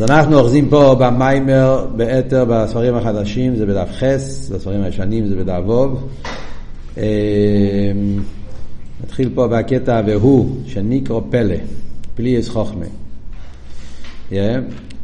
אז 0.00 0.10
אנחנו 0.10 0.38
אוחזים 0.38 0.68
פה 0.68 0.96
במיימר, 0.98 1.86
באתר, 1.96 2.44
בספרים 2.48 2.94
החדשים, 2.94 3.56
זה 3.56 3.66
בדף 3.66 3.88
חס, 3.92 4.50
בספרים 4.52 4.82
הישנים 4.82 5.26
זה 5.26 5.36
בדף 5.36 5.60
ווב. 5.64 6.08
אה, 6.98 7.02
נתחיל 9.04 9.30
פה 9.34 9.48
בקטע 9.48 10.02
והוא, 10.06 10.56
שניקרו 10.66 11.22
פלא, 11.30 11.54
פליאס 12.14 12.48
חוכמה. 12.48 12.84
Yeah, 14.30 14.34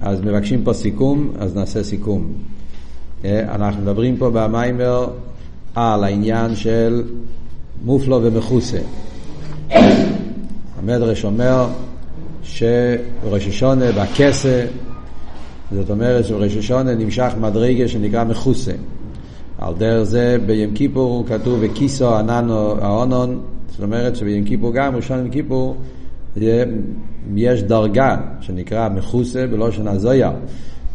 אז 0.01 0.21
מבקשים 0.21 0.65
פה 0.65 0.73
סיכום, 0.73 1.33
אז 1.39 1.57
נעשה 1.57 1.83
סיכום. 1.83 2.33
Yeah, 3.23 3.27
אנחנו 3.55 3.83
מדברים 3.83 4.17
פה 4.17 4.31
במיימר 4.31 5.09
על 5.75 6.05
העניין 6.05 6.55
של 6.55 7.03
מופלו 7.85 8.21
ומכוסה. 8.23 8.79
המדרש 10.79 11.25
אומר 11.25 11.67
שבראש 12.43 13.47
השונה 13.47 13.93
בכסה, 13.93 14.67
זאת 15.73 15.91
אומרת 15.91 16.25
שבראש 16.25 16.57
השונה 16.57 16.95
נמשך 16.95 17.33
מדרגה 17.41 17.89
שנקרא 17.89 18.25
מכוסה. 18.25 18.73
על 19.59 19.75
דרך 19.79 20.03
זה 20.03 20.37
בים 20.47 20.75
כיפור 20.75 21.25
כתוב 21.27 21.59
וכיסו 21.63 22.17
עננו 22.17 22.75
האונון, 22.81 23.41
זאת 23.69 23.83
אומרת 23.83 24.17
שבים 24.17 24.45
כיפור 24.45 24.73
גם, 24.75 24.97
ראשון 24.97 25.19
יום 25.19 25.31
כיפור, 25.31 25.77
יש 27.37 27.63
דרגה 27.63 28.17
שנקרא 28.41 28.89
מכוסה 28.89 29.47
בלושן 29.47 29.89
הזויה. 29.89 30.33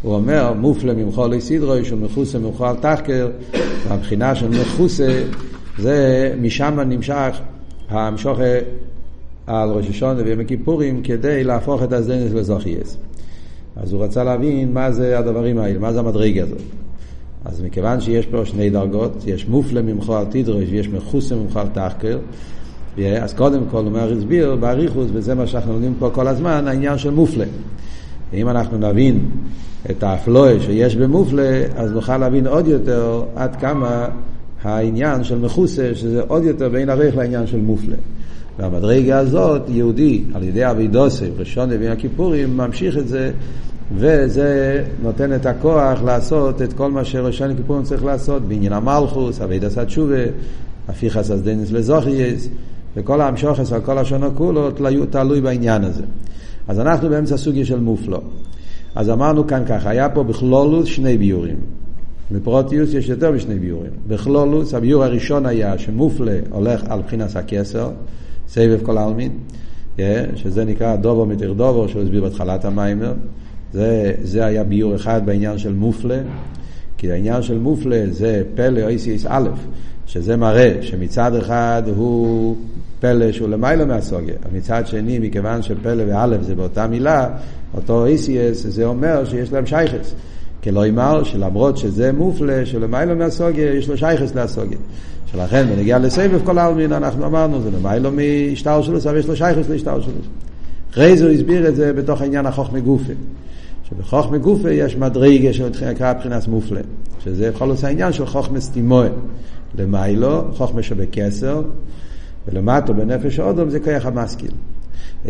הוא 0.01 0.15
אומר, 0.15 0.53
מופלה 0.53 0.93
ממחו 0.93 1.27
לסידרוי, 1.27 1.85
שהוא 1.85 1.99
מכוסה 1.99 2.39
ממחו 2.39 2.65
על 2.65 2.75
תחקר, 2.75 3.29
והבחינה 3.87 4.35
של 4.35 4.49
מכוסה 4.49 5.23
זה 5.79 6.33
משם 6.41 6.79
נמשך 6.79 7.39
המשוכר 7.89 8.59
על 9.47 9.69
ראש 9.69 9.89
השונה 9.89 10.21
ויום 10.25 10.39
הכיפורים 10.39 11.03
כדי 11.03 11.43
להפוך 11.43 11.83
את 11.83 11.93
הזדנס 11.93 12.33
לזוכייס. 12.33 12.97
אז 13.75 13.93
הוא 13.93 14.03
רצה 14.03 14.23
להבין 14.23 14.73
מה 14.73 14.91
זה 14.91 15.19
הדברים 15.19 15.57
האלה, 15.57 15.79
מה 15.79 15.93
זה 15.93 15.99
המדרגה 15.99 16.43
הזאת. 16.43 16.61
אז 17.45 17.61
מכיוון 17.61 18.01
שיש 18.01 18.25
פה 18.25 18.45
שני 18.45 18.69
דרגות, 18.69 19.23
יש 19.27 19.47
מופלה 19.47 19.81
ממך 19.81 20.09
על 20.09 20.25
תדרוש 20.29 20.63
ויש 20.69 20.89
מחוסה 20.89 21.35
ממך 21.35 21.57
על 21.57 21.67
תחקר, 21.73 22.17
אז 23.21 23.33
קודם 23.33 23.61
כל 23.71 23.83
הוא 23.85 23.97
הסביר 23.97 24.55
באריכוס, 24.55 25.07
וזה 25.13 25.35
מה 25.35 25.47
שאנחנו 25.47 25.73
לומדים 25.73 25.93
פה 25.99 26.09
כל 26.13 26.27
הזמן, 26.27 26.67
העניין 26.67 26.97
של 26.97 27.09
מופלה. 27.09 27.45
אם 28.33 28.49
אנחנו 28.49 28.77
נבין 28.77 29.19
את 29.89 30.03
האפלואה 30.03 30.59
שיש 30.59 30.95
במופלה, 30.95 31.63
אז 31.75 31.91
נוכל 31.91 32.17
להבין 32.17 32.47
עוד 32.47 32.67
יותר 32.67 33.23
עד 33.35 33.55
כמה 33.55 34.07
העניין 34.63 35.23
של 35.23 35.39
מחוסה, 35.39 35.91
שזה 35.95 36.21
עוד 36.27 36.43
יותר 36.43 36.69
בין 36.69 36.89
ערך 36.89 37.15
לעניין 37.15 37.47
של 37.47 37.61
מופלה. 37.61 37.95
והמדרגה 38.59 39.19
הזאת, 39.19 39.61
יהודי, 39.67 40.23
על 40.33 40.43
ידי 40.43 40.69
אבידוסי, 40.69 41.25
ראשון 41.37 41.69
לבין 41.69 41.91
הכיפורים, 41.91 42.57
ממשיך 42.57 42.97
את 42.97 43.07
זה, 43.07 43.31
וזה 43.95 44.83
נותן 45.03 45.35
את 45.35 45.45
הכוח 45.45 46.01
לעשות 46.05 46.61
את 46.61 46.73
כל 46.73 46.91
מה 46.91 47.05
שראשון 47.05 47.49
לכיפורים 47.49 47.83
צריך 47.83 48.03
לעשות, 48.05 48.41
בעניין 48.41 48.73
המלכוס, 48.73 49.41
אביד 49.41 49.65
עשה 49.65 49.85
תשובה, 49.85 50.23
הפיכס 50.87 51.31
אסדנס 51.31 51.71
לזוכייס, 51.71 52.49
וכל 52.95 53.21
המשוכס 53.21 53.73
על 53.73 53.81
כל 53.81 53.97
השונו 53.97 54.35
כולו 54.35 54.69
תלוי 55.09 55.41
בעניין 55.41 55.83
הזה. 55.83 56.03
אז 56.67 56.79
אנחנו 56.79 57.09
באמצע 57.09 57.37
סוגיה 57.37 57.65
של 57.65 57.79
מופלו. 57.79 58.21
אז 58.95 59.09
אמרנו 59.09 59.47
כאן 59.47 59.63
ככה, 59.67 59.89
היה 59.89 60.09
פה 60.09 60.23
בכלולוס 60.23 60.87
שני 60.87 61.17
ביורים. 61.17 61.55
בפרוטיוס 62.31 62.93
יש 62.93 63.09
יותר 63.09 63.31
משני 63.31 63.59
ביורים. 63.59 63.91
בכלולוס, 64.07 64.73
הביור 64.73 65.03
הראשון 65.03 65.45
היה 65.45 65.77
שמופלה 65.77 66.39
הולך 66.49 66.81
על 66.89 67.01
בחינת 67.01 67.35
הכסר, 67.35 67.89
סבב 68.53 68.79
כל 68.83 68.97
העלמין, 68.97 69.31
שזה 70.35 70.65
נקרא 70.65 70.95
דובו 70.95 71.25
מתיר 71.25 71.53
דובו, 71.53 71.89
שהוא 71.89 72.01
הסביר 72.01 72.21
בהתחלת 72.21 72.65
המיימר. 72.65 73.13
זה, 73.73 74.13
זה 74.21 74.45
היה 74.45 74.63
ביור 74.63 74.95
אחד 74.95 75.21
בעניין 75.25 75.57
של 75.57 75.73
מופלה, 75.73 76.19
כי 76.97 77.11
העניין 77.11 77.41
של 77.41 77.57
מופלה 77.57 78.03
זה 78.11 78.43
פלא 78.55 78.81
אויסיס 78.81 79.25
א', 79.29 79.49
שזה 80.05 80.37
מראה 80.37 80.77
שמצד 80.81 81.35
אחד 81.35 81.83
הוא 81.95 82.55
פלא 82.99 83.31
שהוא 83.31 83.49
למעלה 83.49 83.85
מהסוגיה, 83.85 84.35
מצד 84.53 84.87
שני, 84.87 85.19
מכיוון 85.19 85.61
שפלא 85.61 86.03
ואלף 86.07 86.41
זה 86.41 86.55
באותה 86.55 86.87
מילה, 86.87 87.29
אותו 87.73 88.01
אויסיס, 88.01 88.65
זה 88.67 88.85
אומר 88.85 89.25
שיש 89.25 89.53
להם 89.53 89.65
שייכס. 89.65 90.13
כלא 90.63 90.85
יאמר 90.85 91.23
שלמרות 91.23 91.77
שזה 91.77 92.11
מופלה, 92.11 92.65
שלמעלה 92.65 93.15
מהסוגיה, 93.15 93.73
יש 93.73 93.89
לו 93.89 93.97
שייכס 93.97 94.35
להסוגיה. 94.35 94.77
שלכן 95.31 95.67
בנגיע 95.69 95.99
לסבב 95.99 96.39
כל 96.43 96.57
העלמין 96.57 96.93
אנחנו 96.93 97.25
אמרנו, 97.25 97.61
זה 97.61 97.71
למיילו 97.71 98.09
משטר 98.51 98.81
שלו, 98.81 98.97
אבל 99.09 99.17
יש 99.17 99.27
לו 99.27 99.35
שייכוס 99.35 99.69
להשטר 99.69 100.01
שלו. 100.01 100.13
אחרי 100.91 101.17
זה 101.17 101.25
הוא 101.25 101.33
הסביר 101.33 101.67
את 101.67 101.75
זה 101.75 101.93
בתוך 101.93 102.21
העניין 102.21 102.45
החוכמה 102.45 102.79
גופה. 102.79 103.13
שבחוכמה 103.89 104.37
גופה 104.37 104.71
יש 104.71 104.95
מדרגה 104.95 105.53
שנקרא 105.53 106.13
מבחינת 106.13 106.47
מופלה, 106.47 106.81
שזה 107.23 107.45
יכול 107.45 107.67
להיות 107.67 107.83
העניין 107.83 108.13
של 108.13 108.25
חוכמה 108.25 108.59
סטימוי. 108.59 109.07
למיילו, 109.77 110.43
חוכמה 110.53 110.83
שבקסר, 110.83 111.61
ולמטו 112.47 112.93
בנפש 112.93 113.39
האודום 113.39 113.69
זה 113.69 113.79
כוח 113.79 114.05
המשכיל. 114.05 114.51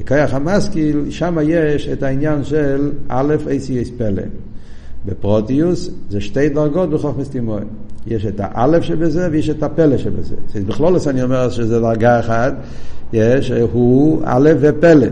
כוח 0.07 0.33
המשכיל, 0.33 1.05
שם 1.09 1.37
יש 1.43 1.87
את 1.87 2.03
העניין 2.03 2.43
של 2.43 2.91
א' 3.07 3.35
אייסי 3.47 3.85
פלא. 3.97 4.23
בפרוטיוס 5.05 5.89
זה 6.09 6.21
שתי 6.21 6.49
דרגות 6.49 6.89
בחוכמה 6.89 7.23
סטימוי. 7.23 7.61
יש 8.07 8.25
את 8.25 8.35
האלף 8.43 8.83
שבזה 8.83 9.27
ויש 9.31 9.49
את 9.49 9.63
הפלא 9.63 9.97
שבזה. 9.97 10.35
בכלול 10.67 10.95
אני 11.07 11.23
אומר 11.23 11.49
שזה 11.49 11.79
דרגה 11.79 12.19
אחת, 12.19 12.53
יש, 13.13 13.51
הוא 13.51 14.21
א' 14.25 14.49
ופלא. 14.59 15.07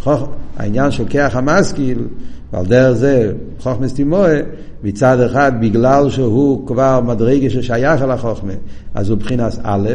חוכ... 0.00 0.28
העניין 0.56 0.90
של 0.90 1.04
כיח 1.08 1.36
המשכיל, 1.36 1.98
ועל 2.52 2.66
דרך 2.66 2.96
זה 2.96 3.32
חוכמה 3.60 3.88
סטימואה, 3.88 4.40
מצד 4.84 5.20
אחד 5.20 5.52
בגלל 5.60 6.10
שהוא 6.10 6.66
כבר 6.66 7.00
מדרגה 7.00 7.50
ששייך 7.50 8.02
אל 8.02 8.10
החוכמה, 8.10 8.52
אז 8.94 9.10
הוא 9.10 9.16
מבחינת 9.16 9.58
א', 9.62 9.88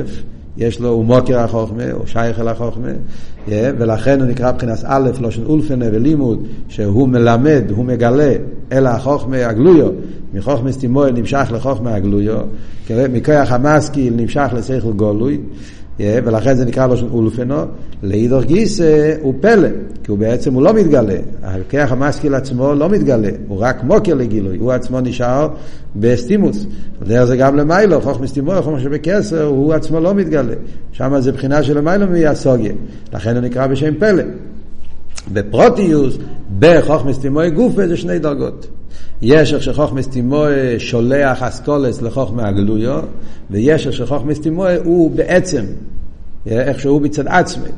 יש 0.60 0.80
לו, 0.80 0.90
הוא 0.90 1.06
מוקר 1.06 1.40
החוכמה, 1.40 1.84
הוא 1.92 2.06
שייך 2.06 2.40
אל 2.40 2.48
החוכמה, 2.48 2.90
ולכן 3.48 4.20
הוא 4.20 4.28
נקרא 4.30 4.52
מבחינת 4.52 4.80
א', 4.84 5.10
לא 5.20 5.32
של 5.32 5.46
אולפנה 5.46 5.86
ולימוד, 5.92 6.48
שהוא 6.70 7.10
מלמד, 7.10 7.64
הוא 7.76 7.86
מגלה 7.86 8.34
אל 8.72 8.88
החוכמה 8.88 9.48
הגלויו, 9.48 9.90
מחוכמה 10.34 10.72
סטימוי 10.72 11.12
נמשך 11.12 11.52
לחוכמה 11.54 11.96
הגלויו, 11.96 12.40
מכוח 12.90 13.52
המשכיל 13.52 14.14
נמשך 14.16 14.48
לשכל 14.56 14.92
גולוי, 14.92 15.40
ולכן 16.00 16.56
זה 16.56 16.66
נקרא 16.66 16.96
של 16.96 17.08
אולפנו, 17.12 17.56
לאידור 18.04 18.42
גיסא 18.42 19.16
הוא 19.22 19.34
פלא, 19.42 19.68
כי 20.04 20.12
הוא 20.12 20.18
בעצם 20.18 20.54
הוא 20.54 20.64
לא 20.64 20.74
מתגלה, 20.74 21.16
הכוח 21.44 21.92
המשכיל 21.92 22.36
עצמו 22.36 22.74
לא 22.74 22.90
מתגלה, 22.90 23.30
הוא 23.48 23.58
רק 23.60 23.84
מוקר 23.84 24.14
לגילוי, 24.14 24.58
הוא 24.58 24.72
עצמו 24.72 25.02
נשאר 25.02 25.50
בסטימוס, 25.96 26.66
דרך 27.08 27.24
זה 27.24 27.38
גם 27.38 27.56
למיילו, 27.56 28.02
חוכמה 28.02 28.28
סטימוי, 28.28 28.62
חוכמה 28.62 28.80
שבקסר, 28.80 29.44
הוא 29.44 29.74
עצמו 29.74 30.00
לא 30.00 30.14
מתגלה, 30.14 30.54
שם 30.92 31.20
זה 31.20 31.32
בחינה 31.32 31.64
של 31.64 31.78
למיילו 31.78 32.08
מהסוגיה, 32.08 32.74
לכן 33.14 33.36
הוא 33.36 33.42
נקרא 33.42 33.68
בשם 33.68 33.94
פלא. 34.00 34.24
בפרוטיוס, 35.34 36.18
בחוכמה 36.60 37.14
סטימוי 37.14 37.50
גופה 37.50 37.88
זה 37.88 37.98
שני 37.98 38.20
דרגות. 38.20 38.68
יש 39.22 39.54
איך 39.54 39.64
שחוכמה 39.64 40.02
סטימוי 40.02 40.80
שולח 40.80 41.44
אסכולס 41.44 42.02
לחוכמה 42.02 42.48
הגלויו, 42.48 43.04
ויש 43.52 43.88
איך 43.88 43.96
שחוכמה 43.96 44.34
סטימוי 44.34 44.76
הוא 44.76 45.12
בעצם, 45.12 45.64
איך 46.46 46.80
שהוא 46.80 47.02
מצד 47.02 47.28
עצמי. 47.28 47.70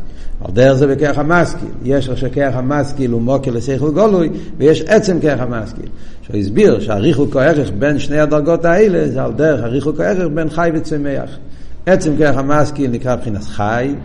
על 0.46 0.52
דרך 0.54 0.74
זה 0.74 0.88
בכרך 0.88 1.18
המשכיל. 1.18 1.70
יש 1.84 2.10
איך 2.10 2.18
שכרך 2.18 2.56
המשכיל 2.56 3.12
הוא 3.12 3.22
מוקר 3.22 3.52
לשכל 3.52 3.92
גולוי, 3.92 4.30
ויש 4.58 4.82
עצם 4.82 5.20
כרך 5.20 5.42
המשכיל. 5.42 5.86
שהוא 6.22 6.38
הסביר 6.38 6.80
שהריחוק 6.80 7.36
הערך 7.36 7.72
בין 7.80 8.00
שני 8.00 8.20
הדרגות 8.20 8.66
האלה 8.66 9.10
זה 9.10 9.24
על 9.24 9.34
דרך 9.34 9.64
הריחוק 9.64 10.00
הערך 10.00 10.28
בין 10.34 10.50
חי 10.50 10.70
וצמח. 10.74 11.38
עצם 11.86 12.18
כרך 12.18 12.38
המשכיל 12.38 12.92
נקרא 12.92 13.16
מבחינת 13.16 13.44
חי, 13.44 13.96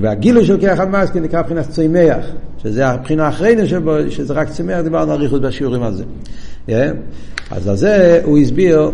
והגילוי 0.00 0.46
של 0.46 0.60
כרך 0.60 0.80
המשכיל 0.80 1.22
נקרא 1.22 1.40
מבחינת 1.40 1.68
צמח, 1.70 2.26
שזה 2.62 2.86
הבחינה 2.86 3.26
האחרונה 3.26 3.66
שבו, 3.66 3.96
שזה 4.08 4.34
רק 4.34 4.48
צמח, 4.48 4.80
דיברנו 4.80 5.16
ריחוס 5.16 5.40
בשיעורים 5.40 5.82
על 5.82 5.94
זה. 5.94 6.04
אז 7.50 7.68
על 7.68 7.76
זה 7.76 8.20
הוא 8.24 8.38
הסביר, 8.38 8.90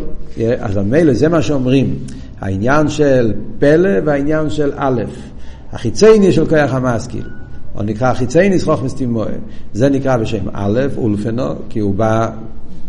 אז 0.58 0.76
מילא 0.76 1.12
זה 1.12 1.28
מה 1.28 1.42
שאומרים, 1.42 1.94
העניין 2.40 2.88
של 2.88 3.32
פלא 3.58 3.90
והעניין 4.04 4.50
של 4.50 4.72
א', 4.76 5.02
החיצייני 5.72 6.32
של 6.32 6.46
כוח 6.46 6.74
המשכיל, 6.74 7.24
או 7.74 7.82
נקרא 7.82 8.10
החיצייני 8.10 8.58
סחוך 8.58 8.82
מסתימוי, 8.82 9.26
זה 9.72 9.88
נקרא 9.88 10.16
בשם 10.16 10.44
א', 10.52 10.80
אולפנו, 10.96 11.54
כי 11.68 11.80
הוא 11.80 11.94
בא, 11.94 12.30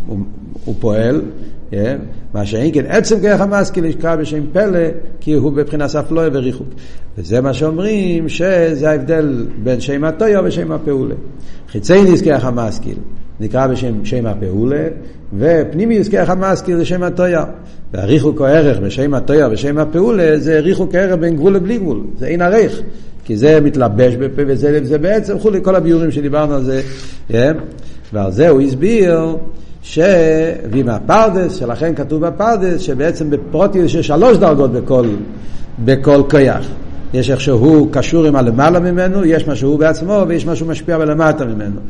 הוא, 0.06 0.18
הוא 0.64 0.74
פועל, 0.80 1.22
כן? 1.70 1.98
מה 2.34 2.46
שאין 2.46 2.74
כן 2.74 2.84
עצם 2.88 3.20
כרך 3.20 3.40
המשכיל 3.40 3.84
נקרא 3.84 4.16
בשם 4.16 4.40
פלא, 4.52 4.88
כי 5.20 5.32
הוא 5.32 5.52
בבחינת 5.52 5.94
אפלואה 5.94 6.28
וריחוק. 6.32 6.68
וזה 7.18 7.40
מה 7.40 7.54
שאומרים 7.54 8.28
שזה 8.28 8.90
ההבדל 8.90 9.46
בין 9.62 9.80
שם 9.80 10.04
הטויה 10.04 10.40
ושם 10.44 10.72
הפעולה. 10.72 11.14
חיצייניס 11.68 12.22
כרך 12.22 12.44
המשכיל 12.44 12.96
נקרא 13.40 13.66
בשם 13.66 14.04
שם 14.04 14.26
הפעולה, 14.26 14.86
ופנימיוס 15.38 16.08
כרך 16.08 16.30
המשכיל 16.30 16.76
זה 16.76 16.84
שם 16.84 17.02
הטויה. 17.02 17.44
והריחוק 17.92 18.40
הערך 18.40 18.78
בשם 18.78 19.14
הטויה 19.14 19.48
ושם 19.52 19.78
הפעולה 19.78 20.38
זה 20.38 20.60
ריחוק 20.60 20.94
הערך 20.94 21.18
בין 21.20 21.36
גבול 21.36 21.54
לבלי 21.54 21.78
גבול, 21.78 22.00
זה 22.18 22.26
אין 22.26 22.42
ערך. 22.42 22.80
כי 23.24 23.36
זה 23.36 23.60
מתלבש 23.60 24.14
בפה 24.14 24.42
וזה 24.46 24.80
זה 24.82 24.98
בעצם, 24.98 25.38
חולי 25.38 25.58
כל 25.62 25.74
הביורים 25.74 26.10
שדיברנו 26.10 26.54
על 26.54 26.64
זה? 26.64 26.82
כן? 27.28 27.56
ועל 28.12 28.32
זה 28.32 28.48
הוא 28.48 28.60
הסביר 28.60 29.36
ש... 29.82 29.98
ועם 30.70 30.88
הפרדס, 30.88 31.54
שלכן 31.54 31.94
כתוב 31.94 32.26
בפרדס, 32.26 32.80
שבעצם 32.80 33.30
בפרוטיוס 33.30 33.94
יש 33.94 34.06
שלוש 34.06 34.36
דרגות 34.36 34.72
בכל, 34.72 35.06
בכל 35.84 36.22
כיח. 36.30 36.68
יש 37.14 37.30
איך 37.30 37.40
שהוא 37.40 37.88
קשור 37.90 38.26
עם 38.26 38.36
הלמעלה 38.36 38.80
ממנו, 38.80 39.24
יש 39.24 39.46
מה 39.46 39.56
שהוא 39.56 39.78
בעצמו 39.78 40.24
ויש 40.28 40.46
מה 40.46 40.56
שהוא 40.56 40.68
משפיע 40.68 40.98
בלמטה 40.98 41.44
ממנו. 41.44 41.80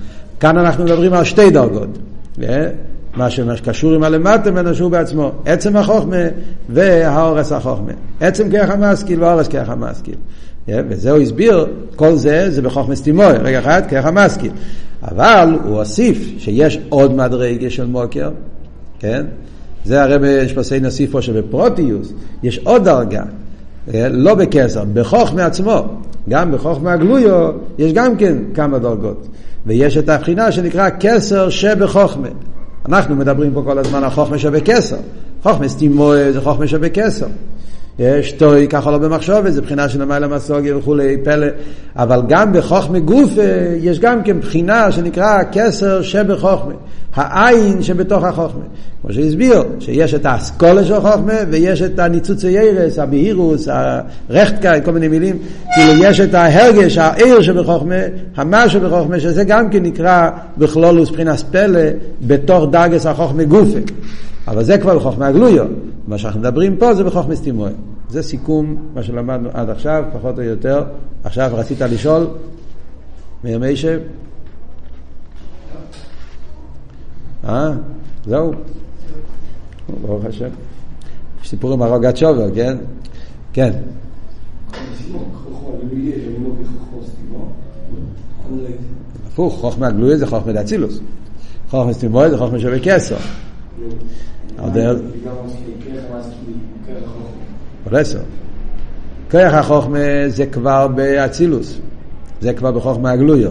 כאן 0.40 0.58
אנחנו 0.58 0.84
מדברים 0.84 1.12
על 1.12 1.24
שתי 1.24 1.50
דרגות. 1.50 1.98
מה 3.16 3.30
שקשור 3.30 3.94
עם 3.94 4.02
הלמטה 4.02 4.50
ממנו 4.50 4.74
שהוא 4.74 4.90
בעצמו. 4.90 5.32
עצם 5.44 5.76
החוכמה 5.76 6.16
והאורס 6.68 7.52
החוכמה. 7.52 7.92
עצם 8.20 8.50
כרך 8.50 8.70
המשכיל 8.70 9.22
והאורס 9.22 9.48
כרך 9.48 9.68
המשכיל. 9.68 10.14
וזה 10.68 11.10
הוא 11.10 11.20
הסביר, 11.20 11.66
כל 11.96 12.16
זה 12.16 12.50
זה 12.50 12.62
בחוכמה 12.62 12.96
סטימוי, 12.96 13.32
רגע 13.32 13.58
אחד 13.58 13.82
כרך 13.88 14.06
המשכיל. 14.06 14.52
אבל 15.02 15.58
הוא 15.64 15.78
הוסיף 15.78 16.34
שיש 16.38 16.78
עוד 16.88 17.14
מדרגה 17.14 17.70
של 17.70 17.86
מוקר, 17.86 18.30
כן? 18.98 19.26
זה 19.84 20.02
הרב 20.02 20.24
יש 20.24 20.52
פה 21.06 21.22
שבפרוטיוס 21.22 22.12
יש 22.42 22.58
עוד 22.58 22.84
דרגה, 22.84 23.22
לא 24.10 24.34
בקסר, 24.34 24.84
בחוכמה 24.92 25.46
עצמו, 25.46 25.84
גם 26.28 26.52
בחוכמה 26.52 26.92
הגלויו 26.92 27.50
יש 27.78 27.92
גם 27.92 28.16
כן 28.16 28.36
כמה 28.54 28.78
דרגות. 28.78 29.26
ויש 29.66 29.96
את 29.96 30.08
הבחינה 30.08 30.52
שנקרא 30.52 30.88
קסר 31.00 31.50
שבחוכמה. 31.50 32.28
אנחנו 32.88 33.16
מדברים 33.16 33.54
פה 33.54 33.62
כל 33.64 33.78
הזמן 33.78 34.04
על 34.04 34.10
חוכמה 34.10 34.38
שבקסר. 34.38 34.96
חוכמה 35.42 35.68
סטימוי 35.68 36.32
זה 36.32 36.40
חוכמה 36.40 36.66
שבקסר. 36.66 37.26
יש 37.98 38.32
טוי 38.32 38.68
ככה 38.68 38.90
לא 38.90 38.98
במחשבת, 38.98 39.52
זה 39.52 39.62
בחינה 39.62 39.88
של 39.88 40.02
המעלה 40.02 40.28
מסוגי 40.28 40.72
וכולי, 40.72 41.16
פלא, 41.24 41.46
אבל 41.96 42.22
גם 42.28 42.52
בחוכמה 42.52 42.98
גוף 42.98 43.30
יש 43.80 43.98
גם 43.98 44.22
כן 44.22 44.40
בחינה 44.40 44.92
שנקרא 44.92 45.42
קסר 45.52 46.02
שבחוכמה, 46.02 46.72
העין 47.14 47.82
שבתוך 47.82 48.24
החוכמה. 48.24 48.64
כמו 49.02 49.12
שהסביר, 49.12 49.62
שיש 49.80 50.14
את 50.14 50.26
האסכולה 50.26 50.84
של 50.84 51.00
חוכמה 51.00 51.32
ויש 51.50 51.82
את 51.82 51.98
הניצוץ 51.98 52.44
הירס, 52.44 52.98
הבהירוס, 52.98 53.68
הרחטקה, 53.68 54.80
כל 54.80 54.92
מיני 54.92 55.08
מילים, 55.08 55.38
כאילו 55.74 56.04
יש 56.04 56.20
את 56.20 56.34
ההרגש, 56.34 56.98
העיר 56.98 57.42
שבחוכמה, 57.42 57.94
המה 58.36 58.68
שבחוכמה, 58.68 59.20
שזה 59.20 59.44
גם 59.44 59.70
כן 59.70 59.82
נקרא 59.82 60.30
בכלולוס 60.58 61.10
בחינס 61.10 61.42
פלא 61.42 61.80
בתוך 62.26 62.64
דרגס 62.70 63.06
החוכמה 63.06 63.44
גופה. 63.44 63.78
אבל 64.48 64.64
זה 64.64 64.78
כבר 64.78 64.98
בחוכמה 64.98 65.26
הגלויו. 65.26 65.64
מה 66.06 66.18
שאנחנו 66.18 66.40
מדברים 66.40 66.76
פה 66.76 66.94
זה 66.94 67.04
בחוכמה 67.04 67.36
סטימוי. 67.36 67.70
זה 68.08 68.22
סיכום 68.22 68.76
מה 68.94 69.02
שלמדנו 69.02 69.48
עד 69.52 69.70
עכשיו, 69.70 70.04
פחות 70.12 70.38
או 70.38 70.42
יותר. 70.42 70.84
עכשיו 71.24 71.50
רצית 71.54 71.80
לשאול, 71.80 72.26
מאיר 73.44 73.58
מיישב? 73.58 74.00
אה? 77.46 77.72
זהו. 78.26 78.52
ברוך 80.00 80.24
השם. 80.24 80.48
סיפור 81.44 81.72
עם 81.72 81.82
הרוגת 81.82 82.16
שובר, 82.16 82.54
כן? 82.54 82.76
כן. 83.52 83.72
הפוך, 89.26 89.54
חוכמה 89.60 89.90
גלויה 89.90 90.16
זה 90.16 90.26
חוכמה 90.26 90.52
דאצילוס. 90.52 91.00
חוכמה 91.70 91.92
סטימוי 91.92 92.30
זה 92.30 92.38
חוכמה 92.38 92.58
שווה 92.58 92.78
כסר. 92.80 93.16
פרסו. 97.84 98.18
כוח 99.30 99.54
החוכמה 99.54 99.98
זה 100.26 100.46
כבר 100.46 100.88
באצילוס, 100.88 101.78
זה 102.40 102.52
כבר 102.52 102.72
בחוכמה 102.72 103.10
הגלויו. 103.10 103.50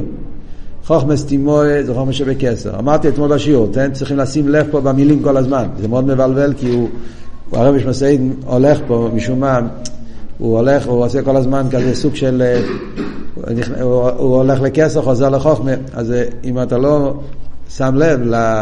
חוכמה 0.85 1.18
סטימוי 1.18 1.83
זה 1.83 1.94
חוכמה 1.94 2.13
שבקסר. 2.13 2.80
אמרתי 2.80 3.07
אתמול 3.07 3.33
בשיעור, 3.33 3.68
אתם 3.71 3.91
צריכים 3.94 4.18
לשים 4.18 4.47
לב 4.47 4.68
פה 4.71 4.81
במילים 4.81 5.24
כל 5.24 5.38
הזמן, 5.38 5.68
זה 5.80 5.88
מאוד 5.88 6.06
מבלבל 6.06 6.53
כי 6.57 6.69
הוא, 6.69 6.89
הוא 7.50 7.59
הרב 7.59 7.75
משמעית 7.75 8.21
הולך 8.45 8.80
פה 8.88 9.09
משום 9.13 9.39
מה, 9.39 9.59
הוא 10.38 10.57
הולך, 10.57 10.88
הוא 10.88 11.06
עושה 11.06 11.21
כל 11.21 11.38
הזמן 11.38 11.68
כזה 11.71 11.95
סוג 11.95 12.15
של, 12.15 12.44
הוא, 13.81 14.09
הוא 14.09 14.35
הולך 14.35 14.62
לקסר, 14.62 15.01
חוזר 15.01 15.30
לחוכמה, 15.30 15.71
אז 15.94 16.13
אם 16.44 16.62
אתה 16.62 16.77
לא 16.77 17.13
שם 17.69 17.95
לב 17.95 18.19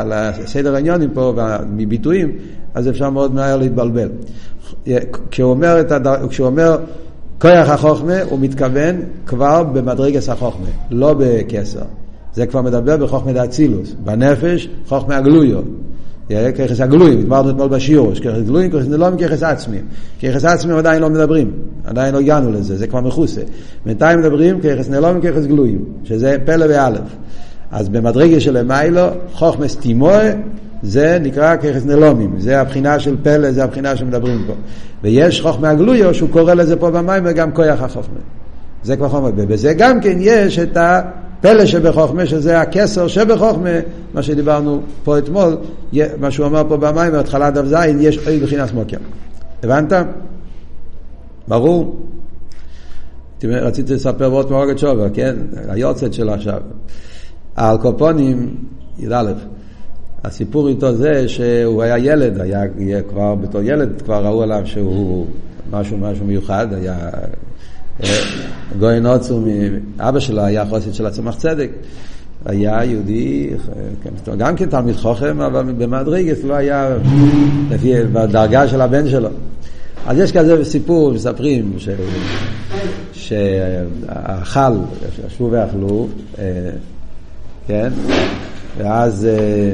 לסדר 0.08 0.76
העניונים 0.76 1.10
פה 1.14 1.34
מביטויים, 1.70 2.32
אז 2.74 2.90
אפשר 2.90 3.10
מאוד 3.10 3.34
מהר 3.34 3.58
להתבלבל. 3.58 4.10
כשהוא 5.32 5.52
אומר, 5.52 5.78
הדר... 5.90 6.28
כשהוא 6.28 6.48
אומר 6.48 6.78
כוח 7.42 7.70
החוכמה, 7.70 8.22
הוא 8.30 8.40
מתכוון 8.40 8.96
כבר 9.26 9.64
במדרגס 9.64 10.30
החוכמה, 10.30 10.68
לא 10.92 11.16
בכסר. 11.18 11.82
זה 12.34 12.46
כבר 12.46 12.62
מדבר 12.62 12.98
בחוכמה 12.98 13.34
דאצילוס, 13.34 13.96
בנפש, 14.04 14.70
חוכמה 14.88 15.18
הגלויו. 15.18 15.62
ככס 16.30 16.82
הגלויים, 16.82 17.22
דיברנו 17.22 17.50
אתמול 17.50 17.68
בשיעור, 17.68 18.12
יש 18.12 18.20
ככס 18.20 18.42
גלויים, 18.46 18.72
ככס 18.72 18.88
נלומים, 18.88 19.20
ככס 19.20 19.44
עצמיים. 19.44 19.86
ככס 20.24 20.46
עצמיים 20.46 20.78
עדיין 20.78 21.02
לא 21.02 21.10
מדברים, 21.10 21.52
עדיין 21.86 22.14
לא 22.14 22.20
הגענו 22.20 22.52
לזה, 22.52 22.78
זה 22.78 22.88
כבר 22.88 23.02
מכוסה. 23.02 23.42
בינתיים 23.86 24.20
מדברים 24.20 24.62
ככס 24.62 24.90
נלומים, 24.90 25.22
ככס 25.22 25.46
גלויים, 25.46 25.86
שזה 26.04 26.38
פלא 26.46 26.66
ואלף. 26.70 27.16
אז 27.72 27.90
במדרגה 27.90 28.40
של 28.40 28.58
למיילו, 28.58 29.08
חוכמס 29.34 29.78
תימוה, 29.78 30.22
זה 30.84 31.18
נקרא 31.22 31.56
ככס 31.56 31.86
נלומים, 31.86 32.36
זה 32.38 32.62
הבחינה 32.62 33.00
של 33.00 33.16
פלא, 33.24 33.52
זה 33.52 33.64
הבחינה 33.64 33.96
שמדברים 33.96 34.44
פה. 34.48 34.54
ויש 35.04 35.42
חוכמה 35.42 35.70
הגלויו, 35.70 36.14
שהוא 36.14 36.30
קורא 36.30 36.54
לזה 36.54 36.76
פה 36.76 36.92
במים, 36.92 37.24
וגם 37.26 37.52
כויח 37.52 37.82
החוכמה. 37.82 38.20
זה 38.84 38.96
כבר 38.96 39.10
חוכמה. 39.10 39.30
ובזה 39.36 39.74
גם 39.74 40.02
כן 40.02 40.18
יש 40.20 40.60
את 40.60 40.78
הפלא 41.42 41.66
שבחוכמה, 41.66 42.26
שזה 42.26 42.62
הכסר 42.62 43.08
שבחוכמה, 43.08 43.70
מה 44.14 44.24
שדיברנו 44.24 44.82
פה 45.04 45.18
אתמול, 45.18 45.58
מה 46.20 46.32
שהוא 46.32 46.46
אמר 46.46 46.64
פה 46.70 46.78
במים, 46.78 47.12
בהתחלה 47.12 47.52
דף 47.52 47.66
זין, 47.66 47.98
יש 48.02 48.28
אוי 48.28 48.40
בחינס 48.40 48.72
מוקר. 48.72 48.98
הבנת? 49.64 49.94
ברור? 51.48 52.00
רציתי 53.44 53.94
לספר 53.94 54.30
בעוד 54.30 54.52
מורגת 54.52 54.80
שובר, 54.80 55.08
כן? 55.14 55.36
היורצת 55.70 56.14
שלו 56.14 56.34
עכשיו. 56.34 56.62
על 57.56 57.78
קופונים, 57.78 58.56
י"א, 59.00 59.32
הסיפור 60.24 60.68
איתו 60.68 60.94
זה 60.96 61.30
שהוא 61.30 61.84
היה 61.84 61.98
ילד, 61.98 62.42
היה 62.42 62.62
כבר 63.10 63.36
בתור 63.36 63.62
ילד 63.62 64.02
כבר 64.02 64.26
ראו 64.26 64.44
עליו 64.44 64.62
שהוא 64.66 65.28
משהו 65.72 65.98
משהו 65.98 66.26
מיוחד, 66.26 66.68
היה 66.74 67.10
אה, 68.04 68.10
גויין 68.80 69.06
עוצו, 69.06 69.42
אבא 70.00 70.20
שלו 70.20 70.42
היה 70.42 70.66
חוסן 70.66 70.94
של 70.94 71.06
הצמח 71.06 71.36
צדק, 71.36 71.70
היה 72.46 72.86
יהודי, 72.86 73.50
כן, 74.04 74.36
גם 74.38 74.56
כן 74.56 74.70
תלמיד 74.70 74.96
חוכם, 74.96 75.42
אבל 75.42 75.64
במדרגת 75.64 76.44
לא 76.44 76.54
היה 76.54 76.98
לפי, 77.70 77.94
בדרגה 78.14 78.68
של 78.68 78.82
הבן 78.82 79.10
שלו. 79.10 79.30
אז 80.08 80.18
יש 80.18 80.32
כזה 80.32 80.66
סיפור, 80.66 81.14
מספרים, 81.14 81.74
ש... 81.78 81.90
ישבו 85.28 85.52
ואכלו, 85.52 86.08
אה, 86.40 86.70
כן? 87.68 87.92
ואז 88.78 89.26
אה, 89.26 89.74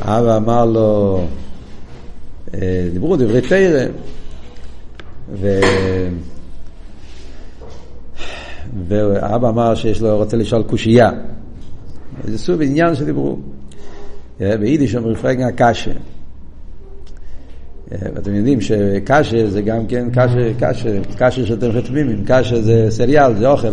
אבא 0.00 0.36
אמר 0.36 0.64
לו, 0.64 1.20
אה, 2.54 2.88
דיברו 2.92 3.16
דברי 3.16 3.40
תרא, 3.40 3.84
ו... 5.40 5.60
ואבא 8.88 9.48
אמר 9.48 9.74
שיש 9.74 10.02
לו, 10.02 10.16
רוצה 10.16 10.36
לשאול 10.36 10.62
קושייה. 10.62 11.10
זה 12.24 12.38
סוג 12.38 12.62
עניין 12.62 12.94
שדיברו. 12.94 13.36
אה, 14.40 14.56
ביידיש 14.56 14.96
אומרים 14.96 15.16
פרגנה 15.16 15.52
קשה. 15.52 15.92
ואתם 18.14 18.34
יודעים 18.34 18.60
שקשה 18.60 19.50
זה 19.50 19.62
גם 19.62 19.86
כן 19.86 20.08
קשה, 20.10 20.54
קשה, 20.60 21.00
קשה 21.18 21.46
שאתם 21.46 21.72
חתמים, 21.72 22.24
קשה 22.26 22.62
זה 22.62 22.86
סריאל, 22.90 23.34
זה 23.34 23.48
אוכל. 23.48 23.72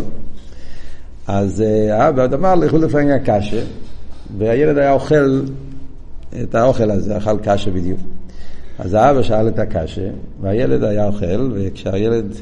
אז 1.26 1.64
האבא 1.90 2.26
אמר 2.34 2.54
לכו 2.54 2.78
לפעמים 2.78 3.08
הקשה, 3.10 3.62
והילד 4.38 4.78
היה 4.78 4.92
אוכל 4.92 5.42
את 6.42 6.54
האוכל 6.54 6.90
הזה, 6.90 7.16
אכל 7.16 7.38
קשה 7.42 7.70
בדיוק. 7.70 8.00
אז 8.78 8.94
האבא 8.94 9.22
שאל 9.22 9.48
את 9.48 9.58
הקשה, 9.58 10.08
והילד 10.40 10.84
היה 10.84 11.06
אוכל, 11.06 11.50
וכשהילד 11.54 12.34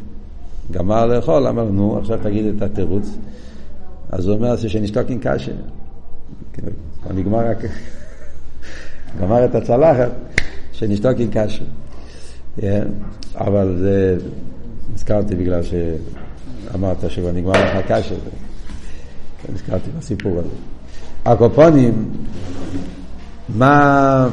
גמר 0.71 1.07
לאכול, 1.07 1.47
אמר, 1.47 1.65
נו, 1.65 1.99
עכשיו 1.99 2.19
תגיד 2.23 2.55
את 2.57 2.63
התירוץ. 2.63 3.19
אז 4.11 4.27
הוא 4.27 4.37
אומר, 4.37 4.57
שנשתוק 4.57 5.11
עם 5.11 5.19
קשה. 5.19 5.53
נגמר 7.15 7.51
רק... 7.51 7.59
גמר 9.21 9.45
את 9.45 9.55
הצלחת, 9.55 10.11
שנשתוק 10.73 11.13
עם 11.19 11.29
קשה. 11.31 11.65
אבל 13.35 13.77
זה, 13.79 14.17
נזכרתי 14.95 15.35
בגלל 15.35 15.61
שאמרת 15.63 17.11
שכבר 17.11 17.33
נגמר 17.33 17.53
לך 17.53 17.87
קשה. 17.89 18.15
נזכרתי 19.53 19.91
בסיפור 19.99 20.39
הזה. 20.39 20.49
הקופונים, 21.25 22.13
מה, 23.49 24.29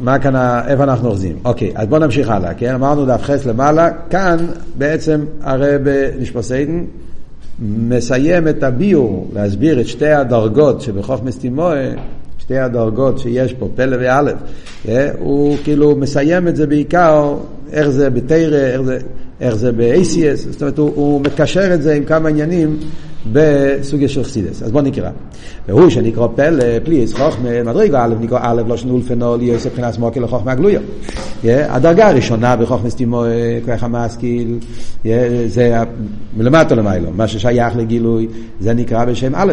מה 0.00 0.18
כאן, 0.18 0.36
איפה 0.68 0.82
אנחנו 0.82 1.08
אוחזים? 1.08 1.36
אוקיי, 1.44 1.72
אז 1.74 1.86
בואו 1.86 2.00
נמשיך 2.00 2.30
הלאה, 2.30 2.54
כן? 2.54 2.74
אמרנו 2.74 3.06
דף 3.06 3.22
חס 3.22 3.46
למעלה, 3.46 3.90
כאן 4.10 4.36
בעצם 4.78 5.24
הרי 5.42 5.78
בנשפוסיידן 5.82 6.84
מסיים 7.60 8.48
את 8.48 8.62
הביור, 8.62 9.30
להסביר 9.34 9.80
את 9.80 9.86
שתי 9.86 10.08
הדרגות 10.08 10.80
שבחוכמס 10.80 11.38
תימואה, 11.38 11.92
שתי 12.38 12.58
הדרגות 12.58 13.18
שיש 13.18 13.52
פה, 13.52 13.68
פלא 13.74 13.96
ואלף, 14.00 14.38
הוא 15.18 15.56
כאילו 15.64 15.96
מסיים 15.96 16.48
את 16.48 16.56
זה 16.56 16.66
בעיקר, 16.66 17.34
איך 17.72 17.88
זה 17.88 18.10
בתרא, 18.10 18.58
איך 19.40 19.54
זה, 19.54 19.56
זה 19.56 19.72
ב-ACS, 19.72 20.36
זאת 20.50 20.62
אומרת 20.62 20.78
הוא, 20.78 20.92
הוא 20.94 21.20
מקשר 21.20 21.74
את 21.74 21.82
זה 21.82 21.94
עם 21.94 22.04
כמה 22.04 22.28
עניינים 22.28 22.78
בסוגיה 23.32 24.08
של 24.08 24.24
חסידס. 24.24 24.62
אז 24.62 24.72
בואו 24.72 24.84
נקרא. 24.84 25.10
והוא 25.68 25.90
שנקרא 25.90 26.26
פלא, 26.34 26.64
פליס, 26.84 27.14
חוכמה, 27.14 27.62
מדרגה 27.64 28.04
א', 28.04 28.14
נקרא 28.20 28.38
א', 28.42 28.62
לא 28.66 28.76
שנו 28.76 28.98
לפנול, 28.98 29.42
יוסף 29.42 29.66
מבחינת 29.66 29.98
מוקר 29.98 30.20
לחוכמה 30.20 30.52
הגלויה. 30.52 30.80
הדרגה 31.44 32.08
הראשונה 32.08 32.56
בחוכמה 32.56 32.90
סתימו, 32.90 33.24
כוח 33.64 33.82
המשכיל, 33.82 34.58
זה 35.46 35.76
מלמטה 36.36 36.74
למיילו, 36.74 37.10
מה 37.16 37.28
ששייך 37.28 37.76
לגילוי, 37.76 38.28
זה 38.60 38.74
נקרא 38.74 39.04
בשם 39.04 39.32
א', 39.34 39.52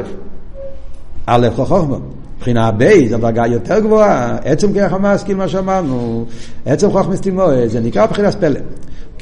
א' 1.25 1.47
חוכמה. 1.55 1.97
מבחינה 2.37 2.71
בייס, 2.71 3.11
הדרגה 3.11 3.47
יותר 3.47 3.79
גבוהה, 3.79 4.37
עצם 4.43 4.73
כרך 4.73 4.93
המשכיל, 4.93 5.37
מה 5.37 5.47
שאמרנו, 5.47 6.25
עצם 6.65 6.91
חוכמה 6.91 7.15
סתימו, 7.15 7.43
זה 7.65 7.79
נקרא 7.79 8.05
מבחינת 8.05 8.35
פלא. 8.35 8.59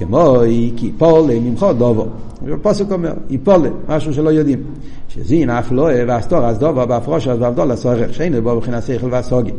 כמו 0.02 0.42
כי 0.78 0.86
יפול 0.86 1.32
ממחו 1.44 1.74
דובו. 1.74 2.06
הפוסק 2.54 2.92
אומר, 2.92 3.14
יפול, 3.30 3.68
משהו 3.88 4.14
שלא 4.14 4.30
יודעים. 4.30 4.64
שזין 5.08 5.50
אף 5.50 5.72
לא 5.72 5.82
אוהב 5.82 6.10
אסתור, 6.10 6.46
אז 6.46 6.60
דובו 6.60 6.88
בהפרושה, 6.88 7.32
אז 7.32 7.40
בהבדול 7.40 7.72
הסורך, 7.72 8.14
שאין 8.14 8.44
בו 8.44 8.56
מבחינת 8.56 8.84
שכל 8.84 9.08
והסוגי. 9.12 9.52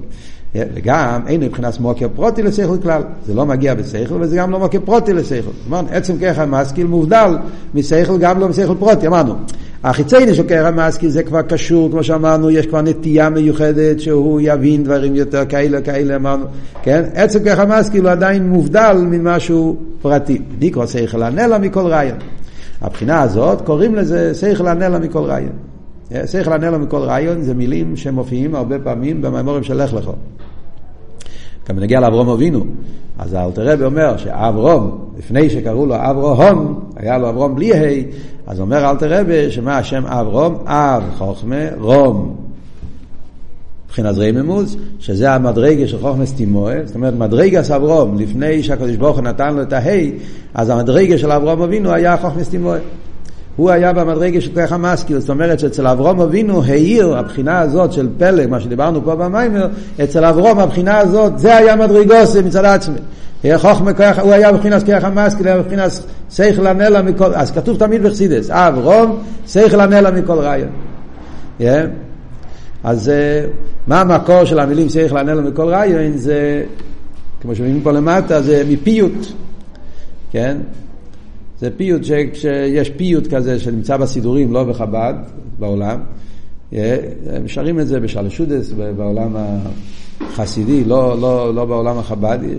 וגם 0.55 1.21
אין 1.27 1.41
מבחינת 1.41 1.81
מוקר 1.81 2.07
פרוטי 2.15 2.43
לשכל 2.43 2.77
כלל. 2.83 3.03
זה 3.27 3.35
לא 3.35 3.47
מגיע 3.47 3.75
בשכל 3.75 4.15
וזה 4.21 4.37
גם 4.37 4.51
לא 4.51 4.59
מוקר 4.59 4.79
פרוטי 4.85 5.13
לשכל. 5.13 5.51
אמרנו, 5.69 5.89
עצם 5.91 6.19
ככה 6.19 6.43
המשכיל 6.43 6.87
מובדל 6.87 7.37
משכל 7.75 8.19
גם 8.19 8.41
לא 8.41 8.49
משכל 8.49 8.75
פרוטי, 8.79 9.07
אמרנו. 9.07 9.35
החיצייני 9.85 10.35
של 10.35 10.43
קרע 10.43 10.71
מסקי 10.71 11.11
זה 11.11 11.23
כבר 11.23 11.43
קשור, 11.43 11.91
כמו 11.91 12.05
שאמרנו, 12.05 12.51
יש 12.51 12.67
כבר 12.67 12.83
נטייה 12.83 13.31
מיוחדת 13.31 14.01
שהוא 14.01 14.41
יבין 14.43 14.85
דברים 14.85 15.15
יותר 15.15 15.45
כאלה, 15.45 15.81
כאלה, 15.81 16.17
אמרנו, 16.17 16.45
כן? 16.83 17.03
עצם 17.15 17.39
ככה 17.45 17.65
מסקי 17.65 17.99
הוא 17.99 18.09
עדיין 18.09 18.49
מובדל 18.49 18.97
ממשהו 19.11 19.77
פרטי. 20.03 20.39
ניקרו 20.61 20.87
שכל 20.87 21.23
הנלה 21.23 21.59
מכל 21.59 21.87
רעיון. 21.87 22.19
הבחינה 22.81 23.23
הזאת, 23.23 23.61
קוראים 23.61 23.95
לזה 23.95 24.35
שכל 24.35 24.69
הנלה 24.69 24.99
מכל 24.99 25.19
רעיון. 25.19 25.53
שכל 26.27 26.53
הנלה 26.53 26.79
מכל 26.79 26.99
רעיון 26.99 27.43
זה 27.43 27.55
מילים 27.55 27.97
שמופיעים 27.97 28.55
הרבה 28.55 28.79
פעמים 28.79 29.23
במימורים 29.23 29.63
של 29.63 29.83
לך 29.83 29.95
לך. 29.95 30.11
גם 31.69 31.79
נגיע 31.79 32.01
לאברום 32.01 32.29
אבינו, 32.29 32.65
אז 33.19 33.33
האלתר 33.33 33.73
רבי 33.73 33.85
אומר 33.85 34.17
שאברום, 34.17 34.99
לפני 35.19 35.51
שקראו 35.51 35.87
לו 35.87 35.95
אברהם, 35.95 36.75
היה 36.97 37.19
לו 37.19 37.29
אברום 37.29 37.55
בלי 37.55 37.73
ה', 37.73 38.03
אז 38.47 38.61
אומר 38.61 38.91
אלתר 38.91 39.21
רבי 39.21 39.51
שמה 39.51 39.79
השם 39.79 40.07
אברום? 40.07 40.55
אב 40.67 41.03
חוכמה 41.19 41.57
רום. 41.81 42.37
מבחינת 43.87 44.17
רייממוס, 44.17 44.77
שזה 44.99 45.33
המדרגה 45.33 45.89
של 45.89 45.99
חוכמה 45.99 46.27
סטימואה, 46.27 46.81
זאת 46.85 46.95
אומרת 46.95 47.15
מדרגה 47.15 47.65
של 47.65 47.75
אברום, 47.75 48.19
לפני 48.19 48.63
שהקדוש 48.63 48.97
ברוך 48.97 49.17
הוא 49.17 49.25
נתן 49.25 49.55
לו 49.55 49.63
את 49.63 49.73
הה', 49.73 50.11
אז 50.55 50.71
המדרגה 50.71 51.19
של 51.19 51.33
אברום 51.33 51.63
אבינו 51.63 51.93
היה 51.93 52.17
חוכמה 52.17 52.45
סטימואה. 52.45 52.79
הוא 53.57 53.71
היה 53.71 53.93
במדרגה 53.93 54.41
של 54.41 54.55
כוח 54.55 54.73
המשכיל, 54.73 55.19
זאת 55.19 55.31
אומרת 55.31 55.59
שאצל 55.59 55.87
אברום 55.87 56.21
אבינו 56.21 56.63
העיר 56.65 57.17
הבחינה 57.17 57.59
הזאת 57.59 57.93
של 57.93 58.09
פלג, 58.19 58.49
מה 58.51 58.61
שדיברנו 58.61 59.05
פה 59.05 59.15
במיימר, 59.15 59.69
אצל 60.05 60.25
אברום 60.25 60.59
הבחינה 60.59 60.99
הזאת, 60.99 61.39
זה 61.39 61.57
היה 61.57 61.77
מדרגוסי 61.77 62.43
מצד 62.43 62.65
עצמי. 62.65 62.99
הוא 63.43 64.33
היה 64.33 64.53
בבחינת 64.53 64.83
כוח 64.83 65.05
המשכיל, 65.05 65.49
היה 65.49 65.59
בבחינת 65.59 65.93
שכל 66.31 66.67
הנלה 66.67 67.03
מכל, 67.03 67.35
אז 67.35 67.51
כתוב 67.51 67.79
תמיד 67.79 68.03
בחסידס, 68.03 68.51
אברום, 68.51 69.19
שכל 69.47 69.81
הנלה 69.81 70.11
מכל 70.11 70.39
רעיון. 70.39 70.69
Yeah. 71.61 71.65
אז 72.85 73.13
מה 73.87 74.01
המקור 74.01 74.45
של 74.45 74.59
המילים 74.59 74.89
שכל 74.89 75.19
הנלה 75.19 75.43
מכל 75.43 75.69
רעיון? 75.69 76.17
זה, 76.17 76.65
כמו 77.41 77.55
שומעים 77.55 77.81
פה 77.83 77.93
למטה, 77.93 78.43
זה 78.43 78.63
מפיות. 78.69 79.33
כן? 80.31 80.57
זה 81.63 81.71
פיוט, 81.77 82.03
שיש 82.35 82.91
פיוט 82.91 83.35
כזה 83.35 83.59
שנמצא 83.59 83.97
בסידורים, 83.97 84.53
לא 84.53 84.65
בחב"ד, 84.65 85.15
בעולם. 85.59 86.01
הם 86.73 87.47
שרים 87.47 87.81
את 87.81 87.87
זה 87.87 88.01
בשלשודס, 88.01 88.73
בעולם 88.97 89.37
החסידי, 90.21 90.85
לא, 90.85 91.21
לא, 91.21 91.55
לא 91.55 91.65
בעולם 91.65 91.99
החב"די. 91.99 92.55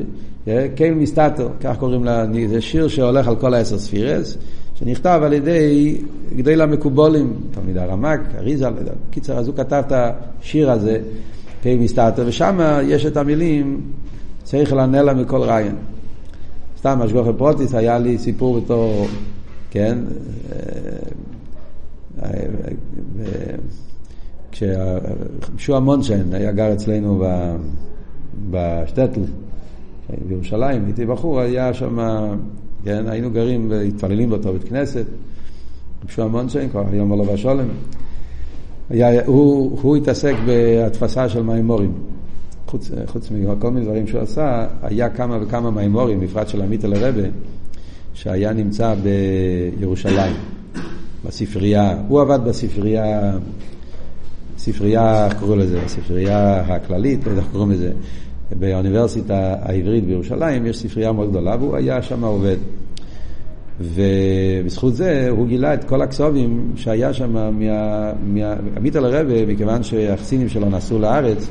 קייל 0.75 0.93
מסתתר, 0.93 1.48
כך 1.62 1.77
קוראים 1.77 2.03
לה, 2.03 2.25
זה 2.48 2.62
שיר 2.62 2.88
שהולך 2.88 3.27
על 3.27 3.36
כל 3.36 3.53
העשר 3.53 3.79
ספירס, 3.79 4.38
שנכתב 4.75 5.22
על 5.24 5.33
ידי 5.33 5.98
גדל 6.36 6.62
המקובולים, 6.62 7.33
תלמיד 7.51 7.77
הרמק, 7.77 8.19
אריזה, 8.38 8.67
קיצר, 9.12 9.38
אז 9.38 9.48
הוא 9.48 9.55
כתב 9.55 9.83
את 9.88 9.91
השיר 9.95 10.72
הזה, 10.72 11.00
קייל 11.62 11.79
מסתתר, 11.79 12.24
ושם 12.25 12.60
יש 12.83 13.05
את 13.05 13.17
המילים, 13.17 13.81
צריך 14.43 14.74
לנלה 14.74 15.13
מכל 15.13 15.41
רעיון. 15.41 15.75
סתם 16.83 16.99
משגוחי 16.99 17.29
פרוטיס, 17.37 17.75
היה 17.75 17.99
לי 17.99 18.17
סיפור 18.17 18.59
בתור, 18.59 19.07
כן, 19.71 19.97
כששועה 25.55 25.79
מונשיין 25.79 26.33
היה 26.33 26.51
גר 26.51 26.73
אצלנו 26.73 27.23
בשטטל 28.51 29.21
בירושלים, 30.27 30.85
הייתי 30.85 31.05
בחור, 31.05 31.39
היה 31.39 31.73
שם, 31.73 31.99
כן, 32.83 33.07
היינו 33.07 33.31
גרים 33.31 33.67
והתפללים 33.69 34.29
באותו 34.29 34.53
בית 34.53 34.63
כנסת, 34.63 35.05
שועה 36.07 36.27
מונשיין, 36.27 36.69
כבר 36.69 36.83
היום 36.91 37.09
עולו 37.09 37.27
והשולם, 37.27 37.67
הוא, 39.25 39.79
הוא 39.81 39.95
התעסק 39.95 40.35
בהתפסה 40.45 41.29
של 41.29 41.43
מימורים. 41.43 41.93
חוץ, 42.73 42.91
חוץ 43.05 43.31
מכל 43.31 43.71
מיני 43.71 43.85
דברים 43.85 44.07
שהוא 44.07 44.21
עשה, 44.21 44.65
היה 44.81 45.09
כמה 45.09 45.37
וכמה 45.41 45.71
מימורים, 45.71 46.19
בפרט 46.19 46.47
של 46.47 46.61
עמית 46.61 46.85
אל 46.85 46.93
הרבה, 46.93 47.21
שהיה 48.13 48.53
נמצא 48.53 48.95
בירושלים, 49.79 50.35
בספרייה. 51.25 51.97
הוא 52.07 52.21
עבד 52.21 52.39
בספרייה, 52.45 53.33
ספרייה, 54.57 55.25
איך 55.25 55.33
קוראים 55.39 55.59
לזה? 55.59 55.81
הספרייה 55.81 56.61
הכללית, 56.61 57.25
לא 57.25 57.31
יודע 57.31 57.41
איך 57.41 57.51
קוראים 57.51 57.71
לזה. 57.71 57.91
באוניברסיטה 58.59 59.55
העברית 59.61 60.05
בירושלים 60.05 60.65
יש 60.65 60.77
ספרייה 60.77 61.11
מאוד 61.11 61.29
גדולה, 61.29 61.55
והוא 61.59 61.75
היה 61.75 62.01
שם 62.01 62.23
עובד. 62.23 62.57
ובזכות 63.81 64.95
זה 64.95 65.27
הוא 65.29 65.47
גילה 65.47 65.73
את 65.73 65.83
כל 65.83 66.01
הכסובים 66.01 66.71
שהיה 66.75 67.13
שם 67.13 67.59
מעמית 68.23 68.95
אל 68.95 69.05
הרבה, 69.05 69.45
מכיוון 69.45 69.83
שהחסינים 69.83 70.49
שלו 70.49 70.69
נסעו 70.69 70.99
לארץ. 70.99 71.49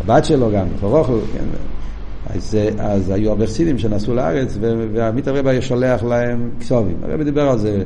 הבת 0.00 0.24
שלו 0.24 0.50
גם, 0.50 0.66
פרוכו, 0.80 1.18
כן. 1.32 1.44
אז, 2.26 2.58
אז 2.78 3.10
היו 3.10 3.30
הרבה 3.30 3.46
חסידים 3.46 3.78
שנסעו 3.78 4.14
לארץ, 4.14 4.58
ועמית 4.92 5.28
הרבה 5.28 5.62
שולח 5.62 6.02
להם 6.02 6.50
כסובים. 6.60 6.96
הרב 7.02 7.22
דיבר 7.22 7.48
על 7.48 7.58
זה, 7.58 7.82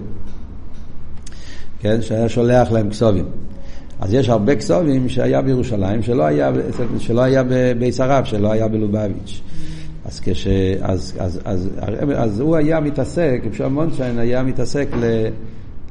כן, 1.80 2.02
שהיה 2.02 2.28
שולח 2.28 2.72
להם 2.72 2.90
כסובים. 2.90 3.24
אז 4.00 4.14
יש 4.14 4.28
הרבה 4.28 4.56
כסובים 4.56 5.08
שהיה 5.08 5.42
בירושלים, 5.42 6.02
שלא 6.02 6.22
היה, 6.22 6.50
שלא 6.98 7.20
היה 7.20 7.42
בבייס 7.48 8.00
הרב, 8.00 8.24
שלא 8.24 8.52
היה 8.52 8.68
בלובביץ'. 8.68 9.42
אז, 10.04 10.20
כש, 10.20 10.46
אז, 10.80 11.14
אז, 11.18 11.40
אז, 11.44 11.68
אז, 11.78 12.08
אז 12.16 12.40
הוא 12.40 12.56
היה 12.56 12.80
מתעסק, 12.80 13.42
אפשר 13.50 13.68
מונשיין 13.68 14.18
היה 14.18 14.42
מתעסק 14.42 14.88
ל, 15.00 15.26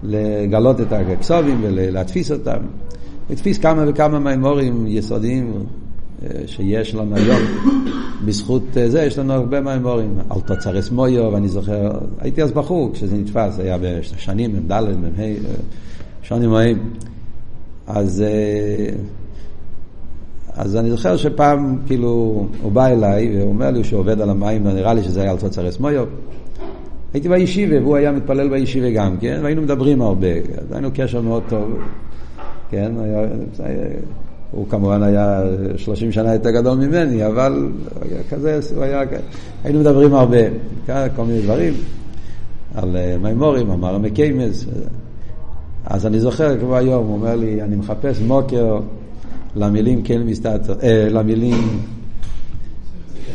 לגלות 0.04 0.82
את 0.82 0.94
הכסובים 0.94 1.60
ולהתפיס 1.64 2.32
אותם. 2.32 2.58
הוא 3.28 3.34
התפיס 3.34 3.58
כמה 3.58 3.84
וכמה 3.88 4.20
מימורים 4.20 4.88
יסודיים 4.88 5.54
שיש 6.46 6.96
לנו 6.96 7.16
היום, 7.16 7.40
בזכות 8.26 8.64
אה, 8.78 8.90
זה 8.90 9.02
יש 9.02 9.20
לנו 9.20 9.34
הרבה 9.34 9.62
מימורים, 9.62 10.16
על 10.30 10.42
תוצרס 10.42 10.92
מויו, 10.92 11.32
ואני 11.34 11.48
זוכר, 11.48 11.92
הייתי 12.20 12.44
אז 12.44 12.52
בחור 12.52 12.90
כשזה 12.94 13.18
נתפס, 13.18 13.60
היה 13.60 13.78
בשנים 13.82 14.56
מ"ד, 14.56 14.72
מ"ה, 14.72 15.24
אה, 15.24 15.36
שנים 16.22 16.54
ההם. 16.54 16.78
אז, 17.88 18.22
אה, 18.22 18.94
אז 20.54 20.76
אני 20.76 20.90
זוכר 20.90 21.18
שפעם, 21.18 21.78
כאילו, 21.88 22.46
הוא 22.62 22.72
בא 22.72 22.88
אליי, 22.88 23.38
והוא 23.38 23.50
אומר 23.50 23.72
לי 23.72 23.84
שהוא 23.84 24.00
עובד 24.00 24.22
על 24.22 24.30
המים, 24.30 24.66
ונראה 24.66 24.94
לי 24.94 25.04
שזה 25.04 25.22
היה 25.22 25.32
על 25.32 25.38
תוצרס 25.38 25.80
מויו. 25.80 26.06
הייתי 27.14 27.30
בישיבה, 27.30 27.82
והוא 27.82 27.96
היה 27.96 28.12
מתפלל 28.12 28.50
בישיבה 28.50 28.90
גם 28.90 29.18
כן, 29.18 29.40
והיינו 29.44 29.62
מדברים 29.62 30.02
הרבה, 30.02 30.28
היינו 30.72 30.90
קשר 30.94 31.22
מאוד 31.22 31.44
טוב, 31.50 31.80
כן, 32.70 32.92
היה, 33.00 33.28
הוא 34.52 34.68
כמובן 34.70 35.04
היה 35.04 35.44
30 35.78 36.12
שנה 36.12 36.34
יותר 36.34 36.52
גדול 36.52 36.78
ממני, 36.78 37.28
אבל 37.28 37.72
היה 38.02 38.24
כזה, 38.30 38.60
הוא 38.76 38.84
היה, 38.84 39.02
היינו 39.64 39.80
מדברים 39.80 40.14
הרבה, 40.14 40.38
כל 41.16 41.26
מיני 41.26 41.42
דברים, 41.42 41.74
על 42.76 42.98
אה, 42.98 43.18
מימורים, 43.22 43.72
אמר 43.72 43.98
מקיימס. 43.98 44.66
אז 45.86 46.06
אני 46.06 46.20
זוכר 46.20 46.60
כבר 46.60 46.76
היום, 46.76 47.08
הוא 47.08 47.14
אומר 47.14 47.36
לי, 47.36 47.62
אני 47.62 47.76
מחפש 47.76 48.20
מוקר 48.22 48.80
למילים 49.56 50.02
כן 50.02 50.24
מסתתר, 50.24 50.76
אה, 50.84 51.08
למילים 51.10 51.80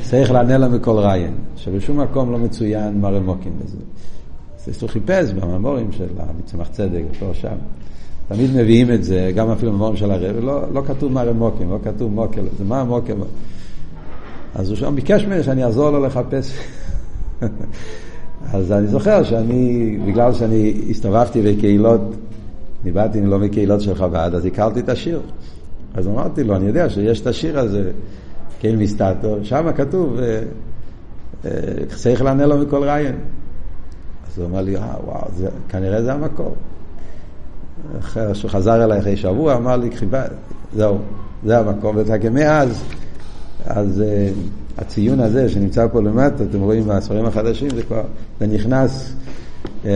צריך 0.03 0.31
לענה 0.31 0.59
לה 0.59 0.69
מכל 0.69 0.99
ריין, 0.99 1.35
שבשום 1.57 2.01
מקום 2.01 2.33
לא 2.33 2.39
מצוין 2.39 3.01
מראה 3.01 3.21
מוקים 3.21 3.53
בזה. 3.65 3.79
אז 4.67 4.83
הוא 4.83 4.91
חיפש 4.91 5.33
בממורים 5.33 5.93
של 5.93 6.09
המצמח 6.19 6.69
צדק, 6.69 7.03
פה 7.19 7.31
שם. 7.33 7.57
תמיד 8.29 8.51
מביאים 8.57 8.93
את 8.93 9.05
זה, 9.05 9.33
גם 9.35 9.51
אפילו 9.51 9.73
בממורים 9.73 9.97
של 9.97 10.11
הרב, 10.11 10.37
לא, 10.41 10.73
לא 10.73 10.83
כתוב 10.87 11.13
מה 11.13 11.23
רמוקים, 11.23 11.71
לא 11.71 11.79
כתוב 11.85 12.13
מוקל, 12.13 12.43
זה 12.59 12.65
מה 12.65 12.85
מוקל. 12.85 13.15
אז 14.55 14.69
הוא 14.69 14.77
שם 14.77 14.95
ביקש 14.95 15.25
ממני 15.25 15.43
שאני 15.43 15.65
אעזור 15.65 15.91
לו 15.91 16.07
לחפש. 16.07 16.59
אז 18.53 18.73
אני 18.73 18.87
זוכר 18.87 19.23
שאני, 19.23 19.99
בגלל 20.07 20.33
שאני 20.33 20.83
הסתובבתי 20.91 21.43
בקהילות, 21.43 22.01
אני 22.83 22.93
באתי 22.93 23.21
לא 23.21 23.39
מקהילות 23.39 23.81
של 23.81 23.95
חב"ד, 23.95 24.31
אז 24.35 24.47
הכרתי 24.47 24.81
את 24.81 24.89
השיר. 24.89 25.21
אז 25.95 26.07
אמרתי 26.07 26.45
לו, 26.45 26.57
אני 26.57 26.67
יודע 26.67 26.91
שיש 26.91 27.21
את 27.21 27.27
השיר 27.27 27.59
הזה, 27.59 27.91
קהיל 28.61 28.77
מסתתו, 28.77 29.37
שם 29.43 29.73
כתוב, 29.77 30.19
צריך 31.89 32.23
לענה 32.23 32.47
לו 32.47 32.59
מכל 32.59 32.85
רעיון. 32.85 33.15
אז 34.29 34.39
הוא 34.39 34.47
אמר 34.47 34.63
לי, 34.63 34.77
אה, 34.77 34.95
וואו, 35.05 35.29
זה, 35.37 35.49
כנראה 35.69 36.03
זה 36.03 36.13
המקור. 36.13 36.55
אחרי 37.99 38.35
שהוא 38.35 38.51
חזר 38.51 38.85
אליי 38.85 38.99
אחרי 38.99 39.17
שבוע, 39.17 39.57
אמר 39.57 39.77
לי, 39.77 39.97
חיבה, 39.97 40.23
זהו, 40.75 40.99
זה 41.45 41.59
המקור. 41.59 41.93
ומאז, 42.23 42.85
אז 43.67 44.03
uh, 44.03 44.81
הציון 44.81 45.21
הזה 45.21 45.49
שנמצא 45.49 45.87
פה 45.93 46.01
למטה, 46.01 46.45
אתם 46.45 46.61
רואים 46.61 46.85
בספרים 46.89 47.25
החדשים, 47.25 47.71
זה 47.71 47.83
כבר, 47.83 48.03
זה 48.41 48.47
נכנס 48.47 49.13
uh, 49.85 49.87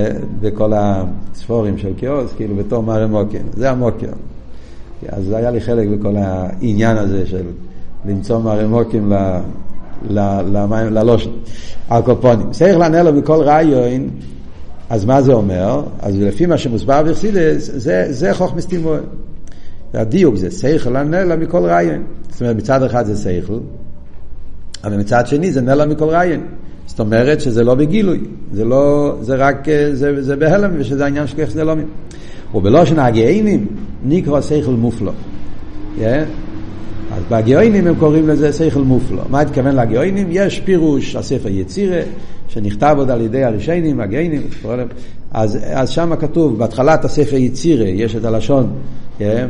בכל 0.40 0.72
הספורים 0.74 1.78
של 1.78 1.94
קיוס, 1.94 2.32
כאילו 2.36 2.56
בתור 2.56 2.82
מראה 2.82 3.06
מוקר. 3.06 3.38
זה 3.56 3.70
המוקר. 3.70 4.10
אז 5.08 5.32
היה 5.32 5.50
לי 5.50 5.60
חלק 5.60 5.88
בכל 5.88 6.16
העניין 6.16 6.96
הזה 6.96 7.26
של 7.26 7.44
למצוא 8.04 8.38
מראה 8.38 8.66
מוקים 8.66 9.12
ללושן. 10.90 11.30
הקופונים. 11.90 12.50
צריך 12.50 12.76
לענה 12.76 13.02
לו 13.02 13.12
מכל 13.12 13.42
רעיון, 13.42 14.10
אז 14.90 15.04
מה 15.04 15.22
זה 15.22 15.32
אומר? 15.32 15.82
אז 16.00 16.14
לפי 16.20 16.46
מה 16.46 16.58
שמוסבר 16.58 17.02
בחסידס, 17.02 17.70
זה, 17.74 18.06
זה 18.10 18.34
חוכמס 18.34 18.66
תימון. 18.66 19.00
הדיוק 19.94 20.36
זה 20.36 20.50
שכל 20.50 20.96
הנלה 20.96 21.36
מכל 21.36 21.64
רעיון. 21.64 22.02
זאת 22.30 22.40
אומרת, 22.40 22.56
מצד 22.56 22.82
אחד 22.82 23.06
זה 23.06 23.16
שכל, 23.16 23.58
אבל 24.84 24.96
מצד 24.96 25.26
שני 25.26 25.52
זה 25.52 25.60
נלה 25.60 25.86
מכל 25.86 26.04
רעיון. 26.04 26.40
זאת 26.86 27.00
אומרת 27.00 27.40
שזה 27.40 27.64
לא 27.64 27.74
בגילוי, 27.74 28.20
זה 28.52 28.64
לא, 28.64 29.16
זה 29.20 29.34
רק, 29.34 29.66
זה, 29.92 30.22
זה 30.22 30.36
בהלם, 30.36 30.70
ושזה 30.78 31.04
העניין 31.04 31.26
של 31.26 31.36
ככה 31.36 31.50
זה 31.50 31.64
לא. 31.64 31.74
ובלושן 32.54 32.98
הגאינים 32.98 33.66
נקרא 34.04 34.40
שכל 34.40 34.70
מופלו. 34.70 35.12
Yeah? 35.98 36.02
אז 37.12 37.22
בגאונים 37.30 37.86
הם 37.86 37.94
קוראים 37.94 38.28
לזה 38.28 38.52
שכל 38.52 38.82
מופלו. 38.82 39.22
מה 39.30 39.40
התכוון 39.40 39.76
לגאונים? 39.76 40.26
יש 40.30 40.60
פירוש 40.60 41.16
הספר 41.16 41.48
יצירה, 41.48 42.00
שנכתב 42.48 42.94
עוד 42.98 43.10
על 43.10 43.20
ידי 43.20 43.44
הראשונים, 43.44 44.00
הגאונים, 44.00 44.42
אז, 45.30 45.58
אז 45.72 45.90
שם 45.90 46.16
כתוב, 46.16 46.58
בהתחלת 46.58 47.04
הספר 47.04 47.36
יצירה, 47.36 47.88
יש 47.88 48.16
את 48.16 48.24
הלשון, 48.24 48.72
כן? 49.18 49.48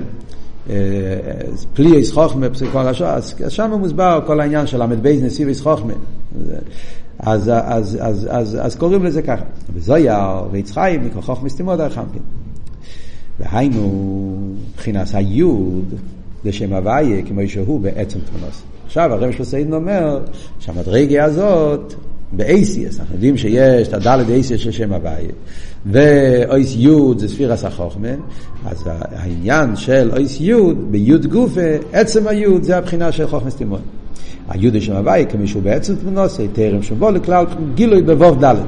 פלי 1.74 1.96
איס 1.96 2.12
חוכמה, 2.12 2.46
כל 2.72 2.90
לשון, 2.90 3.06
אז 3.06 3.34
שם 3.48 3.70
מוסבר 3.78 4.20
כל 4.26 4.40
העניין 4.40 4.66
של 4.66 4.82
ל"ב 4.82 5.06
נסיב 5.06 5.48
איס 5.48 5.60
חוכמה. 5.60 5.92
אז, 7.18 7.48
אז, 7.48 7.52
אז, 7.64 7.98
אז, 8.00 8.28
אז, 8.30 8.58
אז 8.60 8.76
קוראים 8.76 9.04
לזה 9.04 9.22
ככה. 9.22 9.44
וזויר 9.74 10.14
ויצחיים, 10.50 11.04
מקרא 11.06 11.20
חוכמה 11.20 11.48
סתימות 11.48 11.80
הרחמקים. 11.80 12.22
והיינו, 13.40 14.36
מבחינת 14.72 15.06
היוד, 15.14 15.94
לשם 16.44 16.72
הוויה, 16.72 17.22
כמו 17.22 17.40
שהוא 17.46 17.80
בעצם 17.80 18.18
תמונוס. 18.30 18.62
עכשיו 18.86 19.12
הרב 19.12 19.32
של 19.32 19.44
סעידן 19.44 19.72
אומר 19.72 20.20
שהמדרגה 20.58 21.24
הזאת 21.24 21.94
באייסיאס, 22.32 23.00
אנחנו 23.00 23.14
יודעים 23.14 23.36
שיש 23.36 23.88
את 23.88 23.94
הדלת 23.94 24.28
אייסיאס 24.28 24.60
של 24.60 24.70
שם 24.70 24.92
הוויה, 24.92 25.30
ואויס 25.86 26.74
יוד 26.76 27.18
זה 27.18 27.28
ספירס 27.28 27.64
החוכמה, 27.64 28.08
אז 28.66 28.84
העניין 28.86 29.76
של 29.76 30.10
אויס 30.12 30.40
יוד, 30.40 30.92
ביוד 30.92 31.26
גופה, 31.26 31.60
עצם 31.92 32.26
היוד 32.26 32.62
זה 32.62 32.76
הבחינה 32.76 33.12
של 33.12 33.26
חוכמה 33.26 33.50
סטימון. 33.50 33.80
היוד 34.48 34.74
לשם 34.74 34.92
הוויה, 34.92 35.24
כמי 35.24 35.46
שהוא 35.46 35.62
בעצם 35.62 35.94
תמונוס, 35.96 36.40
תרם 36.52 36.82
שבו 36.82 37.10
לכלל 37.10 37.44
גילוי 37.74 38.02
בבוב 38.02 38.40
דלת. 38.40 38.66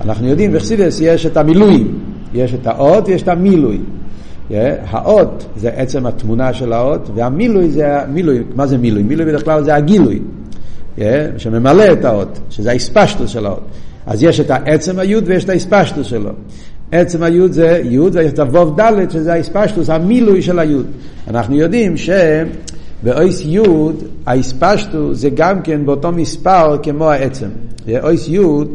אנחנו 0.00 0.28
יודעים 0.28 0.52
בחסידס 0.52 1.00
יש 1.00 1.26
את 1.26 1.36
המילואים, 1.36 1.98
יש 2.34 2.54
את 2.54 2.66
האות 2.66 3.08
ויש 3.08 3.22
את 3.22 3.28
המילוי. 3.28 3.80
האות 4.90 5.46
זה 5.56 5.68
עצם 5.68 6.06
התמונה 6.06 6.52
של 6.52 6.72
האות, 6.72 7.10
והמילוי 7.14 7.70
זה 7.70 8.00
המילוי, 8.00 8.42
מה 8.54 8.66
זה 8.66 8.78
מילוי? 8.78 9.02
מילוי 9.02 9.26
בדרך 9.26 9.44
כלל 9.44 9.64
זה 9.64 9.74
הגילוי, 9.74 10.20
שממלא 11.36 11.92
את 11.92 12.04
האות, 12.04 12.38
שזה 12.50 12.70
האספשטוס 12.70 13.30
של 13.30 13.46
האות. 13.46 13.62
אז 14.06 14.22
יש 14.22 14.40
את 14.40 14.50
העצם 14.50 14.98
היוד 14.98 15.24
ויש 15.26 15.44
את 15.44 15.48
האספשטוס 15.48 16.06
שלו. 16.06 16.30
עצם 16.92 17.22
היוד 17.22 17.52
זה 17.52 17.80
יוד 17.84 18.16
ויש 18.16 18.32
את 18.32 18.38
הווב 18.38 18.76
דלת 18.76 19.10
שזה 19.10 19.32
האספשטוס, 19.32 19.90
המילוי 19.90 20.42
של 20.42 20.58
היוד. 20.58 20.86
אנחנו 21.28 21.56
יודעים 21.56 21.94
שבאויס 21.96 23.42
יוד 23.44 24.02
האספשטוס 24.26 25.18
זה 25.18 25.30
גם 25.30 25.62
כן 25.62 25.86
באותו 25.86 26.12
מספר 26.12 26.78
כמו 26.82 27.10
העצם. 27.10 27.48
אויס 28.02 28.28
יוד 28.28 28.68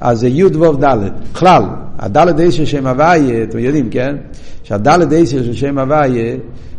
אז 0.00 0.20
זה 0.20 0.28
יוד 0.28 0.56
ווב 0.56 0.80
דלת. 0.80 1.12
בכלל, 1.32 1.62
הדלת 1.98 2.40
איסר 2.40 2.64
שם 2.64 2.86
הוויה, 2.86 3.42
אתם 3.42 3.58
יודעים, 3.58 3.88
כן? 3.90 4.16
שהדלת 4.62 5.12
איסר 5.12 5.42
של 5.42 5.52
שם 5.52 5.78
הוויה, 5.78 6.36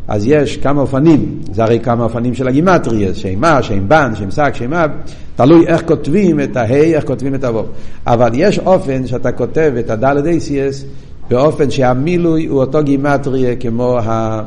אז 0.07 0.27
יש 0.27 0.57
כמה 0.57 0.81
אופנים, 0.81 1.39
זה 1.51 1.63
הרי 1.63 1.79
כמה 1.79 2.03
אופנים 2.03 2.33
של 2.33 2.47
הגימטריה, 2.47 3.13
שם 3.13 3.39
מה, 3.39 3.63
שם 3.63 3.89
בן, 3.89 4.11
שם 4.15 4.31
שק, 4.31 4.51
שם 4.53 4.73
אב, 4.73 4.91
תלוי 5.35 5.67
איך 5.67 5.81
כותבים 5.85 6.39
את 6.39 6.57
ההי, 6.57 6.95
איך 6.95 7.05
כותבים 7.05 7.35
את 7.35 7.43
הווב. 7.43 7.65
אבל 8.07 8.29
יש 8.33 8.59
אופן 8.59 9.07
שאתה 9.07 9.31
כותב 9.31 9.73
את 9.79 9.89
הדלת 9.89 10.25
איסייס 10.25 10.85
באופן 11.29 11.71
שהמילוי 11.71 12.45
הוא 12.45 12.59
אותו 12.59 12.83
גימטריה 12.83 13.55
כמו, 13.55 13.97
ה, 13.97 14.41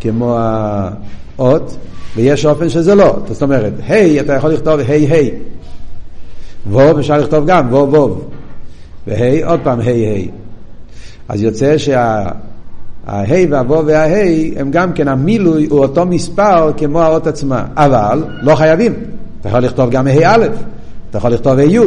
כמו 0.00 0.36
האות, 0.38 1.76
ויש 2.16 2.46
אופן 2.46 2.68
שזה 2.68 2.94
לא. 2.94 3.16
זאת 3.28 3.42
אומרת, 3.42 3.72
היי, 3.86 4.20
אתה 4.20 4.32
יכול 4.32 4.50
לכתוב 4.50 4.80
היי 4.80 5.06
היי. 5.06 5.30
ווב 6.70 6.98
אפשר 6.98 7.18
לכתוב 7.18 7.46
גם, 7.46 7.72
ווב 7.72 7.94
ווב. 7.94 8.24
והי, 9.06 9.42
עוד 9.42 9.60
פעם 9.62 9.80
היי 9.80 10.06
היי. 10.06 10.30
אז 11.28 11.42
יוצא 11.42 11.78
שההי 11.78 13.46
והוו 13.46 13.86
וההי 13.86 14.54
הם 14.56 14.70
גם 14.70 14.92
כן 14.92 15.08
המילוי 15.08 15.66
הוא 15.70 15.78
אותו 15.78 16.06
מספר 16.06 16.72
כמו 16.76 17.02
האות 17.02 17.26
עצמה, 17.26 17.64
אבל 17.76 18.24
לא 18.42 18.54
חייבים. 18.54 18.94
אתה 19.40 19.48
יכול 19.48 19.60
לכתוב 19.60 19.90
גם 19.90 20.06
ה' 20.06 20.34
א', 20.34 20.46
אתה 21.10 21.18
יכול 21.18 21.30
לכתוב 21.30 21.58
ה' 21.58 21.62
י'. 21.62 21.78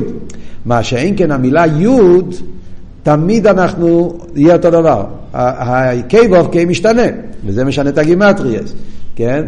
מה 0.66 0.84
שאין 0.84 1.14
כן 1.18 1.32
המילה 1.32 1.66
י' 1.66 1.88
תמיד 3.04 3.48
אנחנו, 3.48 4.18
יהיה 4.36 4.56
אותו 4.56 4.72
דבר. 4.72 5.04
ה-קיי 5.34 6.16
וו 6.30 6.54
קיי 6.54 6.66
משתנה, 6.68 7.02
וזה 7.46 7.66
משנה 7.66 7.90
את 7.90 7.98
הגימטריאות, 7.98 8.74
כן? 9.16 9.44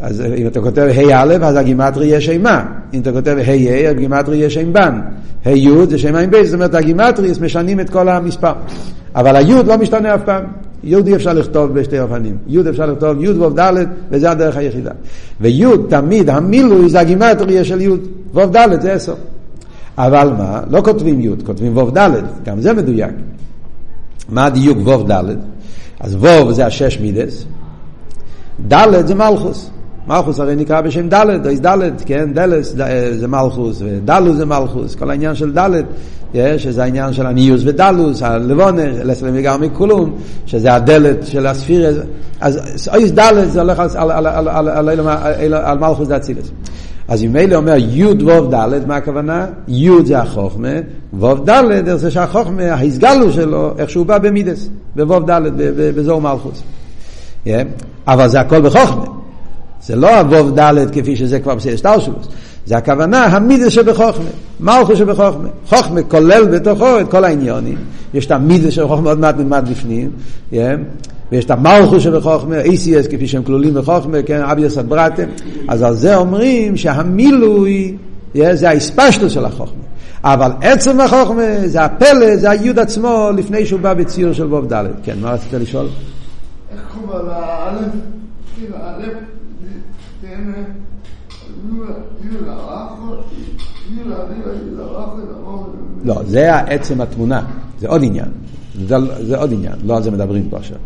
אז 0.00 0.20
אם 0.36 0.46
אתה 0.46 0.60
כותב 0.60 0.88
ה' 0.96 1.22
א', 1.22 1.34
אז 1.42 1.56
הגימטרי 1.56 2.06
יהיה 2.06 2.20
שם 2.20 2.42
מה. 2.42 2.64
אם 2.94 3.00
אתה 3.00 3.12
כותב 3.12 3.36
ה' 3.38 3.52
ה', 3.52 3.90
הגימטרי 3.90 4.36
יהיה 4.36 4.50
שם 4.50 4.72
בן. 4.72 5.00
ה' 5.44 5.50
י' 5.50 5.86
זה 5.90 5.98
שם 5.98 6.14
עין 6.14 6.30
בייס, 6.30 6.46
זאת 6.46 6.54
אומרת 6.54 6.74
הגימטרי 6.74 7.32
משנים 7.40 7.80
את 7.80 7.90
כל 7.90 8.08
המספר. 8.08 8.52
אבל 9.14 9.36
הי' 9.36 9.62
לא 9.66 9.78
משתנה 9.78 10.14
אף 10.14 10.20
פעם. 10.24 10.44
י' 10.84 10.96
אי 11.06 11.14
אפשר 11.14 11.32
לכתוב 11.32 11.72
בשתי 11.72 12.00
אופנים. 12.00 12.36
י' 12.46 12.60
אפשר 12.70 12.86
לכתוב 12.86 13.22
י' 13.24 13.28
ו' 13.28 13.50
ד' 13.58 13.72
וזה 14.10 14.30
הדרך 14.30 14.56
היחידה. 14.56 14.90
וי' 15.40 15.64
תמיד 15.88 16.30
המילוי 16.30 16.88
זה 16.88 17.00
הגימטרי 17.00 17.64
של 17.64 17.80
י', 17.80 17.88
ו' 18.34 18.46
ד' 18.46 18.80
זה 18.80 18.92
עשר. 18.92 19.14
אבל 19.98 20.32
מה? 20.38 20.60
לא 20.70 20.80
כותבים 20.80 21.20
י', 21.20 21.28
כותבים 21.44 21.76
ו' 21.76 21.90
ד', 21.90 22.10
גם 22.44 22.60
זה 22.60 22.72
מדויק. 22.72 23.10
מה 24.28 24.46
הדיוק 24.46 24.78
ו' 24.86 25.02
ד'? 25.02 25.24
אז 26.00 26.16
ו' 26.20 26.52
זה 26.52 26.66
השש 26.66 26.98
מידס, 27.00 27.44
ד' 28.68 29.06
זה 29.06 29.14
מלכוס. 29.14 29.70
מלכוס 30.08 30.40
הרי 30.40 30.56
נקרא 30.56 30.80
בשם 30.80 31.08
דלת, 31.08 31.46
איז 31.46 31.60
דלת, 31.60 32.02
כן, 32.06 32.32
דלס 32.32 32.74
זה 33.16 33.28
מלכוס, 33.28 33.82
ודלוס 33.84 34.36
זה 34.36 34.46
מלכוס, 34.46 34.94
כל 34.94 35.10
העניין 35.10 35.34
של 35.34 35.52
דלת, 35.52 35.84
שזה 36.56 36.82
העניין 36.82 37.12
של 37.12 37.26
הניוס 37.26 37.62
ודלוס, 37.64 38.22
הלבונה, 38.22 38.82
לסלם 39.04 39.30
וגם 39.34 39.60
מכולום, 39.60 40.16
שזה 40.46 40.74
הדלת 40.74 41.26
של 41.26 41.46
הספירה, 41.46 41.90
אז 42.40 42.88
איז 42.94 43.12
דלת 43.12 43.52
זה 43.52 43.60
הולך 43.60 43.82
על 45.52 45.78
מלכוס 45.78 46.08
דאצילס. 46.08 46.50
אז 47.08 47.24
אם 47.24 47.36
אלה 47.36 47.56
אומר 47.56 47.74
יוד 47.78 48.22
ווב 48.22 48.50
דלת, 48.50 48.86
מה 48.86 48.96
הכוונה? 48.96 49.46
יוד 49.68 50.06
זה 50.06 50.18
החוכמה, 50.18 50.68
ווב 51.12 51.46
דלת 51.46 51.98
זה 51.98 52.10
שהחוכמה, 52.10 52.62
ההסגלו 52.62 53.32
שלו, 53.32 53.74
איך 53.78 53.90
שהוא 53.90 54.06
בא 54.06 54.18
במידס, 54.18 54.68
בווב 54.96 55.26
דלת, 55.26 55.52
בזור 55.76 56.20
מלכוס. 56.20 56.62
אבל 58.06 58.28
זה 58.28 58.40
הכל 58.40 58.60
בחוכמה. 58.60 59.15
זה 59.82 59.96
לא 59.96 60.20
אבוב 60.20 60.60
ד' 60.60 60.90
כפי 60.92 61.16
שזה 61.16 61.40
כבר 61.40 61.54
בסדר 61.54 61.76
שטלשלוס, 61.76 62.28
זה 62.66 62.76
הכוונה 62.76 63.24
המידה 63.24 63.70
שבחוכמה, 63.70 64.30
מלכו 64.60 64.96
שבחוכמה. 64.96 65.48
חוכמה 65.68 66.02
כולל 66.02 66.44
בתוכו 66.44 67.00
את 67.00 67.10
כל 67.10 67.24
העניונים, 67.24 67.78
יש 68.14 68.26
את 68.26 68.30
המידה 68.30 68.70
של 68.70 68.88
חוכמה 68.88 69.08
עוד 69.08 69.18
מעט 69.18 69.36
נלמד 69.36 69.68
בפנים, 69.70 70.10
yeah. 70.52 70.56
ויש 71.32 71.44
את 71.44 71.50
המלכו 71.50 72.00
שבחוכמה, 72.00 72.62
ACS 72.62 73.10
כפי 73.10 73.28
שהם 73.28 73.42
כלולים 73.42 73.74
בחוכמה, 73.74 74.22
כן, 74.22 74.42
אביוס 74.42 74.78
אברטם, 74.78 75.26
אז 75.68 75.82
על 75.82 75.94
זה 75.94 76.16
אומרים 76.16 76.76
שהמילוי 76.76 77.96
yeah, 78.34 78.38
זה 78.52 78.68
האספשטוס 78.70 79.32
של 79.32 79.44
החוכמה. 79.44 79.82
אבל 80.24 80.50
עצם 80.60 81.00
החוכמה 81.00 81.42
זה 81.64 81.84
הפלא, 81.84 82.36
זה 82.36 82.50
היוד 82.50 82.78
עצמו 82.78 83.30
לפני 83.36 83.66
שהוא 83.66 83.80
בא 83.80 83.94
בציור 83.94 84.32
של 84.32 84.46
ווב 84.46 84.72
ד'. 84.72 84.84
כן, 85.02 85.16
מה 85.20 85.32
רצית 85.32 85.52
לשאול? 85.52 85.88
איך 86.72 86.80
קוראים 86.94 87.26
על 88.82 89.02
תן... 90.26 90.62
לא, 96.04 96.22
זה 96.26 96.54
עצם 96.54 97.00
התמונה, 97.00 97.42
זה 97.80 97.88
עוד 97.88 98.04
עניין. 98.04 98.28
זה, 99.20 99.36
עוד 99.36 99.52
עניין, 99.52 99.72
לא 99.84 99.96
על 99.96 100.02
זה 100.02 100.10
מדברים 100.10 100.48
פה 100.50 100.56
עכשיו. 100.56 100.78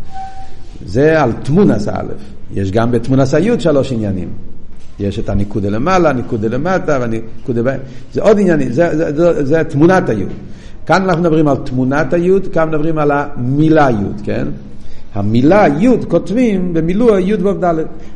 זה 0.86 1.22
על 1.22 1.32
תמונס 1.32 1.88
א', 1.88 2.12
יש 2.54 2.72
גם 2.72 2.90
בתמונס 2.90 3.34
היוד 3.34 3.60
שלוש 3.60 3.92
עניינים. 3.92 4.28
יש 4.98 5.18
את 5.18 5.28
הניקודה 5.28 5.68
למעלה, 5.68 6.12
ניקודה 6.12 6.48
למטה, 6.48 6.98
והניקודה 7.00 7.62
באמצע. 7.62 7.84
זה 8.12 8.22
עוד 8.22 8.38
עניינים, 8.40 8.72
זה, 8.72 9.12
זה 9.44 9.64
תמונת 9.64 10.08
היוד. 10.08 10.28
כאן 10.86 11.02
אנחנו 11.02 11.22
מדברים 11.22 11.48
על 11.48 11.56
תמונת 11.56 12.12
היוד, 12.12 12.46
כאן 12.46 12.68
מדברים 12.68 12.98
על 12.98 13.10
המילה 13.10 13.90
יוד, 13.90 14.20
כן? 14.24 14.46
המילה 15.14 15.66
יוד 15.78 16.04
כותבים 16.04 16.74
במילוע 16.74 17.20
יוד 17.20 17.46
ו"ד. 17.46 17.64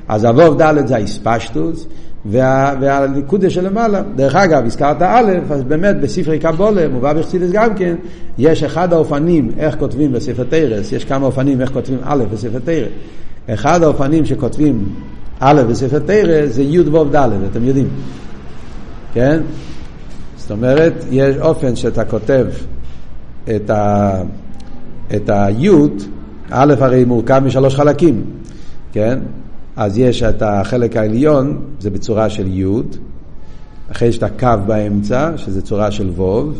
אז 0.09 0.25
הו"ד 0.25 0.63
זה 0.87 0.97
האספשטוס, 0.97 1.87
וה, 2.27 2.75
והניקודה 2.81 3.51
שלמעלה. 3.51 4.03
דרך 4.17 4.35
אגב, 4.35 4.65
הזכרת 4.67 5.03
א', 5.03 5.33
אז 5.51 5.63
באמת 5.63 6.01
בספרי 6.01 6.39
קבולה, 6.39 6.89
מובא 6.89 7.13
בחסידס 7.13 7.51
גם 7.53 7.75
כן, 7.75 7.95
יש 8.39 8.63
אחד 8.63 8.93
האופנים 8.93 9.51
איך 9.59 9.77
כותבים 9.79 10.13
בספר 10.13 10.45
תרס, 10.45 10.93
יש 10.93 11.05
כמה 11.05 11.27
אופנים 11.27 11.61
איך 11.61 11.73
כותבים 11.73 11.99
א' 12.03 12.25
בספר 12.33 12.59
תרס. 12.65 12.89
אחד 13.49 13.83
האופנים 13.83 14.25
שכותבים 14.25 14.89
א' 15.41 15.63
בספר 15.69 15.99
תרס 15.99 16.53
זה 16.53 16.63
י' 16.63 16.81
ו' 16.81 17.05
ד', 17.05 17.29
אתם 17.51 17.65
יודעים. 17.65 17.89
כן? 19.15 19.41
זאת 20.37 20.51
אומרת, 20.51 21.05
יש 21.11 21.37
אופן 21.37 21.77
שאתה 21.77 22.05
כותב 22.05 22.47
את, 23.57 23.71
ה, 23.71 24.13
את 25.17 25.31
היוד, 25.33 26.03
א' 26.57 26.75
הרי 26.81 27.05
מורכב 27.05 27.43
משלוש 27.45 27.75
חלקים, 27.75 28.25
כן? 28.93 29.19
אז 29.77 29.99
יש 29.99 30.23
את 30.23 30.43
החלק 30.43 30.97
העליון, 30.97 31.61
זה 31.81 31.91
בצורה 31.91 32.31
של 32.31 32.47
י', 32.47 32.65
אחרי 33.91 34.09
יש 34.09 34.19
את 34.19 34.23
הקו 34.23 34.49
באמצע, 34.67 35.31
שזה 35.37 35.63
צורה 35.63 35.91
של 35.91 36.11
ו', 36.21 36.53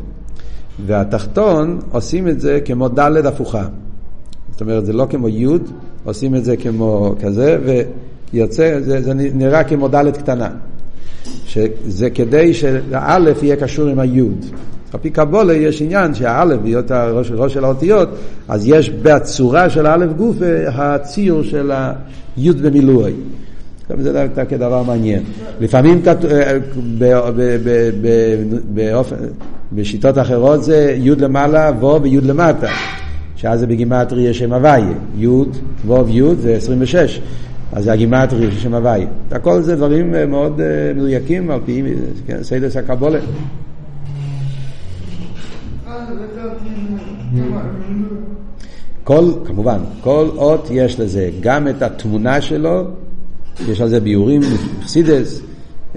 והתחתון 0.87 1.79
עושים 1.93 2.29
את 2.29 2.41
זה 2.41 2.61
כמו 2.65 2.89
ד' 2.89 3.27
הפוכה. 3.27 3.67
זאת 4.51 4.61
אומרת, 4.61 4.87
זה 4.87 4.93
לא 4.93 5.07
כמו 5.11 5.29
י', 5.29 5.47
עושים 6.05 6.35
את 6.35 6.45
זה 6.45 6.57
כמו 6.57 7.15
כזה, 7.21 7.59
ויוצא, 8.33 8.81
זה, 8.81 9.03
זה 9.03 9.15
נראה 9.15 9.65
כמו 9.65 9.89
ד' 9.89 10.11
קטנה. 10.11 10.49
שזה 11.47 12.11
כדי 12.11 12.55
שהאלף 12.55 13.43
יהיה 13.43 13.57
קשור 13.57 13.89
עם 13.89 13.99
היוד. 13.99 14.45
על 15.05 15.11
קבולה 15.11 15.55
יש 15.55 15.83
עניין 15.83 16.15
שהאלף, 16.15 16.61
בהיות 16.61 16.91
הראש, 16.91 17.31
ראש 17.35 17.55
של 17.55 17.65
האותיות, 17.65 18.09
אז 18.49 18.69
יש 18.69 18.91
בצורה 18.91 19.71
של 19.71 19.87
האלף 19.87 20.13
גוף 20.17 20.37
הציור 20.67 21.43
של 21.43 21.73
היוד 22.37 22.63
במילואי. 22.63 23.13
זה 23.99 24.27
כדבר 24.49 24.83
מעניין. 24.83 25.23
לפעמים 25.61 26.03
בשיטות 29.73 30.19
אחרות 30.19 30.65
זה 30.65 30.95
יוד 30.99 31.21
למעלה, 31.21 31.71
וו 31.81 32.03
ויוד 32.03 32.25
למטה. 32.25 32.69
שאז 33.37 33.61
זה 33.61 33.67
בגימטרי 33.67 34.35
שם 34.35 34.53
הוויה. 34.53 34.93
יוד, 35.17 35.57
וו 35.87 36.07
ויוד 36.07 36.39
זה 36.41 36.57
26. 36.57 37.21
אז 37.75 37.85
זה 37.85 37.93
הגימטרי 37.93 38.51
של 38.51 38.59
שם 38.59 38.75
הוויה. 38.75 39.07
הכל 39.31 39.63
זה 39.63 39.77
דברים 39.77 40.15
מאוד 40.31 40.61
מדויקים 40.97 41.51
על 41.51 41.61
פי 41.65 41.83
כן, 42.27 42.43
סודות 42.43 42.77
הקבלה. 42.77 43.19
כל, 49.05 49.25
כמובן, 49.45 49.79
כל 50.01 50.29
אות 50.37 50.69
יש 50.71 51.01
לזה 51.01 51.31
גם 51.41 51.69
את 51.69 51.83
התמונה 51.83 52.41
שלו, 52.41 52.83
יש 53.69 53.81
על 53.81 53.89
זה 53.89 54.01
ביורים, 54.01 54.41
חסידס, 54.83 55.41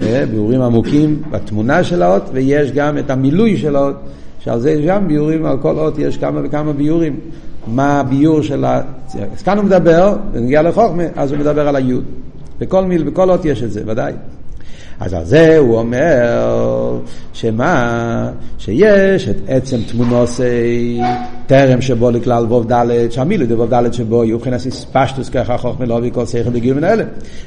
אה, 0.02 0.24
ביורים 0.30 0.60
עמוקים 0.60 1.22
בתמונה 1.30 1.84
של 1.84 2.02
האות, 2.02 2.22
ויש 2.32 2.72
גם 2.72 2.98
את 2.98 3.10
המילוי 3.10 3.56
של 3.56 3.76
האות, 3.76 3.96
שעל 4.40 4.60
זה 4.60 4.70
יש 4.70 4.86
גם 4.86 5.08
ביורים, 5.08 5.44
על 5.44 5.58
כל 5.58 5.78
אות 5.78 5.98
יש 5.98 6.16
כמה 6.16 6.40
וכמה 6.44 6.72
ביורים. 6.72 7.20
מה 7.70 8.00
הביור 8.00 8.42
של 8.42 8.64
ה... 8.64 8.80
אז 9.32 9.42
כאן 9.42 9.56
הוא 9.56 9.64
מדבר, 9.64 10.16
ונגיע 10.32 10.62
לחוכמה, 10.62 11.02
אז 11.16 11.32
הוא 11.32 11.40
מדבר 11.40 11.68
על 11.68 11.76
היוד. 11.76 12.04
בכל 12.58 12.84
מיל, 12.84 13.02
בכל 13.02 13.30
אות 13.30 13.44
יש 13.44 13.62
את 13.62 13.72
זה, 13.72 13.82
ודאי. 13.86 14.12
אז 15.00 15.14
על 15.14 15.24
זה 15.24 15.58
הוא 15.58 15.78
אומר 15.78 16.98
שמה? 17.32 18.30
שיש 18.58 19.28
את 19.28 19.36
עצם 19.48 19.76
תמונוסי 19.92 21.00
טרם 21.46 21.80
שבו 21.80 22.10
לכלל 22.10 22.44
ווב 22.44 22.72
ד' 22.72 23.10
שהמילוי 23.10 23.46
זה 23.46 23.56
ווב 23.56 23.74
ד' 23.74 23.92
שבו 23.92 24.24
יהיו 24.24 24.36
מבחינת 24.36 24.66
איספשטוס 24.66 25.28
ככה 25.28 25.58
חוכמה 25.58 25.86
לא 25.86 26.00
וכל 26.02 26.26
שכל 26.26 26.50
בגיל 26.50 26.74
מן 26.74 26.84
האלה. 26.84 27.04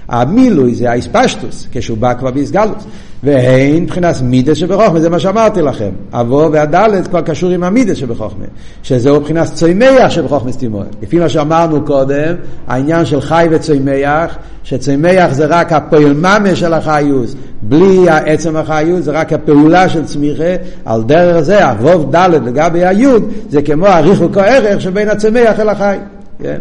המילוי 0.07 0.75
זה 0.75 0.91
האיספשטוס 0.91 1.67
כשהוא 1.71 1.97
בא 1.97 2.13
כבר 2.13 2.31
באיסגלוס. 2.31 2.83
והן 3.23 3.83
מבחינת 3.83 4.15
מידס 4.21 4.57
שבחוכמה, 4.57 4.99
זה 4.99 5.09
מה 5.09 5.19
שאמרתי 5.19 5.61
לכם. 5.61 5.89
אבו 6.11 6.49
והדלת 6.51 7.07
כבר 7.07 7.21
קשור 7.21 7.49
עם 7.49 7.63
המידס 7.63 7.97
שבחוכמה, 7.97 8.45
שזהו 8.83 9.19
מבחינת 9.19 9.47
צוימח 9.53 10.09
שבחוכמה 10.09 10.51
סתימון. 10.51 10.85
לפי 11.01 11.19
מה 11.19 11.29
שאמרנו 11.29 11.85
קודם, 11.85 12.35
העניין 12.67 13.05
של 13.05 13.21
חי 13.21 13.47
וצוימח, 13.51 14.37
שצוימח 14.63 15.33
זה 15.33 15.45
רק 15.45 15.73
הפועל 15.73 16.13
ממש 16.13 16.59
של 16.59 16.73
החיוס, 16.73 17.35
בלי 17.61 18.09
עצם 18.09 18.55
החיוס, 18.55 19.05
זה 19.05 19.11
רק 19.11 19.33
הפעולה 19.33 19.89
של 19.89 20.05
צמיחה, 20.05 20.55
על 20.85 21.03
דרך 21.03 21.41
זה, 21.41 21.71
אבוב 21.71 22.11
דלת 22.11 22.41
לגבי 22.45 22.85
היוד, 22.85 23.31
זה 23.49 23.61
כמו 23.61 23.87
הריחוק 23.87 24.37
הערך 24.37 24.81
שבין 24.81 25.09
הצומח 25.09 25.59
אל 25.59 25.69
החי. 25.69 25.97
כן? 26.41 26.59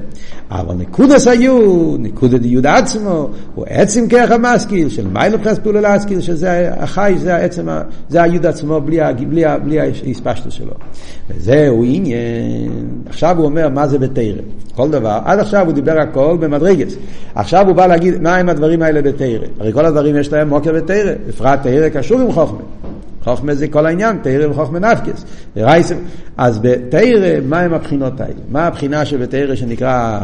אבל 0.50 0.74
נקודס 0.74 1.26
היו, 1.26 1.96
נקודת 1.98 2.40
יוד 2.44 2.66
עצמו, 2.66 3.28
הוא 3.54 3.64
עצם 3.68 4.08
כרך 4.08 4.30
המשכיל, 4.30 4.88
של 4.88 5.06
מיילא 5.06 5.36
מבחינת 5.36 5.58
פעולה 5.58 5.80
להשכיל, 5.80 6.20
שזה 6.20 6.70
החי, 6.76 7.14
זה 7.18 7.34
העצם, 7.34 7.68
זה 8.08 8.22
היוד 8.22 8.46
עצמו, 8.46 8.80
בלי, 8.80 9.00
בלי, 9.28 9.44
בלי 9.64 9.80
ההספשטות 9.80 10.52
שלו. 10.52 10.72
וזהו 11.30 11.84
עניין. 11.86 13.00
עכשיו 13.06 13.38
הוא 13.38 13.44
אומר 13.44 13.68
מה 13.68 13.88
זה 13.88 13.98
בתרא. 13.98 14.42
כל 14.74 14.90
דבר, 14.90 15.18
עד 15.24 15.38
עכשיו 15.38 15.66
הוא 15.66 15.72
דיבר 15.72 16.00
הכל 16.00 16.36
במדרגס. 16.40 16.94
עכשיו 17.34 17.66
הוא 17.66 17.76
בא 17.76 17.86
להגיד 17.86 18.22
מה 18.22 18.36
הם 18.36 18.48
הדברים 18.48 18.82
האלה 18.82 19.02
בתרא. 19.02 19.46
הרי 19.60 19.72
כל 19.72 19.86
הדברים 19.86 20.16
יש 20.16 20.32
להם 20.32 20.48
מוקר 20.48 20.72
בתרא, 20.72 21.12
בפרט 21.28 21.62
תרא 21.62 21.88
קשור 21.88 22.20
עם 22.20 22.32
חוכמה. 22.32 22.58
חוכמה 23.24 23.54
זה 23.54 23.68
כל 23.68 23.86
העניין, 23.86 24.18
תרא 24.22 24.46
וחוכמה 24.50 24.78
נפקס. 24.78 25.24
אז 26.36 26.58
בתרא, 26.58 27.40
מה 27.48 27.60
הם 27.60 27.74
הבחינות 27.74 28.20
האלה? 28.20 28.40
מה 28.50 28.66
הבחינה 28.66 29.04
שבתרא 29.04 29.54
שנקרא 29.54 30.20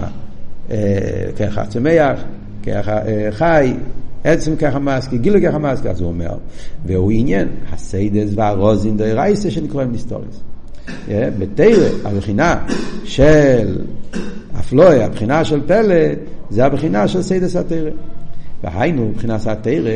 אה, 0.70 0.76
ככה 1.38 1.66
צמח, 1.66 2.20
ככה 2.66 2.98
אה, 3.06 3.28
חי, 3.30 3.74
עצם 4.24 4.56
ככה 4.56 4.78
מסקי, 4.78 5.18
גילו 5.18 5.38
ככה 5.42 5.58
מסקי, 5.58 5.88
אז 5.88 6.00
הוא 6.00 6.08
אומר, 6.08 6.34
והוא 6.86 7.12
עניין, 7.14 7.48
הסיידס 7.72 8.30
והרוזין 8.34 8.96
דרייסה 8.96 9.50
שנקראים 9.50 9.92
נסטוריס. 9.92 10.40
אה, 11.10 11.28
בתרא, 11.38 11.88
הבחינה 12.04 12.66
של 13.04 13.78
אפלוי, 14.60 15.02
הבחינה 15.02 15.44
של 15.44 15.60
פלא, 15.66 15.94
זה 16.50 16.64
הבחינה 16.64 17.08
של 17.08 17.22
סיידס 17.22 17.56
התרא. 17.56 17.90
והיינו 18.64 19.08
מבחינת 19.08 19.46
התרא, 19.46 19.90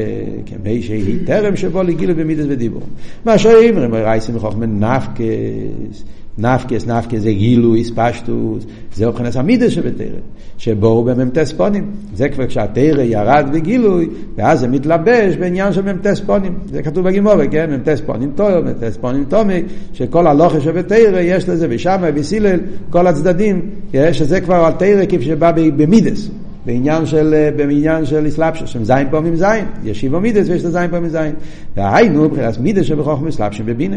כמי 0.46 0.82
שהיא 0.82 1.18
טרם 1.26 1.56
שבו 1.56 1.82
לגילו 1.82 2.14
במידס 2.14 2.44
ודיבור. 2.48 2.82
מה 3.24 3.38
שאומרים, 3.38 3.94
רייסים 3.94 4.34
מחוכמה 4.34 4.66
נפקס, 4.66 6.04
נפקס, 6.38 6.86
נפקס 6.86 7.18
זה 7.18 7.32
גילוי, 7.32 7.84
ספשטוס, 7.84 8.64
זה 8.94 9.08
מבחינת 9.08 9.36
המידס 9.36 9.70
שבתרא, 9.70 10.18
שבו 10.58 11.04
במ"ט 11.04 11.38
פונים. 11.56 11.90
זה 12.14 12.28
כבר 12.28 12.46
כשהתרא 12.46 13.02
ירד 13.02 13.46
בגילוי, 13.52 14.08
ואז 14.36 14.60
זה 14.60 14.68
מתלבש 14.68 15.36
בעניין 15.36 15.72
של 15.72 15.92
מ"ט 15.92 16.06
פונים. 16.26 16.54
זה 16.72 16.82
כתוב 16.82 17.08
בגימורי, 17.08 17.48
כן? 17.50 17.70
מ"ט 17.70 17.88
פונים 18.06 18.32
טויו, 18.34 18.62
מ"ט 18.62 18.96
פונים 19.00 19.24
טומי, 19.24 19.62
שכל 19.92 20.26
הלוכה 20.26 20.60
שבתרא 20.60 21.20
יש 21.20 21.48
לזה, 21.48 21.66
ושמה, 21.70 22.10
בסילל, 22.10 22.60
כל 22.90 23.06
הצדדים, 23.06 23.70
שזה 24.12 24.40
כבר 24.40 24.54
על 24.54 24.72
תרא 24.72 25.04
כפי 25.08 25.22
שבא 25.22 25.52
במידס. 25.76 26.30
בעניין 26.66 27.06
של, 27.06 27.34
אה, 27.34 27.50
בעניין 27.56 28.04
של 28.04 28.28
אסלאפשוס, 28.28 28.70
שם 28.70 28.84
זין 28.84 29.06
פעמים 29.10 29.36
זין, 29.36 29.64
יש 29.84 30.00
שבע 30.00 30.18
מידס 30.18 30.48
ויש 30.48 30.64
את 30.64 30.72
זין 30.72 30.90
פעמים 30.90 31.10
זין. 31.10 31.34
והיינו, 31.76 32.24
מבחינת 32.24 32.58
מידס 32.58 32.84
שבחוכמה 32.84 33.28
אסלאפשוס 33.28 33.66
בבינה. 33.66 33.96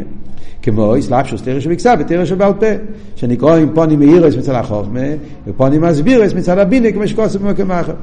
כמו 0.61 0.99
אסלאפשוס 0.99 1.41
תרא 1.41 1.59
שבכסה 1.59 1.93
ותרא 1.99 2.25
שבעל 2.25 2.53
פה, 2.53 2.65
שנקראים 3.15 3.69
פונים 3.73 3.99
מאירס 3.99 4.35
מצד 4.35 4.53
החוכמה, 4.53 4.99
ופונים 5.47 5.81
מסבירס 5.81 6.33
מצד 6.33 6.57
הבינה, 6.57 6.91
כמו 6.91 7.07
שקוסם 7.07 7.39
במקום 7.39 7.71
אחר. 7.71 7.93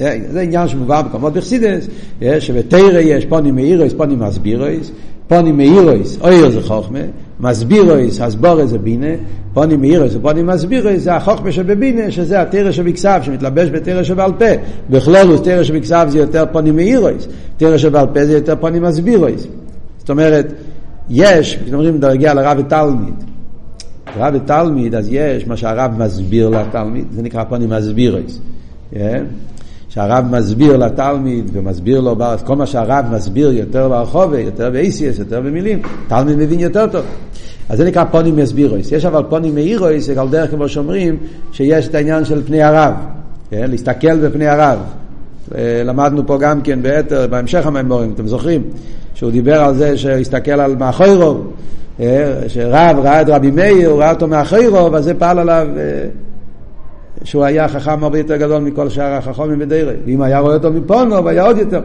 אה, 0.00 0.18
זה 0.30 0.40
עניין 0.40 0.68
שמובא 0.68 1.02
במקומות 1.02 1.32
בחסידס, 1.32 1.88
אה, 2.22 2.40
שבתרא 2.40 3.00
יש 3.00 3.24
פונים 3.24 3.54
מאירס, 3.54 3.92
פונים 3.92 4.18
מסבירס, 4.18 4.90
פונים 5.28 5.56
מאירויס, 5.56 6.18
אויר 6.20 6.50
זה 6.50 6.62
חוכמה, 6.62 6.98
מסבירויס, 7.40 8.20
הסבורס 8.20 8.70
זה 8.70 8.78
בינה, 8.78 9.06
פונים 9.54 9.80
מאירויס 9.80 10.14
ופונים 10.14 10.46
מסבירויס 10.46 11.02
זה 11.02 11.14
החוכמה 11.14 11.52
שבבינה, 11.52 12.10
שזה 12.10 12.40
התרא 12.40 12.72
שבכסף, 12.72 13.20
שמתלבש 13.22 13.68
בתרא 13.68 14.02
שבעל 14.02 14.32
פה. 14.38 14.44
בכלולוס 14.90 15.40
תרא 15.40 15.62
שבכסף 15.64 16.06
זה 16.08 16.18
יותר 16.18 16.44
פונים 16.52 16.76
מאירויס, 16.76 17.28
תרא 17.56 17.78
שבעל 17.78 18.06
פה 18.06 18.24
זה 18.24 18.32
יותר 18.32 18.54
פונים 18.60 18.82
מסבירויס. 18.82 19.46
זאת 19.98 20.10
אומרת, 20.10 20.52
יש, 21.10 21.58
כשאומרים 21.66 21.98
דרגה 21.98 22.34
לרב 22.34 22.58
ותלמיד, 22.60 23.14
רב 24.16 24.34
ותלמיד, 24.36 24.94
אז 24.94 25.08
יש 25.10 25.46
מה 25.46 25.56
שהרב 25.56 25.90
מסביר 25.98 26.48
לתלמיד, 26.48 27.04
זה 27.12 27.22
נקרא 27.22 27.44
פונים 27.44 27.70
מסבירס. 27.70 28.40
כן? 28.90 29.24
שהרב 29.88 30.24
מסביר 30.30 30.76
לתלמיד 30.76 31.50
ומסביר 31.52 32.00
לו, 32.00 32.16
כל 32.44 32.56
מה 32.56 32.66
שהרב 32.66 33.04
מסביר 33.12 33.52
יותר 33.52 33.88
ברחובה, 33.88 34.40
יותר 34.40 34.70
באיסיאס, 34.70 35.18
יותר 35.18 35.40
במילים, 35.40 35.82
תלמיד 36.08 36.36
מבין 36.36 36.60
יותר 36.60 36.86
טוב. 36.86 37.04
אז 37.68 37.78
זה 37.78 37.84
נקרא 37.84 38.04
פונים 38.04 38.36
מסבירויס. 38.36 38.92
יש 38.92 39.04
אבל 39.04 39.22
פונים 39.28 39.54
מאירויס, 39.54 40.08
על 40.08 40.28
דרך 40.28 40.50
כמו 40.50 40.68
שאומרים, 40.68 41.16
שיש 41.52 41.88
את 41.88 41.94
העניין 41.94 42.24
של 42.24 42.42
פני 42.46 42.62
הרב, 42.62 42.94
כן? 43.50 43.70
להסתכל 43.70 44.28
בפני 44.28 44.46
הרב. 44.46 44.78
אה, 45.54 45.82
למדנו 45.84 46.26
פה 46.26 46.38
גם 46.38 46.60
כן 46.60 46.82
ביתר, 46.82 47.26
בהמשך 47.26 47.66
המימורים, 47.66 48.12
אתם 48.14 48.26
זוכרים? 48.26 48.62
שהוא 49.14 49.30
דיבר 49.30 49.62
על 49.62 49.74
זה 49.74 49.96
שהוא 49.96 50.12
הסתכל 50.12 50.60
על 50.60 50.76
מאחוריו, 50.76 51.36
אה, 52.00 52.34
שרב 52.48 52.98
ראה 52.98 53.20
את 53.20 53.26
רבי 53.28 53.50
מאיר, 53.50 53.90
הוא 53.90 53.98
ראה 53.98 54.10
אותו 54.10 54.28
מאחוריו, 54.28 54.96
אז 54.96 55.04
זה 55.04 55.14
פעל 55.14 55.38
עליו 55.38 55.66
אה, 55.76 55.82
שהוא 57.24 57.44
היה 57.44 57.68
חכם 57.68 58.04
הרבה 58.04 58.18
יותר 58.18 58.36
גדול 58.36 58.62
מכל 58.62 58.88
שאר 58.88 59.12
החכמים 59.12 59.58
בדירה. 59.58 59.92
ואם 60.06 60.22
היה 60.22 60.38
רואה 60.38 60.54
אותו 60.54 60.72
מפונו, 60.72 61.28
היה 61.28 61.42
עוד 61.42 61.58
יותר. 61.58 61.80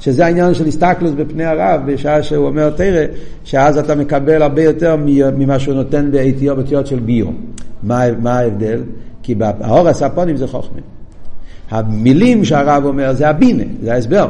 שזה 0.00 0.26
העניין 0.26 0.54
של 0.54 0.66
הסתכלוס 0.66 1.12
בפני 1.12 1.44
הרב, 1.44 1.80
בשעה 1.86 2.22
שהוא 2.22 2.46
אומר 2.46 2.70
תרא, 2.70 3.04
שאז 3.44 3.78
אתה 3.78 3.94
מקבל 3.94 4.42
הרבה 4.42 4.62
יותר 4.62 4.96
ממה 5.36 5.58
שהוא 5.58 5.74
נותן 5.74 6.10
באיטיו 6.10 6.56
בתיות 6.56 6.86
של 6.86 6.98
ביו. 6.98 7.26
מה, 7.82 8.04
מה 8.22 8.38
ההבדל? 8.38 8.82
כי 9.22 9.34
האור 9.60 9.88
הספונים 9.88 10.36
זה 10.36 10.46
חוכמה. 10.46 10.80
המילים 11.70 12.44
שהרב 12.44 12.84
אומר 12.84 13.12
זה 13.12 13.28
הבינה, 13.28 13.64
זה 13.82 13.92
ההסבר. 13.92 14.28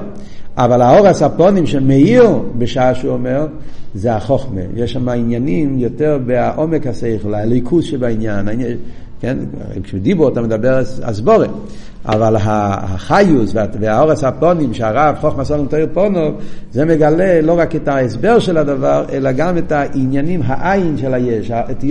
אבל 0.56 0.82
האור 0.82 1.06
הספונים 1.06 1.66
שמאיר 1.66 2.38
בשעה 2.58 2.94
שהוא 2.94 3.12
אומר, 3.12 3.46
זה 3.94 4.14
החוכמה. 4.14 4.60
יש 4.74 4.92
שם 4.92 5.08
עניינים 5.08 5.78
יותר 5.78 6.18
בעומק 6.26 6.86
השכל, 6.86 7.34
הליכוז 7.34 7.84
שבעניין. 7.84 8.48
כן? 9.20 9.36
כשדיבו 9.82 10.28
אתה 10.28 10.40
מדבר 10.40 10.82
אסבורת. 11.02 11.50
אבל 12.08 12.36
החיוס 12.40 13.54
והאור 13.80 14.10
הספונים 14.10 14.74
שהרב 14.74 15.16
חוכמה 15.20 15.44
סלום 15.44 15.66
תאיר 15.66 15.86
פונו, 15.92 16.30
זה 16.72 16.84
מגלה 16.84 17.40
לא 17.40 17.58
רק 17.58 17.76
את 17.76 17.88
ההסבר 17.88 18.38
של 18.38 18.56
הדבר, 18.56 19.04
אלא 19.12 19.32
גם 19.32 19.58
את 19.58 19.72
העניינים, 19.72 20.40
העין 20.44 20.96
של 20.98 21.14
היש, 21.14 21.50
את 21.50 21.84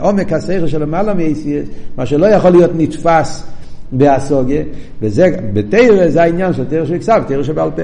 עומק 0.00 0.32
השכל 0.32 0.66
של 0.66 0.82
למעלה 0.82 1.14
מ-ACS, 1.14 1.96
מה 1.96 2.06
שלא 2.06 2.26
יכול 2.26 2.50
להיות 2.50 2.70
נתפס. 2.74 3.46
באסוגיה, 3.92 4.62
וזה, 5.02 5.30
בתרא 5.52 6.08
זה 6.08 6.22
העניין 6.22 6.52
של 6.52 6.64
תרא 6.64 6.84
שבכסב, 6.84 7.22
תרא 7.26 7.42
שבעל 7.42 7.70
פה. 7.70 7.82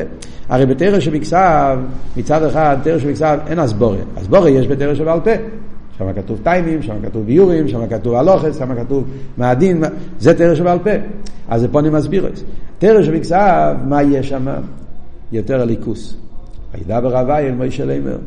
הרי 0.49 0.67
בתרא 0.67 1.01
שבכסב, 1.01 1.79
מצד 2.17 2.43
אחד, 2.43 2.77
תרא 2.83 2.99
שבכסב 2.99 3.39
אין 3.47 3.59
אסבוריה. 3.59 4.01
אסבוריה 4.21 4.61
יש 4.61 4.69
בתרא 4.69 4.95
שבעל 4.95 5.21
פה. 5.21 5.31
שם 5.99 6.13
כתוב 6.13 6.41
טיימים, 6.43 6.83
שם 6.83 6.95
כתוב 7.03 7.27
ביורים, 7.27 7.69
שם 7.69 7.87
כתוב 7.87 8.15
הלוכס, 8.15 8.59
שם 8.59 8.75
כתוב 8.75 9.05
מאדין, 9.39 9.85
זה 10.19 10.39
תרא 10.39 10.55
שבעל 10.55 10.79
פה. 10.79 10.91
אז 11.49 11.61
זה 11.61 11.69
את 12.29 12.37
זה. 12.37 12.45
תרא 12.79 13.03
שבכסב, 13.03 13.77
מה 13.85 14.03
יש 14.03 14.29
שם? 14.29 14.47
יותר 15.33 15.61
הליכוס. 15.61 16.17
וידבר 16.75 17.19
הווי 17.19 17.47
אל 17.47 17.53
מוישה 17.53 17.85
לימר. 17.85 18.19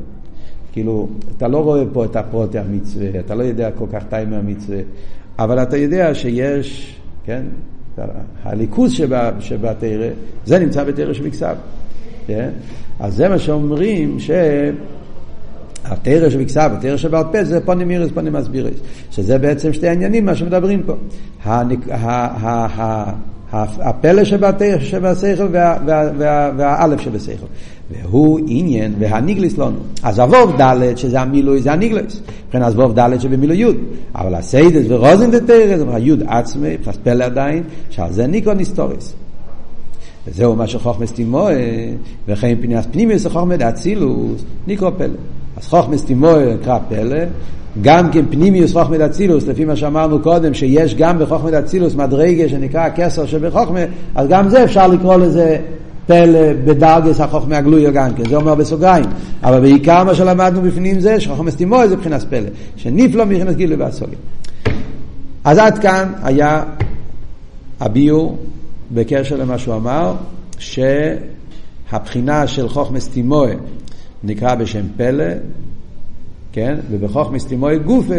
כאילו, 0.71 1.07
אתה 1.37 1.47
לא 1.47 1.63
רואה 1.63 1.83
פה 1.93 2.05
את 2.05 2.15
הפרוטי 2.15 2.59
המצווה, 2.59 3.19
אתה 3.19 3.35
לא 3.35 3.43
יודע 3.43 3.71
כל 3.71 3.85
כך 3.91 4.03
טיימי 4.09 4.35
המצווה, 4.35 4.79
אבל 5.39 5.63
אתה 5.63 5.77
יודע 5.77 6.15
שיש 6.15 6.99
כן? 7.25 7.43
הליכוז 8.43 8.91
שבתרא, 9.39 10.09
זה 10.45 10.59
נמצא 10.59 10.83
בתרא 10.83 11.13
שבכסב. 11.13 11.55
כן? 12.27 12.49
אז 12.99 13.15
זה 13.15 13.29
מה 13.29 13.39
שאומרים 13.39 14.19
שהתרא 15.87 16.29
שבכסב, 16.29 16.71
התרא 16.77 16.97
שבעל 16.97 17.23
פה, 17.31 17.43
זה 17.43 17.59
פונים 17.59 17.87
מירס, 17.87 18.11
פונים 18.13 18.33
מסבירס. 18.33 18.73
שזה 19.11 19.37
בעצם 19.37 19.73
שתי 19.73 19.87
העניינים, 19.87 20.25
מה 20.25 20.35
שמדברים 20.35 20.83
פה. 20.85 20.93
הפלא 23.53 24.23
שבתרא 24.23 24.79
שבשכל 24.79 25.47
והאלף 26.57 27.01
שבשכל. 27.01 27.45
והוא 27.91 28.39
עניין 28.47 28.93
והניגליס 28.99 29.57
לנו. 29.57 29.79
אז 30.03 30.19
אבוב 30.19 30.61
ד' 30.61 30.97
שזה 30.97 31.21
המילוי 31.21 31.61
זה 31.61 31.71
הניגליס. 31.71 32.21
לכן 32.49 32.63
אז 32.63 32.73
אבוב 32.73 32.99
ד' 32.99 33.19
שבמילוי 33.19 33.57
י'. 33.57 33.65
אבל 34.15 34.35
הסיידס 34.35 34.85
ורוזן 34.89 35.31
דתרא 35.31 35.77
זה 35.77 35.85
י' 35.99 36.13
עצמי, 36.27 36.73
מבחינת 36.73 36.97
פלא 37.03 37.23
עדיין, 37.23 37.63
שעל 37.89 38.13
זה 38.13 38.27
ניקו 38.27 38.53
ניסטוריס. 38.53 39.13
וזהו 40.27 40.55
מה 40.55 40.67
שחוכמס 40.67 41.11
תימוה, 41.11 41.51
וכן 42.27 42.55
פניאס 42.61 42.85
פנימיוס 42.91 43.27
חוכמה 43.27 43.57
דאצילוס, 43.57 44.43
ניקרו 44.67 44.91
פלא. 44.97 45.38
אז 45.59 45.67
חוכמס 45.67 46.05
תימוה 46.05 46.53
נקרא 46.53 46.79
פלא, 46.89 47.17
גם 47.81 48.11
כן 48.11 48.25
פנימיוס 48.29 48.73
חוכמה 48.73 48.97
דאצילוס, 48.97 49.47
לפי 49.47 49.65
מה 49.65 49.75
שאמרנו 49.75 50.19
קודם, 50.21 50.53
שיש 50.53 50.95
גם 50.95 51.19
בחוכמה 51.19 51.51
דאצילוס 51.51 51.95
מדרגה 51.95 52.49
שנקרא 52.49 52.81
הכסר 52.81 53.25
שבחוכמה, 53.25 53.79
אז 54.15 54.27
גם 54.27 54.49
זה 54.49 54.63
אפשר 54.63 54.87
לקרוא 54.87 55.15
לזה 55.15 55.57
פלא 56.07 56.53
בדרגס 56.65 57.21
החוכמה 57.21 57.57
הגלויה 57.57 57.91
גם 57.91 58.13
כן, 58.13 58.29
זה 58.29 58.35
אומר 58.35 58.55
בסוגריים. 58.55 59.05
אבל 59.43 59.59
בעיקר 59.59 60.03
מה 60.03 60.15
שלמדנו 60.15 60.61
בפנים 60.61 60.99
זה 60.99 61.19
שחוכמה 61.19 61.51
סתימוי 61.51 61.87
זה 61.87 61.95
מבחינת 61.95 62.23
פלא, 62.29 62.49
שנפלא 62.75 63.25
מבחינת 63.25 63.55
גילה 63.55 63.75
והסוגיה. 63.79 64.17
אז 65.43 65.57
עד 65.57 65.79
כאן 65.79 66.11
היה 66.23 66.63
הביור 67.79 68.37
בקשר 68.91 69.35
למה 69.35 69.57
שהוא 69.57 69.75
אמר, 69.75 70.13
שהבחינה 70.59 72.47
של 72.47 72.69
חוכמה 72.69 72.99
סתימוי 72.99 73.51
נקרא 74.23 74.55
בשם 74.55 74.85
פלא, 74.97 75.33
כן? 76.51 76.77
ובחוכמה 76.91 77.39
סתימוי 77.39 77.79
גופה, 77.79 78.13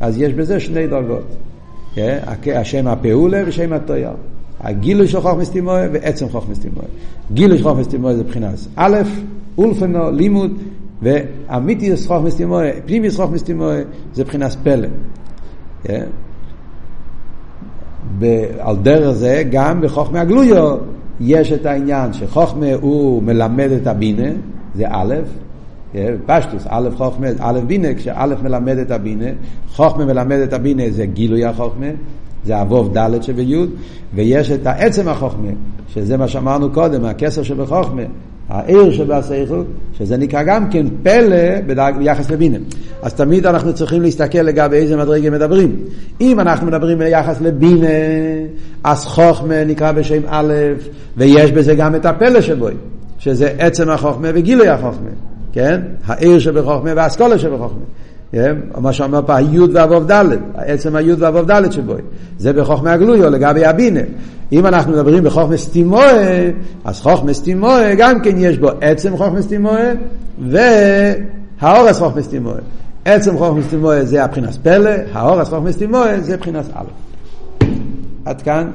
אז 0.00 0.20
יש 0.20 0.32
בזה 0.32 0.60
שני 0.60 0.86
דרגות. 0.86 1.36
כן? 1.94 2.18
השם 2.54 2.86
הפעולה 2.86 3.42
ושם 3.46 3.72
התויר. 3.72 4.10
הגילוי 4.60 5.08
של 5.08 5.20
חוכמס 5.20 5.50
תימוה 5.50 5.86
ועצם 5.92 6.28
חוכמס 6.28 6.58
תימוה. 6.58 6.84
גילוי 7.32 7.58
של 7.58 7.64
חוכמס 7.64 7.88
תימוה 7.88 8.14
זה 8.14 8.22
מבחינת 8.22 8.58
א', 8.76 8.96
אולפנו, 9.58 10.10
לימוד, 10.10 10.52
ואמיתיוס 11.02 12.06
חוכמס 12.06 12.36
תימוה, 12.36 12.64
פנימיוס 12.86 13.16
חוכמס 13.16 13.42
תימוה, 13.42 13.76
זה 14.14 14.22
מבחינת 14.22 14.56
פלא. 14.62 14.88
כן? 15.84 16.04
על 18.58 18.76
דרך 18.76 19.10
זה 19.10 19.42
גם 19.50 19.80
בחוכמה 19.80 20.20
הגלויו 20.20 20.76
יש 21.20 21.52
את 21.52 21.66
העניין 21.66 22.12
שחוכמה 22.12 22.66
הוא 22.80 23.22
מלמד 23.22 23.70
את 23.70 23.86
הבינה, 23.86 24.28
זה 24.74 24.84
א', 24.88 25.14
כן? 25.92 26.14
פשטוס, 26.26 26.66
א' 26.68 26.88
חוכמה, 26.96 27.26
א' 27.38 27.60
בינה, 27.66 27.94
כשא' 27.94 28.26
מלמד 28.42 28.78
את 28.78 28.90
הבינה, 28.90 29.28
חוכמה 29.68 30.04
מלמד 30.04 30.38
את 30.38 30.52
הבינה 30.52 30.82
זה 30.90 31.06
גילוי 31.06 31.44
החוכמה, 31.44 31.86
זה 32.44 32.62
אבוב 32.62 32.98
ד' 32.98 33.22
שביוד, 33.22 33.70
ויש 34.14 34.50
את 34.50 34.66
העצם 34.66 35.08
החוכמה, 35.08 35.50
שזה 35.88 36.16
מה 36.16 36.28
שאמרנו 36.28 36.70
קודם, 36.70 37.04
הכסר 37.04 37.42
שבחוכמה, 37.42 38.02
העיר 38.48 38.92
שבשכל, 38.92 39.62
שזה 39.98 40.16
נקרא 40.16 40.42
גם 40.42 40.70
כן 40.70 40.86
פלא 41.02 41.60
בדרג, 41.66 41.96
ביחס 41.96 42.30
לבינה. 42.30 42.58
אז 43.02 43.14
תמיד 43.14 43.46
אנחנו 43.46 43.74
צריכים 43.74 44.02
להסתכל 44.02 44.38
לגבי 44.38 44.76
איזה 44.76 44.96
מדרגה 44.96 45.30
מדברים. 45.30 45.76
אם 46.20 46.40
אנחנו 46.40 46.66
מדברים 46.66 46.98
ביחס 46.98 47.40
לבינה, 47.40 47.86
אז 48.84 49.04
חוכמה 49.04 49.64
נקרא 49.64 49.92
בשם 49.92 50.20
א', 50.26 50.52
ויש 51.16 51.52
בזה 51.52 51.74
גם 51.74 51.94
את 51.94 52.06
הפלא 52.06 52.40
שבו, 52.40 52.68
שזה 53.24 53.50
עצם 53.58 53.90
החוכמה 53.90 54.28
וגילוי 54.34 54.68
החוכמה, 54.68 55.10
כן? 55.52 55.80
העיר 56.06 56.38
שבחוכמה 56.38 56.90
והאסכולה 56.96 57.38
שבחוכמה. 57.38 57.84
כן? 58.32 58.56
מה 58.78 58.92
שאומר 58.92 59.20
פה 59.26 59.36
היוד 59.36 59.70
והווב 59.74 60.12
ד', 60.12 60.24
עצם 60.54 60.96
היוד 60.96 61.22
והווב 61.22 61.50
ד' 61.50 61.72
שבו. 61.72 61.94
זה 62.38 62.52
בחוכמה 62.52 62.92
הגלויו 62.92 63.30
לגבי 63.30 63.64
הבינה. 63.64 64.00
אם 64.52 64.66
אנחנו 64.66 64.92
מדברים 64.92 65.24
בחוכמה 65.24 65.56
סטימואה, 65.56 66.50
אז 66.84 67.00
חוכמה 67.00 67.32
סטימואה 67.32 67.94
גם 67.94 68.20
כן 68.20 68.34
יש 68.38 68.58
בו 68.58 68.70
עצם 68.80 69.16
חוכמה 69.16 69.42
סטימואה 69.42 69.92
והאורס 70.48 71.98
חוכמה 71.98 72.22
סטימואה. 72.22 72.58
עצם 73.04 73.38
חוכמה 73.38 73.62
סטימואה 73.62 74.04
זה 74.04 74.24
הבחינס 74.24 74.56
פלא, 74.56 74.90
האורס 75.12 75.48
חוכמה 75.48 75.72
סטימואה 75.72 76.20
זה 76.20 76.36
בחינס 76.36 76.66
א'. 76.74 76.84
עד 78.24 78.42
כאן. 78.42 78.70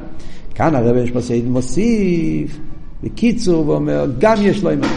כאן 0.55 0.75
הרב 0.75 0.95
יש 0.95 1.11
פה 1.11 1.21
סעיד 1.21 1.47
מוסיף, 1.47 2.59
בקיצור, 3.03 3.69
ואומר, 3.69 4.05
גם 4.19 4.35
יש 4.41 4.63
לו 4.63 4.69
אימא. 4.69 4.87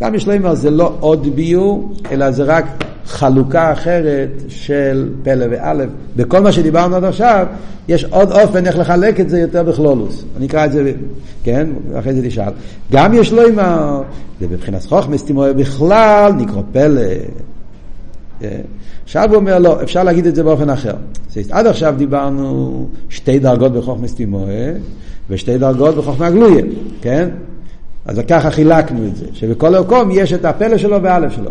גם 0.00 0.14
יש 0.14 0.26
לו 0.26 0.32
אימא 0.32 0.54
זה 0.54 0.70
לא 0.70 0.92
עוד 1.00 1.26
ביור, 1.34 1.92
אלא 2.10 2.30
זה 2.30 2.42
רק 2.42 2.64
חלוקה 3.06 3.72
אחרת 3.72 4.30
של 4.48 5.08
פלא 5.22 5.46
ואלף. 5.50 5.88
בכל 6.16 6.40
מה 6.40 6.52
שדיברנו 6.52 6.96
עד 6.96 7.04
עכשיו, 7.04 7.46
יש 7.88 8.04
עוד 8.04 8.32
אופן 8.32 8.66
איך 8.66 8.78
לחלק 8.78 9.20
את 9.20 9.28
זה 9.30 9.38
יותר 9.38 9.62
בכלולוס. 9.62 10.24
אני 10.36 10.46
אקרא 10.46 10.64
את 10.64 10.72
זה, 10.72 10.92
כן? 11.44 11.66
אחרי 11.98 12.14
זה 12.14 12.28
תשאל. 12.28 12.52
גם 12.92 13.14
יש 13.14 13.32
לו 13.32 13.42
ה... 13.60 14.00
זה 14.40 14.46
בבחינת 14.48 14.84
חוכמס 14.84 15.24
תימוה 15.24 15.52
בכלל, 15.52 16.32
נקרא 16.36 16.62
פלא. 16.72 17.02
עכשיו 19.04 19.28
הוא 19.28 19.36
אומר, 19.36 19.58
לא, 19.58 19.82
אפשר 19.82 20.04
להגיד 20.04 20.26
את 20.26 20.34
זה 20.34 20.42
באופן 20.42 20.70
אחר. 20.70 20.94
עד 21.50 21.66
עכשיו 21.66 21.94
דיברנו 21.96 22.88
שתי 23.08 23.38
דרגות 23.38 23.72
בחוכמס 23.72 24.14
תימוה 24.14 24.50
ושתי 25.30 25.58
דרגות 25.58 25.96
בחוכמה 25.96 26.30
גלויה, 26.30 26.64
כן? 27.00 27.28
אז 28.06 28.20
ככה 28.28 28.50
חילקנו 28.50 29.06
את 29.06 29.16
זה, 29.16 29.26
שבכל 29.32 29.80
מקום 29.80 30.10
יש 30.12 30.32
את 30.32 30.44
הפלא 30.44 30.76
שלו 30.78 31.02
והאלף 31.02 31.32
שלו. 31.32 31.50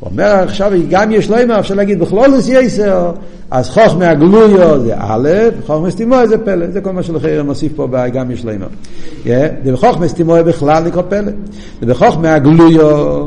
הוא 0.00 0.10
אומר 0.10 0.24
עכשיו, 0.24 0.72
גם 0.90 1.12
יש 1.12 1.30
לו 1.30 1.42
אמר, 1.42 1.60
אפשר 1.60 1.74
להגיד, 1.74 2.00
בכלולוס 2.00 2.48
יסר, 2.48 3.12
אז 3.50 3.70
חוכמה 3.70 4.10
הגלויו 4.10 4.80
זה 4.80 4.94
א', 4.98 5.28
חוכמה 5.66 5.90
סתימוי 5.90 6.28
זה 6.28 6.38
פלא, 6.38 6.66
זה 6.66 6.80
כל 6.80 6.92
מה 6.92 7.02
שלכם 7.02 7.46
מוסיף 7.46 7.72
פה 7.76 7.88
גם 8.12 8.30
יש 8.30 8.44
לו 8.44 8.52
אמר. 8.52 8.66
ובחוכמה 9.64 10.08
סתימוי 10.08 10.42
בכלל 10.42 10.84
נקרא 10.84 11.02
פלא. 11.02 11.32
ובחוכמה 11.82 12.34
הגלויו, 12.34 13.24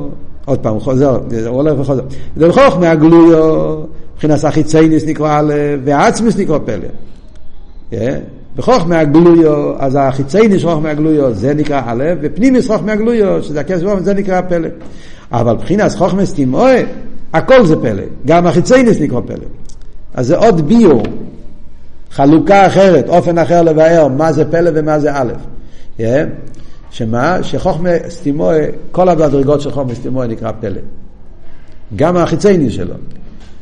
עוד 0.50 0.60
פעם, 0.60 0.80
חוזר, 0.80 1.20
הולך 1.48 1.80
וחוזר. 1.80 2.04
ובחוכמה 2.38 2.92
הגלויו, 2.92 3.76
מבחינת 4.14 4.44
החיצייניס 4.44 5.06
נקרא 5.06 5.40
א', 5.40 5.54
ועצמיס 5.84 6.38
נקרא 6.38 6.58
פלא. 6.66 8.00
בחוכמה 8.56 9.00
הגלויו, 9.00 9.74
אז 9.80 9.98
החיצייני 10.02 10.60
של 10.60 10.68
חוכמה 10.68 10.90
הגלויו 10.90 11.34
זה 11.34 11.54
נקרא 11.54 11.82
א', 11.86 12.04
ופנימיס 12.22 12.68
חוכמה 12.68 12.92
הגלויו, 12.92 13.44
שזה 13.44 13.60
הכסף 13.60 13.84
באופן, 13.84 14.04
זה 14.04 14.14
נקרא 14.14 14.42
פלא. 14.42 14.68
אבל 15.32 15.54
מבחינת 15.54 15.92
חוכמה 15.92 16.26
סתימוי, 16.26 16.86
הכל 17.34 17.66
זה 17.66 17.76
פלא, 17.76 18.04
גם 18.26 18.48
החיצייניס 18.48 19.02
נקרא 19.02 19.20
פלא. 19.26 19.46
אז 20.14 20.28
זה 20.28 20.38
עוד 20.38 20.68
ביור, 20.68 21.04
חלוקה 22.12 22.68
אחרת, 22.68 23.10
אופן 23.10 23.38
אחר 23.38 23.62
לבאר 23.62 24.08
מה 24.08 24.34
זה 24.34 24.46
פלא 24.46 24.72
ומה 24.74 25.00
זה 25.00 25.10
א'. 25.14 25.32
שמה? 26.92 27.44
שחוכמה 27.44 27.90
סתימוי, 28.10 28.58
כל 28.92 29.10
המדרגות 29.10 29.62
של 29.62 29.72
חוכמה 29.72 29.96
סתימוי 29.96 30.28
נקרא 30.28 30.52
פלא. 30.60 30.82
גם 31.96 32.18
החיצייני 32.18 32.70
שלו. 32.70 32.96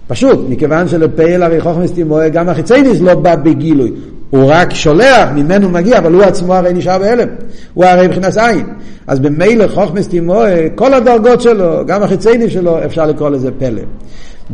פשוט, 0.08 0.40
מכיוון 0.50 0.88
שלפעיל 0.88 1.44
הרי 1.44 1.62
חוכמה 1.62 1.88
סתימוי, 1.88 2.30
גם 2.30 2.50
החיצייניס 2.50 3.02
לא 3.02 3.16
בא 3.16 3.36
בגילוי. 3.36 3.92
הוא 4.30 4.44
רק 4.48 4.74
שולח, 4.74 5.30
ממנו 5.36 5.70
מגיע, 5.70 5.98
אבל 5.98 6.14
הוא 6.14 6.24
עצמו 6.24 6.54
הרי 6.54 6.74
נשאר 6.74 7.00
בהלם. 7.00 7.28
הוא 7.74 7.86
הרי 7.86 8.08
מבחינת 8.08 8.38
עין. 8.38 8.66
אז 9.08 9.20
במילא 9.20 9.68
חוכמס 9.68 10.08
תימוה, 10.08 10.70
כל 10.76 10.94
הדרגות 10.94 11.42
שלו, 11.42 11.86
גם 11.86 12.04
החיציינים 12.04 12.50
שלו, 12.50 12.86
אפשר 12.86 13.06
לקרוא 13.06 13.30
לזה 13.30 13.50
פלא. 13.60 13.82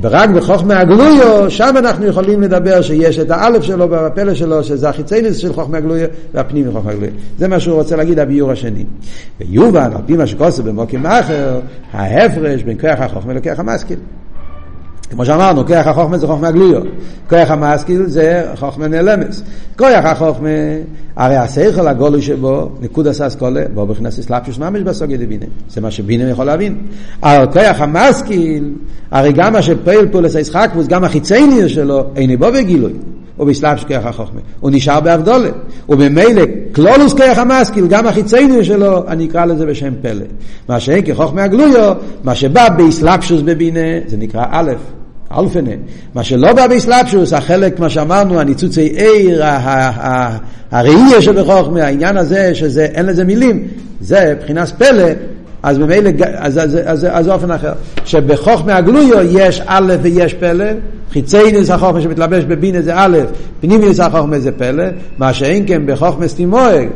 ורק 0.01 0.29
בחוכמה 0.29 0.79
הגלויו, 0.79 1.51
שם 1.51 1.73
אנחנו 1.77 2.05
יכולים 2.05 2.41
לדבר 2.41 2.81
שיש 2.81 3.19
את 3.19 3.31
האלף 3.31 3.63
שלו 3.63 3.87
בפלא 3.87 4.33
שלו, 4.33 4.63
שזה 4.63 4.89
החיצייניס 4.89 5.37
של 5.37 5.53
חוכמה 5.53 5.77
הגלויו 5.77 6.07
והפנים 6.33 6.69
מחוכמה 6.69 6.91
הגלויו. 6.91 7.11
זה 7.37 7.47
מה 7.47 7.59
שהוא 7.59 7.75
רוצה 7.75 7.95
להגיד, 7.95 8.19
הביור 8.19 8.51
השני. 8.51 8.85
ויובן, 9.39 9.91
על 9.95 10.01
פי 10.05 10.17
מה 10.17 10.27
שכוסף 10.27 10.63
במוקים 10.63 11.05
אחר, 11.05 11.59
ההפרש 11.91 12.63
בין 12.63 12.77
כוח 12.81 12.99
החוכמה 12.99 13.33
לכוח 13.33 13.59
המשכיל. 13.59 13.99
כמו 15.13 15.25
שאמרנו, 15.25 15.67
כוח 15.67 15.87
החוכמה 15.87 16.17
זה 16.17 16.27
חוכמה 16.27 16.51
גלויו, 16.51 16.81
כוח 17.29 17.51
המשכיל 17.51 18.05
זה 18.05 18.43
חוכמה 18.55 18.87
נעלמס. 18.87 19.43
כוח 19.77 20.05
החוכמה, 20.05 20.49
הרי 21.15 21.35
השכל 21.35 21.87
הגולוי 21.87 22.21
שבו, 22.21 22.69
נקוד 22.81 23.07
אסכולה, 23.07 23.63
בו 23.73 23.85
בכנס 23.85 24.19
אסלאפשוס 24.19 24.57
ממש 24.57 24.81
בסוגיה 24.81 25.17
דבינה. 25.17 25.45
זה 25.69 25.81
מה 25.81 25.91
שבינה 25.91 26.29
יכול 26.29 26.45
להבין. 26.45 26.77
אבל 27.23 27.45
כוח 27.53 27.81
המשכיל, 27.81 28.73
הרי 29.11 29.31
גם 29.31 29.53
מה 29.53 29.61
שפועל 29.61 30.07
פולס 30.07 30.35
הישחקבוס, 30.35 30.87
גם 30.87 31.03
החיצייני 31.03 31.69
שלו, 31.69 32.05
איני 32.15 32.37
בו 32.37 32.51
בגילוי. 32.51 32.93
הוא 33.37 33.47
בשלב 33.47 33.77
כוח 33.87 34.05
החוכמה. 34.05 34.39
הוא 34.59 34.71
נשאר 34.73 34.99
באבדולה. 34.99 35.49
ובמילא, 35.89 36.43
כלולוס 36.75 37.13
כוח 37.13 37.37
המשכיל, 37.37 37.87
גם 37.87 38.07
החיצייני 38.07 38.63
שלו, 38.63 39.07
אני 39.07 39.25
אקרא 39.25 39.45
לזה 39.45 39.65
בשם 39.65 39.93
פלא. 40.01 40.25
מה 40.69 40.79
שאין 40.79 41.05
כחוכמה 41.05 41.43
הגלויו, 41.43 41.93
מה 42.23 42.35
שבא 42.35 42.69
באסלאפשוס 42.69 43.41
בבינה, 43.41 43.79
זה 44.07 44.17
נקרא 44.17 44.45
א'. 44.51 44.71
אלפנה. 45.39 45.71
מה 46.15 46.23
שלא 46.23 46.53
בא 46.53 46.67
באסלאפשוס, 46.67 47.33
החלק, 47.33 47.79
מה 47.79 47.89
שאמרנו, 47.89 48.39
הניצוצי 48.39 48.81
עיר, 48.81 49.43
הראייה 50.71 51.21
שבחוכמה, 51.21 51.83
העניין 51.83 52.17
הזה, 52.17 52.55
שזה, 52.55 52.85
אין 52.85 53.05
לזה 53.05 53.23
מילים, 53.23 53.67
זה 54.01 54.33
מבחינת 54.37 54.69
פלא, 54.69 55.07
אז 55.63 55.77
ממילא, 55.77 56.09
אז, 56.35 57.07
אז 57.11 57.29
אופן 57.29 57.51
אחר. 57.51 57.73
שבחוכמה 58.05 58.75
הגלויו 58.75 59.39
יש 59.39 59.61
א' 59.65 59.93
ויש 60.01 60.33
פלא, 60.33 60.65
חיצייניס 61.11 61.69
החוכמה 61.69 62.01
שמתלבש 62.01 62.43
בבינה 62.43 62.81
זה 62.81 62.91
א', 62.95 63.17
פנימיניס 63.61 63.99
החוכמה 63.99 64.39
זה 64.39 64.51
פלא, 64.51 64.83
מה 65.17 65.33
שאין 65.33 65.63
כן 65.67 65.81
בחוכמה 65.85 66.27
סטימוי, 66.27 66.89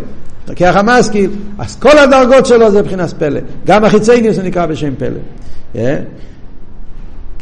כרך 0.55 0.75
המשכיל, 0.75 1.29
אז 1.59 1.75
כל 1.75 1.97
הדרגות 1.97 2.45
שלו 2.45 2.71
זה 2.71 2.81
מבחינת 2.81 3.13
פלא. 3.19 3.39
גם 3.65 3.85
החיצייניס 3.85 4.37
הוא 4.37 4.45
נקרא 4.45 4.65
בשם 4.65 4.93
פלא. 4.97 5.19
Yeah. 5.75 5.77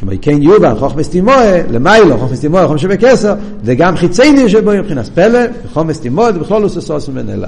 כמו 0.05 0.21
כן 0.21 0.41
יובן, 0.41 0.75
חוכמס 0.75 1.09
תימוה, 1.09 1.61
למיילו, 1.69 2.17
חוכמס 2.17 2.39
תימוה, 2.39 2.67
חוכמס 2.67 2.81
שבקסר, 2.81 3.33
וגם 3.63 3.97
חיצייני 3.97 4.49
שבו 4.49 4.71
מבחינת 4.71 5.07
פלא, 5.07 5.39
וחוכמס 5.65 5.99
תימוה, 5.99 6.29
ובכלול 6.35 6.61
הוא 6.61 6.69
סוסוס 6.69 7.09
ומנהלה. 7.09 7.47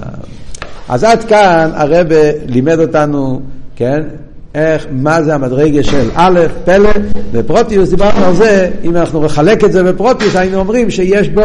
אז 0.89 1.03
עד 1.03 1.23
כאן 1.23 1.71
הרב 1.73 2.07
לימד 2.47 2.79
אותנו, 2.79 3.41
כן, 3.75 4.03
איך, 4.55 4.87
מה 4.91 5.23
זה 5.23 5.35
המדרגה 5.35 5.83
של 5.83 6.09
א', 6.15 6.39
פלא, 6.65 6.89
ופרוטיוס, 7.31 7.89
דיברנו 7.89 8.25
על 8.25 8.35
זה, 8.35 8.69
אם 8.83 8.95
אנחנו 8.95 9.23
נחלק 9.23 9.63
את 9.63 9.71
זה 9.71 9.83
בפרוטיוס, 9.83 10.35
היינו 10.35 10.57
אומרים 10.57 10.89
שיש 10.89 11.29
בו, 11.29 11.41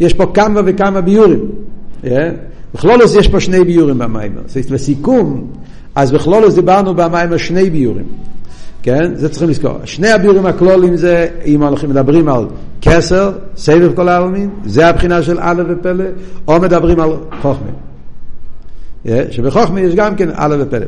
יש 0.00 0.14
פה 0.14 0.26
כמה 0.34 0.60
וכמה 0.64 1.00
ביורים. 1.00 1.40
Yeah? 2.04 2.08
בכלולוס 2.74 3.14
יש 3.14 3.28
פה 3.28 3.40
שני 3.40 3.64
ביורים 3.64 3.98
במיימר. 3.98 4.42
בסיכום, 4.70 5.46
אז 5.94 6.12
בכלולוס 6.12 6.54
דיברנו 6.54 6.94
במיימר 6.94 7.36
שני 7.36 7.70
ביורים. 7.70 8.04
כן? 8.82 9.14
זה 9.14 9.28
צריכים 9.28 9.48
לזכור. 9.48 9.78
שני 9.84 10.08
הביורים 10.08 10.46
הכלולים 10.46 10.96
זה, 10.96 11.26
אם 11.44 11.62
אנחנו 11.62 11.88
מדברים 11.88 12.28
על 12.28 12.46
כסר, 12.80 13.32
סבב 13.56 13.94
כל 13.94 14.08
העלמין, 14.08 14.50
זה 14.64 14.86
הבחינה 14.86 15.22
של 15.22 15.38
א' 15.40 15.62
ופלא, 15.68 16.04
או 16.48 16.60
מדברים 16.60 17.00
על 17.00 17.10
חוכמה. 17.40 17.70
שבחוכמה 19.30 19.80
יש 19.80 19.94
גם 19.94 20.16
כן 20.16 20.28
א' 20.34 20.56
ופלא. 20.60 20.86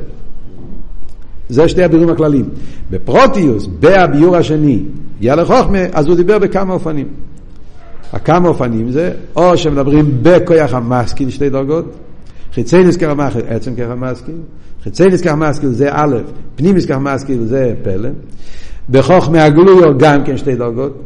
זה 1.48 1.68
שתי 1.68 1.84
הביורים 1.84 2.08
הכלליים. 2.08 2.48
בפרוטיוס, 2.90 3.66
בהביור 3.80 4.36
השני, 4.36 4.82
יהיה 5.20 5.34
לחוכמה, 5.34 5.78
אז 5.92 6.06
הוא 6.06 6.16
דיבר 6.16 6.38
בכמה 6.38 6.74
אופנים. 6.74 7.08
הכמה 8.12 8.48
אופנים 8.48 8.90
זה, 8.90 9.12
או 9.36 9.56
שמדברים 9.56 10.18
בכויח 10.22 10.74
המסקין, 10.74 11.30
שתי 11.30 11.50
דרגות, 11.50 11.84
חיצי 12.54 12.84
נזכר 12.84 13.10
המאכל, 13.10 13.40
עצם 13.48 13.74
ככה 13.74 13.94
מסקין, 13.94 14.42
חיצי 14.84 15.06
נזכר 15.06 15.34
מסקין 15.34 15.72
זה 15.72 15.88
א', 15.92 16.16
פנים 16.56 16.76
נזכר 16.76 16.98
מסקין 16.98 17.46
זה 17.46 17.74
פלא. 17.82 18.08
בחוכמה 18.90 19.44
הגלויו 19.44 19.98
גם 19.98 20.24
כן 20.24 20.36
שתי 20.36 20.54
דרגות. 20.56 21.02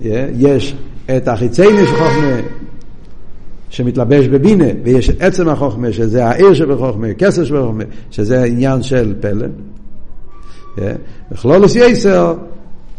יש 0.00 0.76
את 1.16 1.28
החיצי 1.28 1.72
נזכר 1.72 1.96
חוכמה 1.96 2.36
שמתלבש 3.70 4.26
בבינה, 4.26 4.64
ויש 4.84 5.10
עצם 5.20 5.48
החוכמה, 5.48 5.92
שזה 5.92 6.26
העיר 6.26 6.54
שבחוכמה, 6.54 7.06
כסר 7.18 7.44
שבחוכמה, 7.44 7.84
שזה 8.10 8.44
עניין 8.44 8.82
של 8.82 9.14
פלא. 9.20 9.46
בכלולוס 11.32 11.76
יסר, 11.76 12.34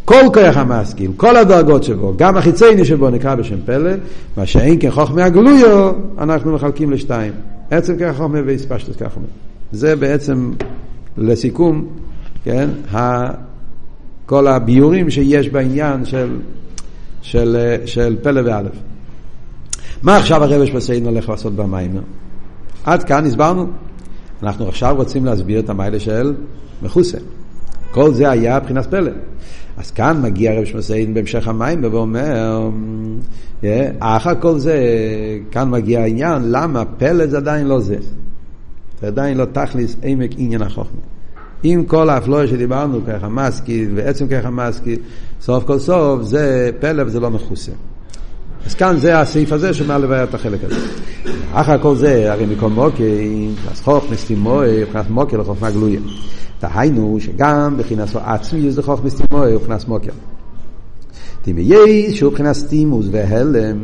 כל 0.05 0.23
כוח 0.33 0.57
המשכיל, 0.57 1.11
כל 1.17 1.37
הדרגות 1.37 1.83
שבו, 1.83 2.13
גם 2.17 2.37
החיצייני 2.37 2.85
שבו 2.85 3.09
נקרא 3.09 3.35
בשם 3.35 3.57
פלא, 3.65 3.91
מה 4.37 4.45
שאין 4.45 4.77
כחוכמה 4.79 5.25
הגלויו, 5.25 5.91
אנחנו 6.17 6.53
מחלקים 6.53 6.91
לשתיים. 6.91 7.33
עצם 7.71 7.95
כחוכמה 7.99 8.39
והספשטוס 8.45 8.95
כחוכמה. 8.95 9.48
זה 9.71 9.95
בעצם, 9.95 10.51
לסיכום, 11.17 11.87
כן, 12.43 12.69
ה, 12.93 13.27
כל 14.25 14.47
הביורים 14.47 15.09
שיש 15.09 15.49
בעניין 15.49 16.05
של, 16.05 16.39
של, 17.21 17.75
של 17.85 18.17
פלא 18.23 18.41
ואלף. 18.45 18.75
מה 20.03 20.17
עכשיו 20.17 20.43
הרבש 20.43 20.71
בסיין 20.71 21.05
הולך 21.05 21.29
לעשות 21.29 21.55
במיימר? 21.55 22.01
עד 22.85 23.03
כאן 23.03 23.25
הסברנו. 23.25 23.67
אנחנו 24.43 24.67
עכשיו 24.67 24.95
רוצים 24.97 25.25
להסביר 25.25 25.59
את 25.59 25.69
המיילה 25.69 25.99
של 25.99 26.33
מחוסה. 26.81 27.17
כל 27.91 28.13
זה 28.13 28.29
היה 28.29 28.59
מבחינת 28.59 28.85
פלא. 28.85 29.11
אז 29.77 29.91
כאן 29.91 30.21
מגיע 30.21 30.53
רב 30.59 30.65
שמסיין 30.65 31.13
בהמשך 31.13 31.47
המים 31.47 31.83
ואומר, 31.83 32.69
אחר 33.99 34.41
כל 34.41 34.59
זה, 34.59 34.77
כאן 35.51 35.69
מגיע 35.69 36.01
העניין, 36.01 36.41
למה 36.45 36.85
פלא 36.85 37.27
זה 37.27 37.37
עדיין 37.37 37.67
לא 37.67 37.79
זה. 37.79 37.97
זה 39.01 39.07
עדיין 39.07 39.37
לא 39.37 39.45
תכליס 39.45 39.95
עמק 40.03 40.31
עניין 40.37 40.61
החוכמה. 40.61 41.01
עם 41.63 41.85
כל 41.85 42.09
האפלואה 42.09 42.47
שדיברנו, 42.47 42.99
ככה 43.07 43.29
מסקיל, 43.29 43.91
ועצם 43.95 44.27
ככה 44.27 44.49
מסקיל, 44.49 44.99
סוף 45.41 45.63
כל 45.63 45.79
סוף 45.79 46.21
זה 46.21 46.71
פלא 46.79 47.03
וזה 47.05 47.19
לא 47.19 47.29
מכוסה. 47.29 47.71
אז 48.65 48.75
כאן 48.75 48.97
זה 48.97 49.19
הסעיף 49.19 49.51
הזה 49.51 49.73
שמעל 49.73 50.01
לבעיה 50.01 50.23
את 50.23 50.33
החלק 50.33 50.59
הזה. 50.63 50.75
אחר 51.53 51.81
כל 51.81 51.95
זה, 51.95 52.31
הרי 52.31 52.45
מכל 52.45 52.69
מוקים, 52.69 53.55
אז 53.71 53.81
חוכמה 53.81 54.15
סתימוי, 54.15 54.81
מבחינת 54.81 55.09
מוקר 55.09 55.37
לחוכמה 55.37 55.71
גלויה. 55.71 55.99
דהיינו 56.61 57.17
שגם 57.19 57.77
בחינס 57.77 58.15
עצמי 58.15 58.59
יש 58.59 58.77
לכוח 58.77 59.03
מסתימוי 59.03 59.55
ובחינס 59.55 59.87
מוקר. 59.87 60.11
תימי 61.41 61.61
יש 61.61 62.17
שהוא 62.17 62.33
בחינס 62.33 62.59
סטימוס 62.59 63.05
והלם 63.11 63.77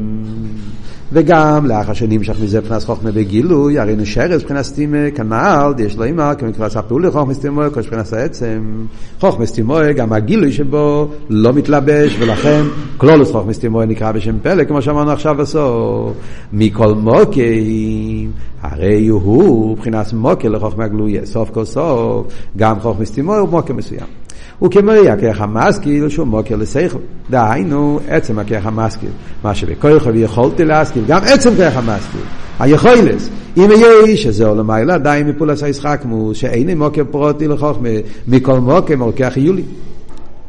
וגם 1.11 1.65
לאחר 1.65 1.93
שנמשך 1.93 2.35
מזה 2.43 2.59
מבחינת 2.59 2.83
חוכמה 2.83 3.11
בגילוי, 3.11 3.79
הרי 3.79 3.95
נשארס 3.95 4.41
מבחינת 4.41 4.61
סטימה 4.61 5.11
כנעל, 5.15 5.73
יש 5.79 5.97
לו 5.97 6.03
אימא, 6.03 6.33
כמקרא 6.33 6.69
ספרו 6.69 6.99
לחוכמה 6.99 7.33
סטימוי, 7.33 7.71
כמו 7.71 7.81
מבחינת 7.81 8.13
העצם. 8.13 8.85
חוכמה 9.19 9.45
סטימוי, 9.45 9.93
גם 9.93 10.13
הגילוי 10.13 10.51
שבו 10.51 11.07
לא 11.29 11.53
מתלבש, 11.53 12.15
ולכן 12.19 12.61
כלולוס 12.97 13.31
חוכמה 13.31 13.53
סטימוי 13.53 13.85
נקרא 13.85 14.11
בשם 14.11 14.39
פלא, 14.41 14.63
כמו 14.63 14.81
שאמרנו 14.81 15.11
עכשיו 15.11 15.35
בסוף. 15.35 16.13
מכל 16.53 16.93
מוקים, 16.95 18.31
הרי 18.61 19.07
הוא 19.07 19.71
מבחינת 19.71 20.13
מוקר 20.13 20.49
לחוכמה 20.49 20.87
גלויה, 20.87 21.25
סוף 21.25 21.49
כל 21.49 21.65
סוף, 21.65 22.27
גם 22.57 22.79
חוכמה 22.79 23.05
סטימוי 23.05 23.37
הוא 23.37 23.49
מוקר 23.49 23.73
מסוים. 23.73 24.24
וכמו 24.63 24.91
הכרך 24.91 25.41
המשכיל 25.41 26.09
שהוא 26.09 26.27
מוקר 26.27 26.55
לשכל. 26.55 26.99
דהיינו, 27.29 27.99
עצם 28.07 28.39
הכרך 28.39 28.65
המשכיל. 28.65 29.09
מה 29.43 29.55
שבכויכו 29.55 30.13
ויכולתי 30.13 30.65
להשכיל, 30.65 31.03
גם 31.07 31.21
עצם 31.25 31.49
כרך 31.57 31.77
המשכיל. 31.77 32.21
היכולס. 32.59 33.29
אם 33.57 33.69
יהיה 33.71 34.17
שזה 34.17 34.45
עולם 34.45 34.67
מעלה, 34.67 34.93
עדיין 34.93 35.27
מפולס 35.27 35.63
הישחקמוס, 35.63 36.37
שאין 36.37 36.77
מוקר 36.77 37.03
פרוטי 37.11 37.47
לחוכמה, 37.47 37.89
מכל 38.27 38.59
מוקר 38.59 38.95
מלוקח 38.95 39.33
יולי. 39.37 39.63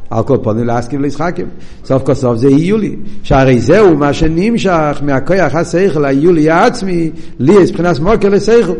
על 0.09 0.23
כל 0.23 0.37
פונים 0.43 0.65
להסכים 0.65 1.01
לישחקים. 1.01 1.45
סוף 1.85 2.03
כל 2.03 2.13
סוף 2.13 2.37
זה 2.37 2.49
יולי. 2.49 2.95
שהרי 3.23 3.59
זהו 3.59 3.97
מה 3.97 4.13
שנמשך 4.13 5.01
מהכוח 5.01 5.55
השכל 5.55 6.05
היולי 6.05 6.49
העצמי, 6.49 7.11
לי 7.39 7.53
יש 7.53 7.71
מבחינת 7.71 7.99
מוקר 7.99 8.29
לשכל. 8.29 8.73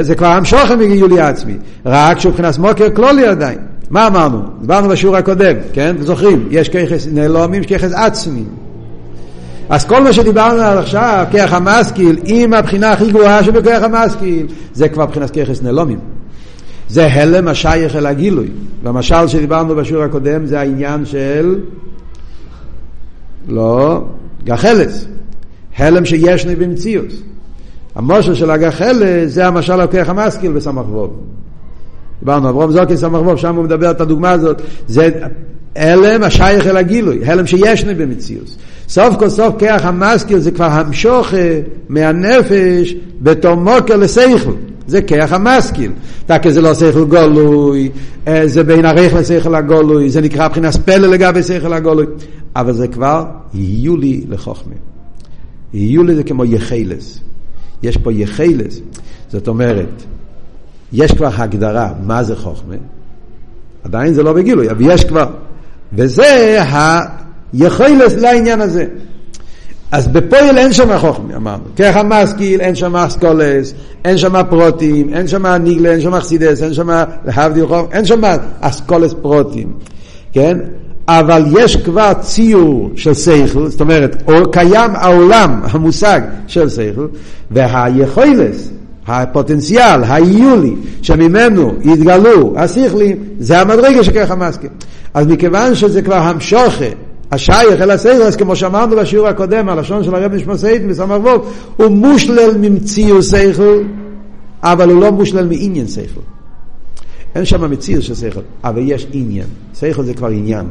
זה 0.00 0.14
כבר 0.14 0.26
המשוכן 0.26 0.78
מיולי 0.78 1.20
עצמי, 1.20 1.56
רק 1.86 2.18
שהוא 2.18 2.30
מבחינת 2.30 2.58
מוקר 2.58 2.90
כלולי 2.94 3.26
עדיין. 3.26 3.58
מה 3.90 4.06
אמרנו? 4.06 4.42
דיברנו 4.60 4.88
בשיעור 4.88 5.16
הקודם, 5.16 5.56
כן? 5.72 5.96
זוכרים? 6.00 6.48
יש 6.50 6.68
ככס 6.68 7.08
נעלומים, 7.12 7.64
ככס 7.64 7.92
עצמי. 7.92 8.44
אז 9.68 9.84
כל 9.84 10.02
מה 10.02 10.12
שדיברנו 10.12 10.60
עד 10.60 10.78
עכשיו, 10.78 11.26
כרך 11.32 11.52
המשכיל, 11.52 12.18
עם 12.24 12.54
הבחינה 12.54 12.90
הכי 12.90 13.08
גבוהה 13.08 13.44
שבכרך 13.44 13.82
המשכיל, 13.82 14.46
זה 14.72 14.88
כבר 14.88 15.06
מבחינת 15.06 15.30
ככס 15.30 15.62
נעלומים. 15.62 15.98
זה 16.88 17.06
הלם 17.06 17.48
השייך 17.48 17.96
אל 17.96 18.06
הגילוי. 18.06 18.48
והמשל 18.82 19.28
שדיברנו 19.28 19.76
בשיעור 19.76 20.02
הקודם 20.02 20.46
זה 20.46 20.60
העניין 20.60 21.04
של... 21.04 21.58
לא, 23.48 24.04
גחלס. 24.44 25.06
הלם 25.76 26.04
שישני 26.04 26.56
במציאות. 26.56 27.12
המושל 27.94 28.34
של 28.34 28.50
הגחלס 28.50 29.32
זה 29.32 29.46
המשל 29.46 29.76
לוקח 29.76 30.08
המשכיל 30.08 30.52
בסמך 30.52 30.84
ווב. 30.88 31.16
דיברנו, 32.20 32.48
אברום 32.48 32.70
זוקי 32.70 32.96
סמך 32.96 33.20
ווב, 33.20 33.36
שם 33.36 33.56
הוא 33.56 33.64
מדבר 33.64 33.90
את 33.90 34.00
הדוגמה 34.00 34.30
הזאת. 34.30 34.62
זה 34.88 35.10
הלם 35.76 36.22
השייך 36.22 36.66
אל 36.66 36.76
הגילוי, 36.76 37.24
הלם 37.24 37.46
שישני 37.46 37.94
במציאות. 37.94 38.56
סוף 38.88 39.16
כל 39.16 39.28
סוף 39.28 39.54
כח 39.58 39.80
המשכיל 39.84 40.38
זה 40.38 40.50
כבר 40.50 40.64
המשוך 40.64 41.34
מהנפש 41.88 42.94
בתור 43.20 43.54
מוקר 43.54 43.96
לסייכל. 43.96 44.52
זה 44.86 45.02
כח 45.02 45.32
המשכיל. 45.32 45.92
תקי 46.26 46.52
זה 46.52 46.60
לא 46.60 46.74
שכל 46.74 47.04
גולוי, 47.04 47.90
זה 48.44 48.64
בין 48.64 48.84
הריח 48.84 49.14
לשכל 49.14 49.54
הגולוי, 49.54 50.10
זה 50.10 50.20
נקרא 50.20 50.48
מבחינת 50.48 50.76
פלא 50.76 51.08
לגבי 51.08 51.42
שכל 51.42 51.72
הגולוי, 51.72 52.06
אבל 52.56 52.72
זה 52.72 52.88
כבר 52.88 53.24
יהיו 53.54 53.96
לי 53.96 54.24
לחוכמה. 54.28 54.74
יהיו 55.74 56.02
לי 56.02 56.14
זה 56.14 56.22
כמו 56.22 56.44
יחלס. 56.44 57.20
יש 57.82 57.96
פה 57.96 58.12
יחלס, 58.12 58.80
זאת 59.28 59.48
אומרת, 59.48 60.02
יש 60.92 61.12
כבר 61.12 61.28
הגדרה 61.36 61.92
מה 62.02 62.22
זה 62.22 62.36
חוכמה, 62.36 62.74
עדיין 63.84 64.12
זה 64.12 64.22
לא 64.22 64.32
בגילוי, 64.32 64.70
אבל 64.70 64.80
יש 64.80 65.04
כבר, 65.04 65.26
וזה 65.92 66.58
היכולת 67.52 68.12
לעניין 68.12 68.60
הזה. 68.60 68.86
אז 69.92 70.08
בפועל 70.08 70.58
אין 70.58 70.72
שם 70.72 70.98
חוכמה, 70.98 71.36
אמרנו. 71.36 71.62
ככה 71.76 72.02
משכיל, 72.02 72.60
אין 72.60 72.74
שם 72.74 72.96
אסכולס, 72.96 73.74
אין 74.04 74.18
שם 74.18 74.42
פרוטים, 74.50 75.14
אין 75.14 75.28
שם 75.28 75.46
ניגלה, 75.46 75.90
אין 75.90 76.00
שם 76.00 76.14
אכסידס, 76.14 76.62
אין 76.62 76.74
שם 76.74 76.88
להבדיל 77.24 77.66
חוכמה, 77.66 77.92
אין 77.92 78.04
שם 78.04 78.20
אסכולס 78.60 79.14
פרוטים, 79.22 79.72
כן? 80.32 80.58
אבל 81.08 81.44
יש 81.58 81.76
כבר 81.76 82.12
ציור 82.20 82.90
של 82.96 83.14
שכל, 83.14 83.68
זאת 83.68 83.80
אומרת, 83.80 84.22
קיים 84.52 84.90
העולם, 84.94 85.60
המושג 85.64 86.20
של 86.46 86.68
שכל, 86.68 87.06
והיכולת, 87.50 88.54
הפוטנציאל, 89.06 90.04
היולי, 90.08 90.74
שממנו 91.02 91.72
יתגלו 91.82 92.52
השכלים, 92.56 93.16
זה 93.38 93.60
המדרגה 93.60 94.04
שככה 94.04 94.34
מסכים. 94.34 94.70
אז 95.14 95.26
מכיוון 95.26 95.74
שזה 95.74 96.02
כבר 96.02 96.14
המשוכה, 96.14 96.84
השייך 97.32 97.80
אל 97.80 97.90
השכל, 97.90 98.22
אז 98.22 98.36
כמו 98.36 98.56
שאמרנו 98.56 98.96
בשיעור 98.96 99.28
הקודם, 99.28 99.68
הלשון 99.68 100.04
של 100.04 100.14
הרב 100.14 100.34
נשמוסית 100.34 100.82
מסמר 100.82 101.20
ווב, 101.22 101.52
הוא 101.76 101.88
מושלל 101.88 102.50
ממציאו 102.60 103.22
שכל, 103.22 103.82
אבל 104.62 104.90
הוא 104.90 105.00
לא 105.00 105.12
מושלל 105.12 105.46
מעניין 105.46 105.88
שכל. 105.88 106.20
אין 107.34 107.44
שם 107.44 107.70
מציאות 107.70 108.02
של 108.02 108.14
שכל, 108.14 108.40
אבל 108.64 108.82
יש 108.84 109.06
עניין. 109.12 109.46
שכל 109.80 110.04
זה 110.04 110.14
כבר 110.14 110.28
עניין. 110.28 110.66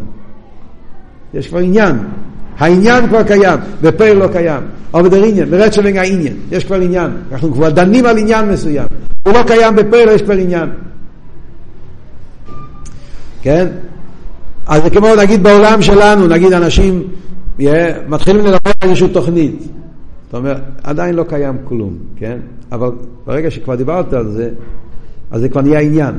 יש 1.34 1.48
כבר 1.48 1.60
עניין. 1.60 1.98
העניין 2.60 3.08
כבר 3.08 3.24
קיים, 3.24 3.60
ופה 3.82 4.14
לא 4.14 4.28
קיים. 4.28 4.64
אבל 4.94 5.10
דר 5.10 5.24
עניין, 5.24 5.50
ברצ'ה 5.50 5.82
ונגע 5.82 6.02
עניין. 6.02 6.34
יש 6.52 6.64
כבר 6.64 6.82
עניין. 6.82 7.12
אנחנו 7.32 7.54
כבר 7.54 7.70
דנים 7.70 8.06
על 8.06 8.18
עניין 8.18 8.50
מסוים. 8.50 8.88
הוא 9.24 9.34
לא 9.34 9.44
קיים 9.48 9.76
בפה, 9.76 9.98
יש 9.98 10.22
כבר 10.22 10.34
עניין. 10.34 10.70
כן? 13.42 13.68
אז 14.68 14.84
זה 14.84 14.90
כמו 14.90 15.16
נגיד 15.16 15.44
בעולם 15.44 15.82
שלנו, 15.82 16.28
נגיד 16.28 16.54
אנשים 16.54 17.04
yeah, 17.60 17.64
מתחילים 18.08 18.46
ללמד 18.46 18.60
איזושהי 18.84 19.10
תוכנית. 19.10 19.62
זאת 20.26 20.34
אומרת, 20.34 20.62
עדיין 20.84 21.16
לא 21.16 21.24
קיים 21.24 21.58
כלום, 21.64 21.98
כן? 22.16 22.38
אבל 22.72 22.92
ברגע 23.26 23.52
שכבר 23.52 23.76
דיברת 23.76 24.14
על 24.14 24.32
זה, 24.32 24.50
אז 25.32 25.42
זה 25.42 25.50
כבר 25.50 25.62
נהיה 25.62 25.80
עניין. 25.80 26.14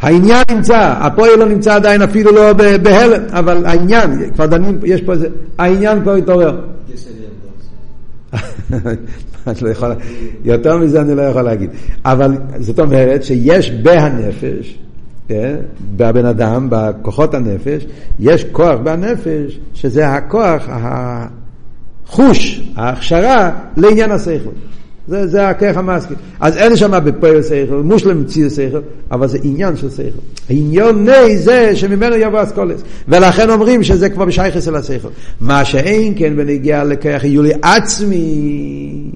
העניין 0.00 0.44
נמצא, 0.50 0.94
הפועל 1.00 1.38
לא 1.38 1.48
נמצא 1.48 1.74
עדיין 1.74 2.02
אפילו 2.02 2.32
לא 2.32 2.52
בהלם, 2.82 3.22
אבל 3.30 3.66
העניין, 3.66 4.30
כבר 4.34 4.46
דנים, 4.46 4.78
יש 4.84 5.02
פה 5.02 5.12
איזה, 5.12 5.28
העניין 5.58 6.00
כבר 6.02 6.14
התעורר. 6.14 6.60
לא 9.62 9.94
יותר 10.44 10.76
מזה 10.76 11.00
אני 11.00 11.14
לא 11.14 11.22
יכול 11.22 11.42
להגיד. 11.42 11.70
אבל 12.04 12.32
זאת 12.60 12.80
אומרת 12.80 13.24
שיש 13.24 13.70
בהנפש, 13.70 14.78
כן, 15.28 15.56
בבן 15.96 16.26
אדם, 16.26 16.68
בכוחות 16.70 17.34
הנפש, 17.34 17.86
יש 18.20 18.44
כוח 18.44 18.80
בנפש, 18.82 19.58
שזה 19.74 20.08
הכוח, 20.08 20.68
החוש, 22.06 22.70
ההכשרה 22.76 23.50
לעניין 23.76 24.10
השכל. 24.10 24.50
זה, 25.08 25.26
זה 25.26 25.48
הכרך 25.48 25.76
המסכים. 25.76 26.16
אז 26.40 26.56
אין 26.56 26.76
שם 26.76 27.00
בפועל 27.04 27.42
שכל, 27.42 27.82
מושלם 27.84 28.24
ציור 28.24 28.50
שכל, 28.50 28.80
אבל 29.10 29.28
זה 29.28 29.38
עניין 29.42 29.76
של 29.76 29.90
שכל. 29.90 30.18
עניוני 30.48 31.38
זה 31.38 31.76
שממנו 31.76 32.16
יבוא 32.16 32.42
אסכולס. 32.42 32.82
ולכן 33.08 33.50
אומרים 33.50 33.82
שזה 33.82 34.08
כבר 34.08 34.24
בשייכס 34.24 34.68
אל 34.68 34.76
השכל. 34.76 35.08
מה 35.40 35.64
שאין 35.64 36.14
כן 36.16 36.36
בנגיע 36.36 36.84
לכרך 36.84 37.24
יולי 37.24 37.52
עצמי. 37.62 39.10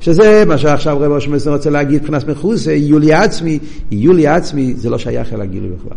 שזה 0.00 0.44
מה 0.46 0.58
שעכשיו 0.58 1.00
רב 1.00 1.12
ראש 1.12 1.28
מסר 1.28 1.52
רוצה 1.52 1.70
להגיד 1.70 2.00
מבחינת 2.00 2.28
מחוסה, 2.28 2.72
יולי 2.72 3.12
עצמי, 3.12 3.58
יולי 3.90 4.26
עצמי 4.26 4.74
זה 4.76 4.90
לא 4.90 4.98
שייך 4.98 5.32
אל 5.32 5.40
הגילוי 5.40 5.70
בכלל. 5.70 5.96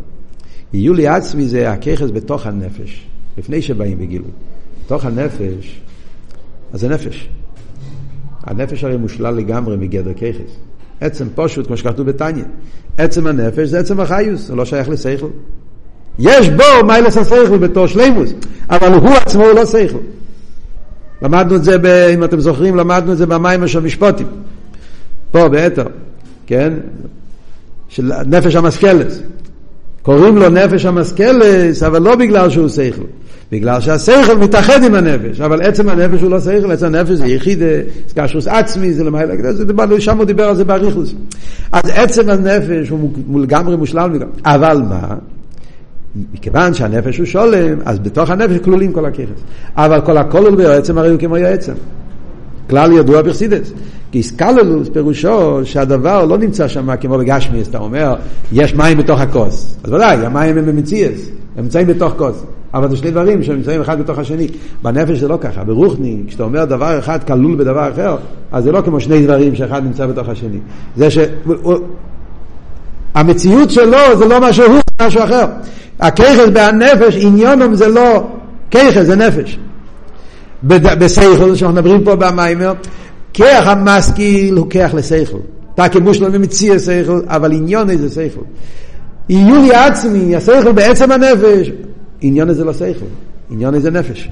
יולי 0.74 1.08
עצמי 1.08 1.46
זה 1.46 1.72
הככס 1.72 2.10
בתוך 2.14 2.48
הנפש, 2.48 3.06
לפני 3.38 3.62
שבאים 3.62 4.00
בגילוי. 4.00 4.32
בתוך 4.86 5.06
הנפש, 5.06 5.82
אז 6.74 6.80
זה 6.80 6.90
נפש. 6.90 7.30
הנפש 8.44 8.84
הרי 8.84 8.98
מושלל 8.98 9.36
לגמרי 9.36 9.78
מגדר 9.78 10.14
ככס. 10.14 10.58
עצם 11.02 11.28
פשוט, 11.36 11.68
כמו 11.68 11.78
שכתוב 11.78 12.08
בתניא. 12.08 12.44
עצם 12.98 13.28
הנפש 13.28 13.70
זה 13.70 13.80
עצם 13.80 14.00
החיוס, 14.00 14.48
זה 14.48 14.56
לא 14.56 14.66
שייך 14.66 14.90
לשכל. 14.90 15.28
יש 16.20 16.50
בו 16.50 16.88
מיילס 16.88 17.18
השכל 17.18 17.58
בתור 17.58 17.88
שלימוס, 17.88 18.34
אבל 18.70 18.94
הוא 18.94 19.10
עצמו 19.10 19.44
הוא 19.44 19.54
לא 19.54 19.66
שכל. 19.66 19.98
למדנו 21.22 21.56
את 21.56 21.64
זה, 21.64 21.78
ב, 21.78 21.86
אם 21.86 22.24
אתם 22.24 22.40
זוכרים, 22.40 22.76
למדנו 22.76 23.12
את 23.12 23.18
זה 23.18 23.26
במים 23.26 23.68
של 23.68 23.80
משפוטים. 23.80 24.28
פה, 25.32 25.50
באתר, 25.50 25.86
כן? 26.48 26.74
של 27.88 28.12
נפש 28.26 28.56
המסכלס. 28.56 29.20
קוראים 30.02 30.38
לו 30.38 30.50
נפש 30.50 30.86
המסכלס, 30.86 31.84
אבל 31.84 32.02
לא 32.02 32.16
בגלל 32.16 32.50
שהוא 32.50 32.70
שכל. 32.70 33.04
בגלל 33.54 33.82
שהשכל 33.82 34.38
מתאחד 34.38 34.84
עם 34.84 34.96
הנפש, 34.96 35.42
אבל 35.42 35.62
עצם 35.62 35.90
הנפש 35.90 36.22
הוא 36.22 36.32
לא 36.32 36.40
שכל, 36.40 36.72
עצם 36.72 36.86
הנפש 36.86 37.10
זה 37.10 37.28
יחיד, 37.28 37.60
זה 37.60 37.84
קשוס 38.16 38.48
עצמי, 38.48 38.94
זה 38.94 39.04
למעלה, 39.04 39.54
זה 39.54 39.66
דיבר, 39.66 40.00
שם 40.00 40.18
הוא 40.18 40.26
דיבר 40.26 40.44
על 40.44 40.56
זה 40.56 40.66
באריכוס. 40.66 41.16
אז 41.72 41.92
עצם 41.96 42.30
הנפש 42.30 42.90
הוא 42.90 43.42
לגמרי 43.42 43.78
מושלם, 43.78 44.20
אבל 44.46 44.82
מה? 44.90 45.16
מכיוון 46.34 46.74
שהנפש 46.74 47.18
הוא 47.18 47.26
שולם, 47.26 47.78
אז 47.86 48.00
בתוך 48.00 48.30
הנפש 48.30 48.58
כלולים 48.58 48.94
כל 48.94 49.06
הככס. 49.06 49.42
אבל 49.76 50.02
כל 50.02 50.18
הכולל 50.18 50.56
בעצם 50.56 50.98
הרי 50.98 51.10
הוא 51.10 51.20
כמו 51.20 51.38
יועצם. 51.38 51.74
כלל 52.70 52.92
ידוע 52.92 53.22
בחסידס. 53.22 53.72
כי 54.12 54.18
איסקללוס 54.18 54.90
פירושו 54.90 55.66
שהדבר 55.66 56.26
לא 56.26 56.38
נמצא 56.38 56.68
שם 56.68 56.96
כמו 56.96 57.18
בגשמיאס, 57.18 57.68
אתה 57.68 57.78
אומר, 57.78 58.16
יש 58.52 58.76
מים 58.76 58.98
בתוך 58.98 59.20
הכוס. 59.20 59.76
אז 59.84 59.94
ודאי, 59.94 60.26
המים 60.26 60.58
הם 60.58 60.66
במציאס, 60.66 61.30
הם 61.58 61.64
נמצאים 61.64 61.88
בתוך 61.88 62.14
כוס. 62.18 62.44
אבל 62.74 62.90
זה 62.90 62.98
שני 62.98 63.12
דברים 63.12 63.44
שנמצאים 63.44 63.82
אחד 63.82 64.00
בתוך 64.00 64.20
השני. 64.20 64.48
בנפש 64.84 65.18
זה 65.18 65.28
לא 65.28 65.38
ככה, 65.42 65.64
ברוחני, 65.64 66.24
כשאתה 66.28 66.44
אומר 66.44 66.66
דבר 66.66 67.00
אחד 67.00 67.24
כלול 67.24 67.56
בדבר 67.56 67.90
אחר, 67.92 68.16
אז 68.52 68.64
זה 68.64 68.72
לא 68.72 68.82
כמו 68.82 69.00
שני 69.00 69.26
דברים 69.26 69.56
שאחד 69.56 69.84
נמצא 69.84 70.06
בתוך 70.06 70.30
השני. 70.30 70.60
זה 70.96 71.12
ש... 71.12 71.18
המציאות 73.14 73.72
שלו 73.72 74.18
זה 74.18 74.26
לא 74.26 74.52
זה 74.52 74.68
משהו 75.02 75.24
אחר. 75.24 75.46
הכיכס 76.00 76.50
בהנפש, 76.54 77.16
עניונם 77.26 77.76
זה 77.76 77.88
לא 77.88 78.28
כיכס, 78.72 79.02
זה 79.02 79.16
נפש. 79.16 79.60
בסייכל, 80.64 81.56
שאנחנו 81.56 81.76
מדברים 81.76 82.04
פה 82.04 82.16
במיימר, 82.16 82.74
כיח 83.34 83.68
המשכיל 83.68 84.56
הוא 84.56 84.70
כיח 84.70 84.94
לסייכל. 84.94 85.38
תקי 85.76 86.00
מושלם 86.00 86.32
ממציא 86.32 86.78
סייכל, 86.78 87.22
אבל 87.28 87.52
עניון 87.52 87.90
איזה 87.90 88.10
סייכל. 88.10 88.42
עיוני 89.28 89.72
עצמי, 89.72 90.36
הסייכל 90.36 90.72
בעצם 90.72 91.12
הנפש, 91.12 91.72
עניון 92.22 92.50
איזה 92.50 92.64
לא 92.64 92.74
סייכל, 92.74 93.06
עניון 93.50 93.76
איזה 93.76 93.92
נפש. 93.92 94.30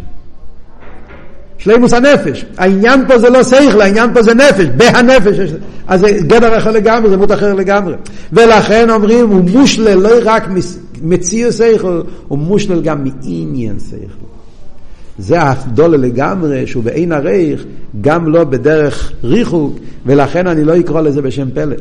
שלימוס 1.58 1.94
הנפש. 1.94 2.46
העניין 2.58 3.08
פה 3.08 3.18
זה 3.18 3.30
לא 3.30 3.44
שכל, 3.44 3.82
העניין 3.82 4.14
פה 4.14 4.22
זה 4.22 4.34
נפש, 4.34 4.66
בהנפש. 4.78 5.54
אז 5.88 6.00
זה 6.00 6.12
גדר 6.12 6.58
אחר 6.58 6.72
לגמרי, 6.72 7.10
זה 7.10 7.16
דמות 7.16 7.32
אחר 7.32 7.54
לגמרי. 7.54 7.94
ולכן 8.34 8.90
אומרים, 8.90 9.30
הוא 9.30 9.42
מושלל 9.50 9.98
לא 9.98 10.10
רק 10.24 10.44
מציר 11.02 11.52
שכל, 11.52 12.02
הוא 12.28 12.38
מושלל 12.38 12.82
גם 12.82 13.04
מעניין 13.04 13.80
שכל. 13.80 14.31
זה 15.18 15.50
הגדולה 15.50 15.98
לגמרי, 15.98 16.68
שהוא 16.68 16.84
בעין 16.84 17.12
הרייך, 17.12 17.66
גם 18.02 18.30
לא 18.30 18.44
בדרך 18.44 19.14
ריחוק, 19.24 19.80
ולכן 20.06 20.48
אני 20.48 20.64
לא 20.64 20.80
אקרא 20.80 21.02
לזה 21.02 21.22
בשם 21.22 21.50
פלא. 21.54 21.76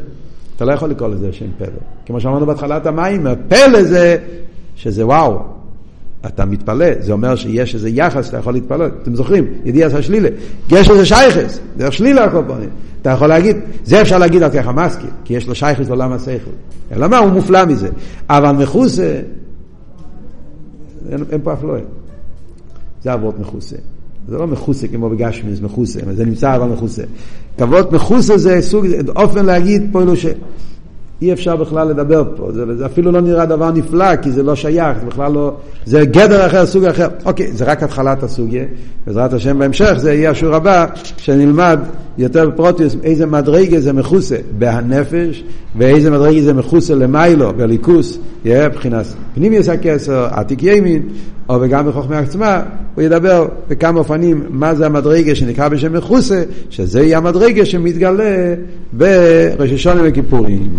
אתה 0.56 0.64
לא 0.64 0.72
יכול 0.72 0.90
לקרוא 0.90 1.08
לזה 1.08 1.28
בשם 1.28 1.46
פלא. 1.58 1.68
כמו 2.06 2.20
שאמרנו 2.20 2.46
בהתחלת 2.46 2.86
המים, 2.86 3.26
הפלא 3.26 3.82
זה 3.82 4.16
שזה 4.76 5.06
וואו, 5.06 5.38
אתה 6.26 6.44
מתפלא, 6.44 6.86
זה 6.98 7.12
אומר 7.12 7.36
שיש 7.36 7.74
איזה 7.74 7.88
יחס, 7.88 8.28
אתה 8.28 8.36
יכול 8.36 8.52
להתפלא, 8.52 8.86
אתם 9.02 9.14
זוכרים, 9.14 9.44
ידיע 9.64 9.86
עשה 9.86 10.02
שלילה, 10.02 10.28
יש 10.70 10.90
איזה 10.90 11.06
שייכס, 11.06 11.60
דרך 11.76 11.92
שלילה 11.92 12.24
הכל 12.24 12.42
פעמים, 12.48 12.68
אתה 13.02 13.10
יכול 13.10 13.26
להגיד, 13.26 13.56
זה 13.84 14.00
אפשר 14.00 14.18
להגיד 14.18 14.42
על 14.42 14.50
ככה 14.50 14.72
מסכים, 14.72 15.10
כי 15.24 15.34
יש 15.34 15.48
לו 15.48 15.54
שייכס 15.54 15.88
לעולם 15.88 16.12
השכל, 16.12 16.50
אלא 16.92 17.08
מה, 17.08 17.18
הוא 17.18 17.30
מופלא 17.30 17.64
מזה, 17.64 17.88
אבל 18.28 18.52
מחוסה, 18.52 19.20
אין, 21.10 21.24
אין 21.32 21.40
פה 21.42 21.52
אף 21.52 21.64
לא 21.64 21.76
אין. 21.76 21.99
זה 23.02 23.14
אבות 23.14 23.38
מחוסה. 23.40 23.76
זה 24.28 24.38
לא 24.38 24.46
מחוסה 24.46 24.88
כמו 24.88 25.10
בגשמי, 25.10 25.54
זה 25.54 25.64
מחוסה, 25.64 26.00
זה 26.12 26.24
נמצא 26.24 26.56
אבל 26.56 26.66
מחוסה. 26.66 27.02
כבוד 27.58 27.94
מחוסה 27.94 28.38
זה 28.38 28.60
סוג, 28.60 28.86
אופן 29.16 29.46
להגיד 29.46 29.88
פה 29.92 30.02
אלו 30.02 30.16
ש... 30.16 30.26
אי 31.22 31.32
אפשר 31.32 31.56
בכלל 31.56 31.88
לדבר 31.88 32.24
פה, 32.36 32.52
זה, 32.52 32.76
זה 32.76 32.86
אפילו 32.86 33.12
לא 33.12 33.20
נראה 33.20 33.46
דבר 33.46 33.70
נפלא, 33.70 34.16
כי 34.16 34.30
זה 34.30 34.42
לא 34.42 34.54
שייך, 34.54 34.98
זה 35.00 35.06
בכלל 35.06 35.32
לא, 35.32 35.56
זה 35.84 36.04
גדר 36.04 36.46
אחר, 36.46 36.66
סוג 36.66 36.84
אחר. 36.84 37.08
אוקיי, 37.24 37.52
זה 37.52 37.64
רק 37.64 37.82
התחלת 37.82 38.22
הסוגיה, 38.22 38.64
בעזרת 39.06 39.32
השם 39.32 39.58
בהמשך 39.58 39.94
זה 39.96 40.14
יהיה 40.14 40.30
השיעור 40.30 40.54
הבא, 40.54 40.86
שנלמד 41.16 41.80
יותר 42.18 42.50
בפרוטיוס 42.50 42.96
איזה 43.02 43.26
מדרגה 43.26 43.80
זה 43.80 43.92
מכוסה 43.92 44.36
בהנפש, 44.58 45.44
ואיזה 45.76 46.10
מדרגה 46.10 46.42
זה 46.42 46.54
מכוסה 46.54 46.94
למיילו, 46.94 47.52
בליכוס, 47.52 48.18
יהיה 48.44 48.68
מבחינת 48.68 49.06
פנימיוס 49.34 49.68
הכסר, 49.68 50.28
עתיק 50.30 50.62
ימין, 50.62 51.02
או 51.50 51.60
וגם 51.60 51.88
בחוכמה 51.88 52.18
עצמה, 52.18 52.62
הוא 52.94 53.02
ידבר 53.02 53.48
בכמה 53.68 53.98
אופנים 53.98 54.44
מה 54.48 54.74
זה 54.74 54.86
המדרגה 54.86 55.34
שנקרא 55.34 55.68
בשם 55.68 55.92
מכוסה, 55.92 56.42
שזה 56.70 57.02
יהיה 57.02 57.18
המדרגה 57.18 57.66
שמתגלה 57.66 58.54
בראש 58.92 59.70
השונה 59.72 60.00
וכיפורים. 60.04 60.70